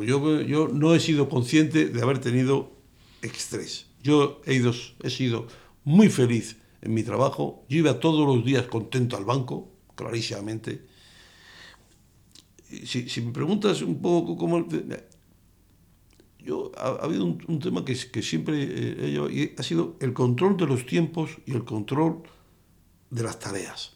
yo, 0.03 0.41
yo 0.41 0.67
no 0.67 0.95
he 0.95 0.99
sido 0.99 1.29
consciente 1.29 1.89
de 1.89 2.01
haber 2.01 2.19
tenido 2.19 2.71
estrés. 3.21 3.85
Yo 4.01 4.41
he, 4.45 4.55
ido, 4.55 4.73
he 5.03 5.09
sido 5.09 5.47
muy 5.87 6.09
feliz 6.09 6.57
en 6.81 6.93
mi 6.93 7.01
trabajo. 7.01 7.65
Yo 7.69 7.77
iba 7.77 7.97
todos 8.01 8.27
los 8.27 8.43
días 8.43 8.67
contento 8.67 9.15
al 9.15 9.23
banco, 9.23 9.71
clarísimamente. 9.95 10.85
Si, 12.83 13.21
me 13.21 13.31
preguntas 13.31 13.81
un 13.81 14.01
poco 14.01 14.35
cómo... 14.35 14.67
Yo, 16.39 16.73
ha, 16.77 17.05
habido 17.05 17.23
un, 17.23 17.59
tema 17.59 17.85
que, 17.85 17.95
siempre 17.95 18.63
he 18.63 19.11
llevado, 19.11 19.31
y 19.31 19.53
ha 19.57 19.63
sido 19.63 19.95
el 20.01 20.11
control 20.11 20.57
de 20.57 20.65
los 20.65 20.85
tiempos 20.85 21.37
y 21.45 21.53
el 21.53 21.63
control 21.63 22.23
de 23.09 23.23
las 23.23 23.39
tareas. 23.39 23.93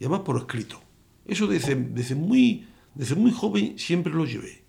Y 0.00 0.04
además 0.04 0.22
por 0.22 0.36
escrito. 0.36 0.80
Eso 1.26 1.46
desde, 1.46 1.76
desde, 1.76 2.16
muy, 2.16 2.66
desde 2.96 3.14
muy 3.14 3.30
joven 3.30 3.78
siempre 3.78 4.12
lo 4.12 4.24
llevé. 4.24 4.64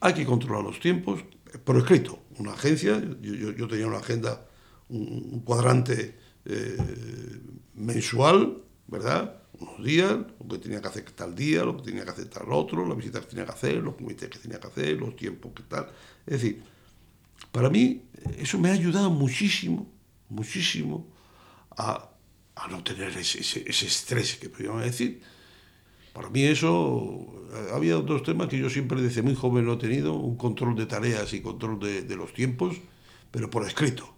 Hay 0.00 0.14
que 0.14 0.24
controlar 0.24 0.64
los 0.64 0.80
tiempos 0.80 1.22
por 1.64 1.76
escrito. 1.76 2.18
Una 2.38 2.52
agencia, 2.52 2.98
yo, 3.20 3.52
yo 3.52 3.68
tenía 3.68 3.86
una 3.86 3.98
agenda 3.98 4.45
un, 4.88 5.40
cuadrante 5.44 6.16
eh, 6.44 7.40
mensual, 7.74 8.62
¿verdad? 8.86 9.42
Unos 9.58 9.84
días, 9.84 10.10
lo 10.12 10.48
que 10.48 10.58
tenía 10.58 10.80
que 10.80 10.88
hacer 10.88 11.04
tal 11.12 11.34
día, 11.34 11.64
lo 11.64 11.76
que 11.76 11.84
tenía 11.84 12.04
que 12.04 12.10
hacer 12.10 12.28
tal 12.28 12.52
otro, 12.52 12.86
las 12.86 12.96
visitas 12.96 13.22
que 13.22 13.30
tenía 13.30 13.46
que 13.46 13.52
hacer, 13.52 13.76
los 13.76 13.94
comités 13.94 14.28
que 14.28 14.38
tenía 14.38 14.60
que 14.60 14.66
hacer, 14.66 14.96
los 14.98 15.16
tiempos 15.16 15.52
que 15.54 15.62
tal. 15.62 15.86
Es 16.26 16.42
decir, 16.42 16.62
para 17.52 17.70
mí 17.70 18.02
eso 18.38 18.58
me 18.58 18.70
ha 18.70 18.72
ayudado 18.72 19.10
muchísimo, 19.10 19.86
muchísimo 20.28 21.06
a, 21.76 22.10
a 22.54 22.68
no 22.68 22.82
tener 22.82 23.16
ese, 23.16 23.40
ese, 23.40 23.86
estrés 23.86 24.36
que 24.36 24.48
podríamos 24.48 24.82
decir. 24.82 25.22
Para 26.12 26.30
mí 26.30 26.44
eso, 26.44 27.26
eh, 27.52 27.70
había 27.74 27.94
dos 27.96 28.22
temas 28.22 28.48
que 28.48 28.58
yo 28.58 28.70
siempre 28.70 29.00
desde 29.00 29.22
muy 29.22 29.34
joven 29.34 29.66
lo 29.66 29.74
he 29.74 29.78
tenido, 29.78 30.14
un 30.14 30.36
control 30.36 30.76
de 30.76 30.86
tareas 30.86 31.32
y 31.32 31.40
control 31.40 31.78
de, 31.78 32.02
de 32.02 32.16
los 32.16 32.32
tiempos, 32.32 32.76
pero 33.30 33.50
por 33.50 33.66
escrito 33.66 34.15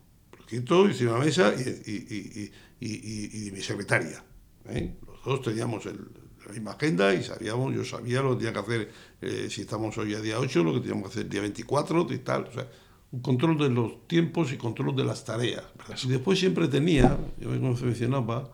encima 0.57 1.13
de 1.13 1.19
la 1.19 1.25
mesa 1.25 1.55
y, 1.55 2.51
y, 2.81 3.51
mi 3.53 3.61
secretaria. 3.61 4.23
¿eh? 4.69 4.95
Los 5.07 5.25
dos 5.25 5.43
teníamos 5.43 5.85
la 5.85 6.53
misma 6.53 6.73
agenda 6.73 7.13
y 7.15 7.23
sabíamos, 7.23 7.75
yo 7.75 7.85
sabía 7.85 8.23
lo 8.23 8.31
que 8.31 8.45
tenía 8.45 8.53
que 8.53 8.59
hacer, 8.59 8.93
eh, 9.21 9.49
si 9.51 9.63
estamos 9.63 9.97
hoy 9.99 10.15
a 10.15 10.21
día 10.21 10.39
8, 10.39 10.65
lo 10.65 10.75
que 10.75 10.81
teníamos 10.81 11.05
que 11.05 11.09
hacer 11.09 11.23
el 11.25 11.29
día 11.29 11.41
24 11.43 12.07
y 12.11 12.19
tal. 12.19 12.45
O 12.45 12.53
sea, 12.53 12.69
un 13.11 13.21
control 13.21 13.59
de 13.59 13.71
los 13.71 14.07
tiempos 14.07 14.53
y 14.53 14.57
control 14.57 14.95
de 14.97 15.05
las 15.05 15.25
tareas. 15.25 15.65
Y 16.05 16.09
después 16.09 16.39
siempre 16.39 16.69
tenía, 16.69 17.19
yo 17.39 17.49
me 17.49 17.59
mencionaba, 17.59 18.51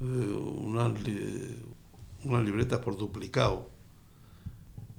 eh, 0.00 0.04
unas, 0.04 0.92
una 2.24 2.42
libretas 2.42 2.80
por 2.80 2.96
duplicado, 2.96 3.70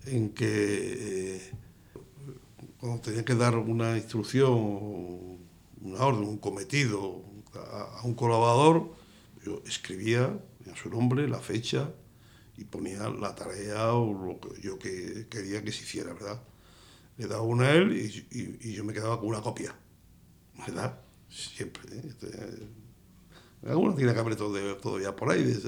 en 0.05 0.29
que 0.29 1.51
cuando 2.79 3.01
tenía 3.01 3.23
que 3.23 3.35
dar 3.35 3.55
una 3.55 3.95
instrucción 3.97 5.40
una 5.81 6.05
orden, 6.05 6.23
un 6.23 6.37
cometido 6.37 7.23
a, 7.55 8.01
un 8.03 8.13
colaborador, 8.13 8.93
yo 9.43 9.61
escribía 9.65 10.39
su 10.75 10.89
nombre, 10.89 11.27
la 11.27 11.39
fecha 11.39 11.91
y 12.57 12.65
ponía 12.65 13.09
la 13.09 13.35
tarea 13.35 13.93
o 13.93 14.13
lo 14.13 14.39
que 14.39 14.61
yo 14.61 14.77
que 14.77 15.27
quería 15.29 15.63
que 15.63 15.71
se 15.71 15.83
hiciera, 15.83 16.13
¿verdad? 16.13 16.41
Le 17.17 17.27
daba 17.27 17.41
una 17.41 17.67
a 17.67 17.73
él 17.73 17.91
y, 18.31 18.73
yo 18.73 18.83
me 18.83 18.93
quedaba 18.93 19.19
con 19.19 19.29
una 19.29 19.41
copia, 19.41 19.75
¿verdad? 20.65 20.99
Siempre. 21.29 21.83
¿eh? 21.95 22.01
Este, 22.07 22.27
alguna 23.67 23.95
tiene 23.95 24.13
que 24.13 24.19
haber 24.19 24.35
todavía 24.35 25.15
por 25.15 25.31
ahí, 25.31 25.59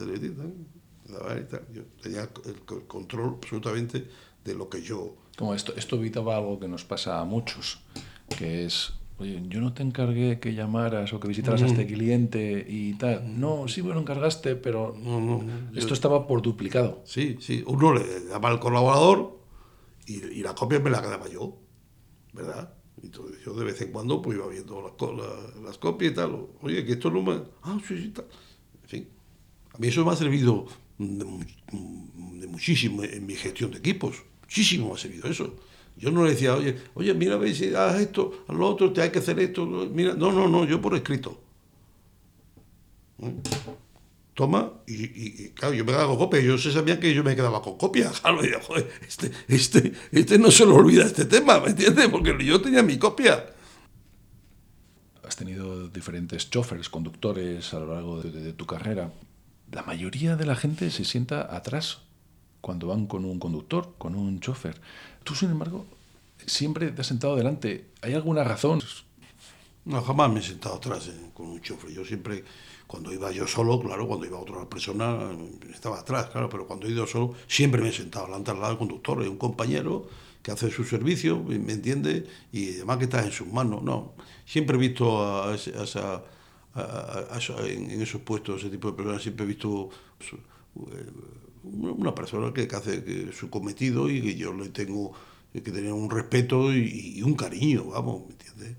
yo 1.74 1.84
tenía 2.01 2.30
el 2.45 2.88
control 2.88 3.36
absolutamente 3.36 4.07
de 4.43 4.55
lo 4.55 4.70
que 4.70 4.82
yo... 4.82 5.16
Como 5.38 5.53
esto, 5.53 5.74
esto 5.76 5.95
evitaba 5.95 6.38
algo 6.38 6.59
que 6.59 6.68
nos 6.68 6.84
pasa 6.84 7.20
a 7.20 7.26
muchos, 7.26 7.82
que 8.38 8.66
es 8.66 8.93
Oye, 9.24 9.41
yo 9.47 9.61
no 9.61 9.74
te 9.74 9.84
encargué 9.84 10.41
que 10.41 10.53
llamaras 10.53 11.13
o 11.13 11.19
que 11.21 11.30
visitaras 11.30 11.61
a 11.61 11.65
este 11.65 11.88
cliente 11.88 12.65
y 12.67 12.93
tal. 12.95 13.39
No, 13.39 13.69
sí 13.69 13.82
me 13.82 13.93
lo 13.93 14.01
encargaste, 14.01 14.57
pero 14.57 14.93
no, 15.01 15.21
no, 15.21 15.41
esto 15.76 15.93
estaba 15.93 16.28
por 16.28 16.41
duplicado. 16.41 17.01
Sí, 17.05 17.38
sí. 17.39 17.63
Uno 17.65 17.93
le 17.93 18.26
daba 18.26 18.49
al 18.49 18.59
colaborador 18.59 19.39
y, 20.05 20.26
y, 20.26 20.43
la 20.43 20.53
copia 20.53 20.80
me 20.82 20.89
la 20.89 21.01
quedaba 21.01 21.30
yo, 21.30 21.57
¿verdad? 22.34 22.74
Entonces 23.01 23.41
yo 23.45 23.53
de 23.53 23.63
vez 23.63 23.82
en 23.82 23.93
cuando 23.93 24.21
pues 24.21 24.38
iba 24.38 24.45
viendo 24.49 24.82
las, 24.82 25.63
las 25.63 25.78
copias 25.78 26.11
y 26.11 26.15
tal. 26.15 26.47
Oye, 26.61 26.84
que 26.84 26.91
esto 26.91 27.09
no 27.09 27.21
me... 27.21 27.41
Ah, 27.61 27.80
sí, 27.88 27.97
sí, 27.97 28.09
tal. 28.09 28.26
En 28.84 28.89
fin. 28.89 29.07
A 29.74 29.78
mí 29.78 29.88
eso 29.88 30.03
me 30.03 30.11
ha 30.11 30.17
servido 30.17 30.65
de, 30.97 31.07
de 31.15 32.47
muchísimo 32.47 33.05
en 33.05 33.26
mi 33.26 33.36
gestión 33.36 33.71
de 33.71 33.78
equipos. 33.78 34.21
Muchísimo 34.41 34.89
me 34.89 34.93
ha 34.95 34.97
servido 34.97 35.30
eso. 35.30 35.55
Yo 35.96 36.12
no 36.12 36.24
le 36.24 36.32
decía, 36.32 36.56
oye, 36.56 36.76
oye, 36.96 37.14
mira, 37.14 37.38
ve 37.38 37.54
si 37.54 37.74
haz 37.74 38.00
esto, 38.00 38.46
haz 38.48 38.56
lo 38.56 38.68
otro, 38.68 38.91
te 38.91 39.02
hay 39.02 39.12
que 39.12 39.20
hacer 39.20 39.39
esto. 39.39 39.66
Mira, 39.66 40.14
no, 40.16 40.32
no, 40.32 40.48
no, 40.48 40.66
yo 40.66 40.82
por 40.82 40.96
escrito. 40.96 41.39
¿Eh? 43.20 43.34
Toma, 44.34 44.72
y, 44.88 45.50
claro, 45.50 45.76
yo 45.76 45.86
me 45.86 45.91
daba 45.91 46.08
con 46.08 46.18
copia. 46.18 46.41
Yo 46.41 46.58
se 46.58 46.72
sabía 46.72 47.00
que 47.00 47.14
yo 47.14 47.24
me 47.24 47.36
quedaba 47.36 47.62
con 47.62 47.78
copia. 47.78 48.12
Claro, 48.22 48.44
y 48.44 48.52
este, 49.08 49.32
este, 49.48 49.94
este 50.12 50.39
no 50.39 50.50
se 50.50 50.66
lo 50.66 50.76
olvida 50.76 51.06
este 51.06 51.26
tema, 51.26 51.60
¿me 51.60 51.70
entiendes? 51.70 52.10
Porque 52.10 52.36
yo 52.44 52.60
tenía 52.60 52.82
mi 52.82 52.98
copia. 52.98 53.46
Has 55.24 55.36
tenido 55.36 55.88
diferentes 55.88 56.50
choferes, 56.50 56.89
conductores 56.89 57.74
a 57.74 57.80
lo 57.80 57.94
largo 57.94 58.22
de, 58.22 58.32
de 58.32 58.54
tu 58.54 58.66
carrera. 58.66 59.12
La 59.72 59.84
mayoría 59.84 60.36
de 60.36 60.46
la 60.46 60.56
gente 60.56 60.89
se 60.89 61.06
sienta 61.06 61.56
atrás 61.56 62.03
cuando 62.64 62.88
van 62.88 63.07
con 63.07 63.26
un 63.26 63.39
conductor, 63.39 63.95
con 63.97 64.16
un 64.16 64.39
chofer. 64.39 64.80
Tú, 65.26 65.36
sin 65.36 65.51
embargo, 65.51 65.86
siempre 66.45 66.91
te 66.91 67.01
has 67.01 67.07
sentado 67.07 67.36
delante. 67.36 67.89
¿Hay 68.01 68.14
alguna 68.14 68.41
razón? 68.41 68.82
No, 69.84 70.01
jamás 70.01 70.32
me 70.32 70.39
he 70.39 70.43
sentado 70.43 70.76
atrás 70.76 71.09
eh, 71.09 71.32
con 71.34 71.47
un 71.47 71.61
chofer. 71.61 71.91
Yo 71.91 72.05
siempre, 72.05 72.45
cuando 72.88 73.11
iba 73.11 73.30
yo 73.34 73.45
solo, 73.47 73.82
claro, 73.82 74.07
cuando 74.07 74.26
iba 74.26 74.39
otra 74.39 74.64
persona, 74.70 75.30
estaba 75.74 75.99
atrás, 75.99 76.28
claro, 76.28 76.47
pero 76.47 76.66
cuando 76.66 76.88
he 76.88 76.91
ido 76.91 77.05
solo, 77.05 77.34
siempre 77.47 77.82
me 77.82 77.89
he 77.89 77.91
sentado 77.91 78.28
delante 78.28 78.51
al 78.51 78.61
lado 78.61 78.70
del 78.70 78.78
conductor, 78.78 79.20
un 79.20 79.38
compañero, 79.38 80.07
que 80.41 80.51
hace 80.51 80.72
su 80.72 80.86
servicio, 80.86 81.43
¿me 81.43 81.74
entiende? 81.74 82.26
Y 82.53 82.76
además 82.76 82.97
que 82.97 83.03
está 83.03 83.26
en 83.26 83.34
sus 83.34 83.47
manos. 83.47 83.84
No, 83.84 84.14
siempre 84.45 84.78
he 84.78 84.80
visto 84.80 85.22
a, 85.22 85.53
esa, 85.53 86.24
en, 87.66 88.01
esos 88.01 88.22
puestos, 88.22 88.61
ese 88.61 88.70
tipo 88.70 88.89
de 88.89 88.95
personas, 88.95 89.22
siempre 89.22 89.43
he 89.43 89.47
visto 89.49 89.89
eh, 90.32 91.05
una 91.64 92.14
persona 92.14 92.53
que, 92.53 92.68
hace 92.76 93.32
su 93.32 93.49
cometido 93.49 94.09
y 94.09 94.22
que 94.22 94.36
yo 94.36 94.53
le 94.53 94.70
tengo 94.70 95.14
que 95.51 95.61
tener 95.61 95.93
un 95.93 96.09
respeto 96.09 96.74
y, 96.74 97.22
un 97.24 97.36
cariño, 97.36 97.86
vamos, 97.86 98.26
¿me 98.28 98.34
entiendes? 98.34 98.78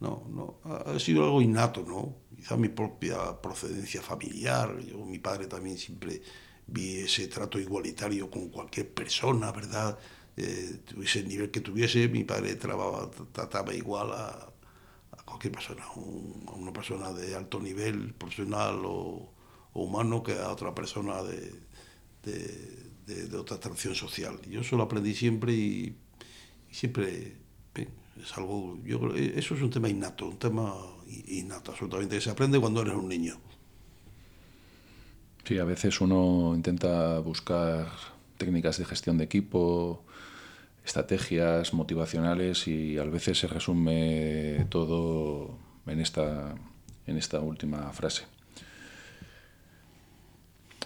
No, 0.00 0.24
no, 0.30 0.60
ha 0.64 0.98
sido 0.98 1.24
algo 1.24 1.42
innato, 1.42 1.84
¿no? 1.86 2.16
Quizá 2.36 2.56
mi 2.56 2.68
propia 2.68 3.40
procedencia 3.40 4.00
familiar, 4.00 4.78
yo, 4.80 5.04
mi 5.04 5.18
padre 5.18 5.46
también 5.46 5.76
siempre 5.76 6.22
vi 6.66 7.00
ese 7.00 7.28
trato 7.28 7.58
igualitario 7.58 8.30
con 8.30 8.48
cualquier 8.48 8.92
persona, 8.94 9.52
¿verdad? 9.52 9.98
Eh, 10.36 10.80
tuviese 10.86 11.20
el 11.20 11.28
nivel 11.28 11.50
que 11.50 11.60
tuviese, 11.60 12.08
mi 12.08 12.24
padre 12.24 12.54
trataba 12.54 13.74
igual 13.74 14.12
a, 14.12 14.52
cualquier 15.24 15.52
persona, 15.52 15.84
a 15.84 16.52
una 16.54 16.72
persona 16.72 17.12
de 17.12 17.34
alto 17.36 17.60
nivel 17.60 18.14
profesional 18.14 18.80
o, 18.84 19.32
humano 19.72 20.22
que 20.22 20.32
a 20.38 20.50
otra 20.50 20.74
persona 20.74 21.22
de, 21.22 21.52
de, 22.22 23.36
otra 23.36 23.56
atracción 23.56 23.94
social. 23.94 24.38
Yo 24.48 24.60
eso 24.60 24.76
lo 24.76 24.84
aprendí 24.84 25.14
siempre 25.14 25.52
y, 25.52 25.94
siempre 26.70 27.36
es 27.74 28.36
algo, 28.36 28.78
yo 28.84 29.00
creo, 29.00 29.14
eso 29.14 29.54
es 29.54 29.62
un 29.62 29.70
tema 29.70 29.88
innato, 29.88 30.28
un 30.28 30.38
tema 30.38 30.74
innato 31.28 31.72
absolutamente, 31.72 32.16
que 32.16 32.20
se 32.20 32.30
aprende 32.30 32.60
cuando 32.60 32.82
eres 32.82 32.94
un 32.94 33.08
niño. 33.08 33.38
Sí, 35.44 35.58
a 35.58 35.64
veces 35.64 36.00
uno 36.00 36.52
intenta 36.54 37.18
buscar 37.18 37.88
técnicas 38.36 38.78
de 38.78 38.84
gestión 38.84 39.18
de 39.18 39.24
equipo, 39.24 40.04
estrategias 40.84 41.72
motivacionales 41.74 42.68
y 42.68 42.98
a 42.98 43.04
veces 43.04 43.38
se 43.38 43.46
resume 43.46 44.66
todo 44.68 45.58
en 45.86 46.00
esta, 46.00 46.54
en 47.06 47.16
esta 47.16 47.40
última 47.40 47.92
frase. 47.92 48.24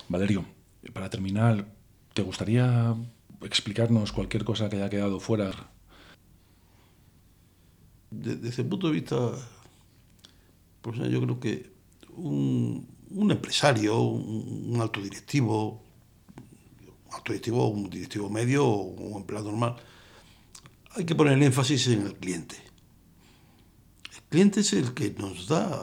Valerio, 0.09 0.45
para 0.93 1.11
terminar, 1.11 1.67
¿te 2.13 2.23
gustaría 2.23 2.95
explicarnos 3.43 4.13
cualquier 4.13 4.45
cosa 4.45 4.69
que 4.69 4.77
haya 4.77 4.91
quedado 4.91 5.21
fuera? 5.21 5.53
Desde 8.11 8.63
el 8.63 8.69
punto 8.69 8.89
de 8.89 8.93
vista, 8.93 9.33
pues 10.81 10.99
yo 10.99 11.21
creo 11.21 11.41
que 11.41 11.73
un, 12.17 12.87
un 13.11 13.31
empresario, 13.31 14.01
un, 14.01 14.79
alto 14.81 15.01
directivo, 15.01 15.83
un 17.07 17.15
alto 17.15 17.33
directivo, 17.33 17.69
un 17.69 17.91
directivo 17.91 18.29
medio 18.31 18.67
o 18.67 18.83
un 18.83 19.21
empleado 19.21 19.51
normal, 19.51 19.77
hay 20.91 21.05
que 21.05 21.15
poner 21.15 21.35
el 21.35 21.43
énfasis 21.43 21.89
en 21.89 22.03
el 22.03 22.15
cliente. 22.15 22.57
El 24.13 24.23
cliente 24.29 24.61
es 24.61 24.73
el 24.73 24.95
que 24.95 25.11
nos 25.11 25.49
da 25.49 25.83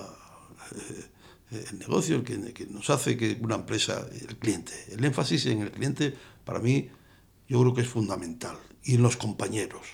eh, 0.76 1.11
el 1.52 1.80
negocio, 1.80 2.16
el 2.16 2.24
que, 2.24 2.66
nos 2.68 2.90
hace 2.90 3.18
que 3.18 3.38
una 3.42 3.56
empresa, 3.56 4.08
el 4.14 4.38
cliente. 4.38 4.72
El 4.90 5.04
énfasis 5.04 5.46
en 5.48 5.62
el 5.62 5.72
cliente, 5.72 6.16
para 6.46 6.60
mí, 6.60 6.90
yo 7.48 7.60
creo 7.62 7.74
que 7.74 7.82
es 7.82 7.90
fundamental. 7.90 8.58
Y 8.84 8.96
en 8.96 9.04
los 9.04 9.18
compañeros. 9.18 9.86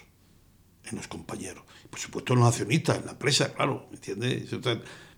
En 0.85 0.97
los 0.97 1.07
compañeros. 1.07 1.63
Por 1.89 1.99
supuesto, 1.99 2.33
en 2.33 2.39
los 2.39 2.49
accionistas, 2.49 2.99
en 2.99 3.05
la 3.05 3.11
empresa, 3.13 3.53
claro, 3.53 3.87
¿me 3.89 3.95
entiendes? 3.95 4.49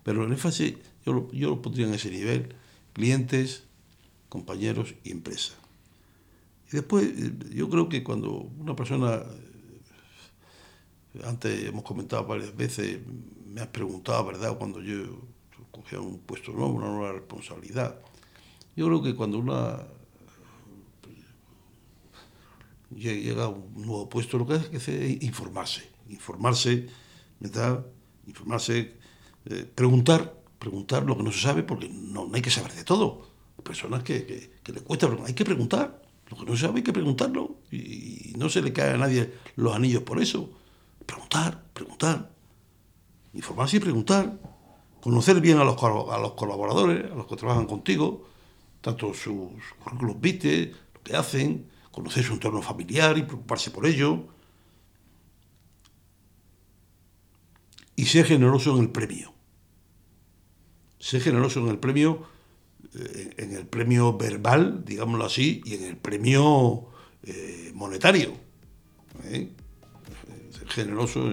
Pero 0.03 0.23
el 0.23 0.31
énfasis 0.31 0.75
yo 1.05 1.13
lo, 1.13 1.31
yo 1.31 1.49
lo 1.49 1.61
pondría 1.61 1.87
en 1.87 1.93
ese 1.93 2.09
nivel, 2.09 2.55
clientes, 2.93 3.63
compañeros 4.29 4.95
y 5.03 5.11
empresa. 5.11 5.53
Y 6.71 6.75
después, 6.77 7.05
eh, 7.05 7.33
yo 7.51 7.69
creo 7.69 7.89
que 7.89 8.03
cuando 8.03 8.31
una 8.31 8.75
persona, 8.75 9.23
eh, 11.13 11.21
antes 11.25 11.65
hemos 11.65 11.83
comentado 11.83 12.25
varias 12.25 12.55
veces, 12.55 12.99
me 13.45 13.61
has 13.61 13.67
preguntado, 13.67 14.25
¿verdad?, 14.25 14.57
cuando 14.57 14.81
yo 14.81 15.19
cogía 15.81 15.99
un 15.99 16.19
puesto 16.19 16.51
nuevo, 16.51 16.73
una 16.73 16.87
nueva 16.87 17.13
responsabilidad. 17.13 17.99
Yo 18.75 18.85
creo 18.87 19.01
que 19.01 19.15
cuando 19.15 19.39
una 19.39 19.79
llega 22.95 23.45
a 23.45 23.47
un 23.47 23.73
nuevo 23.75 24.09
puesto, 24.09 24.37
lo 24.37 24.45
que 24.45 24.59
que 24.69 24.77
hacer 24.77 25.01
es 25.01 25.23
informarse, 25.23 25.89
informarse, 26.09 26.87
¿verdad? 27.39 27.85
Informarse, 28.27 28.97
eh, 29.45 29.65
preguntar, 29.73 30.35
preguntar 30.57 31.03
lo 31.03 31.15
que 31.17 31.23
no 31.23 31.31
se 31.31 31.39
sabe, 31.39 31.63
porque 31.63 31.89
no, 31.89 32.29
hay 32.33 32.41
que 32.41 32.49
saber 32.49 32.73
de 32.73 32.83
todo. 32.83 33.27
Hay 33.57 33.63
personas 33.63 34.03
que, 34.03 34.51
le 34.65 34.81
cuesta, 34.81 35.09
hay 35.25 35.33
que 35.33 35.45
preguntar. 35.45 36.01
Lo 36.29 36.37
que 36.37 36.45
no 36.45 36.55
se 36.55 36.61
sabe 36.61 36.77
hay 36.77 36.83
que 36.83 36.93
preguntarlo. 36.93 37.57
Y, 37.71 38.33
no 38.37 38.49
se 38.49 38.61
le 38.61 38.71
cae 38.71 38.93
a 38.93 38.97
nadie 38.97 39.33
los 39.55 39.75
anillos 39.75 40.03
por 40.03 40.21
eso. 40.21 40.49
Preguntar, 41.05 41.63
preguntar. 41.73 42.31
Informarse 43.33 43.77
y 43.77 43.79
preguntar. 43.79 44.39
Conocer 45.01 45.39
bien 45.41 45.57
a 45.57 45.63
los, 45.63 45.81
a 45.81 46.19
los 46.19 46.33
colaboradores, 46.33 47.11
a 47.11 47.15
los 47.15 47.27
que 47.27 47.35
trabajan 47.35 47.65
contigo, 47.65 48.27
tanto 48.81 49.13
sus 49.13 49.51
currículos 49.83 50.19
viste, 50.19 50.73
lo 50.93 51.01
que 51.03 51.15
hacen, 51.15 51.69
conocer 51.91 52.23
su 52.23 52.33
entorno 52.33 52.61
familiar 52.61 53.17
y 53.17 53.23
preocuparse 53.23 53.71
por 53.71 53.85
ello. 53.85 54.25
Y 57.95 58.05
ser 58.05 58.25
generoso 58.25 58.75
en 58.75 58.83
el 58.83 58.89
premio 58.89 59.33
sé 60.99 61.19
generoso 61.19 61.61
en 61.61 61.69
el 61.69 61.79
premio, 61.79 62.23
eh, 62.93 63.33
en 63.37 63.53
el 63.53 63.65
premio 63.65 64.17
verbal, 64.17 64.83
digámoslo 64.85 65.25
así, 65.25 65.61
y 65.65 65.75
en 65.75 65.83
el 65.85 65.97
premio 65.97 66.87
eh, 67.23 67.71
monetario. 67.73 68.33
¿eh? 69.23 69.49
Generoso. 70.67 71.31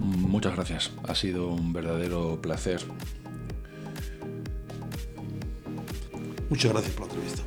Muchas 0.00 0.54
gracias. 0.54 0.92
Ha 1.04 1.14
sido 1.14 1.48
un 1.48 1.72
verdadero 1.72 2.40
placer. 2.40 2.80
Muchas 6.48 6.72
gracias 6.72 6.94
por 6.94 7.06
la 7.06 7.12
entrevista. 7.12 7.42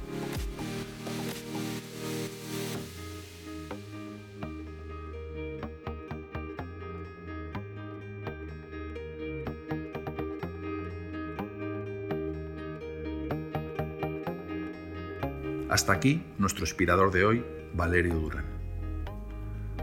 Hasta 15.72 15.93
aquí 15.93 16.22
nuestro 16.38 16.66
inspirador 16.66 17.12
de 17.12 17.24
hoy, 17.24 17.45
Valerio 17.74 18.16
Durán. 18.16 18.51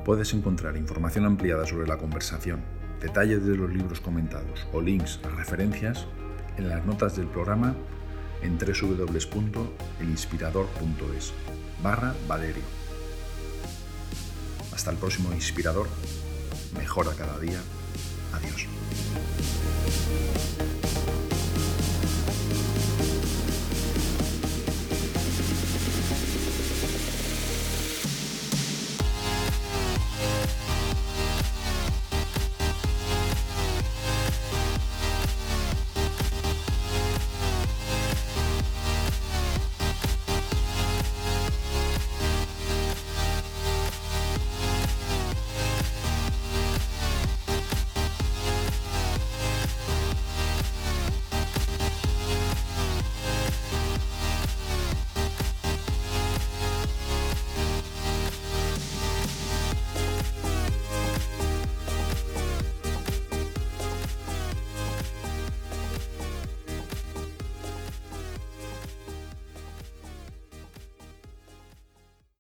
Puedes 0.08 0.32
encontrar 0.32 0.78
información 0.78 1.26
ampliada 1.26 1.66
sobre 1.66 1.86
la 1.86 1.98
conversación, 1.98 2.62
detalles 2.98 3.44
de 3.44 3.58
los 3.58 3.70
libros 3.70 4.00
comentados 4.00 4.66
o 4.72 4.80
links 4.80 5.20
a 5.22 5.28
referencias 5.28 6.06
en 6.56 6.70
las 6.70 6.86
notas 6.86 7.14
del 7.14 7.26
programa 7.26 7.74
en 8.40 8.56
www.elinspirador.es 8.56 11.34
barra 11.82 12.14
Valerio. 12.26 12.62
Hasta 14.72 14.92
el 14.92 14.96
próximo 14.96 15.30
inspirador. 15.34 15.88
Mejora 16.78 17.12
cada 17.12 17.38
día. 17.38 17.60
Adiós. 18.32 18.66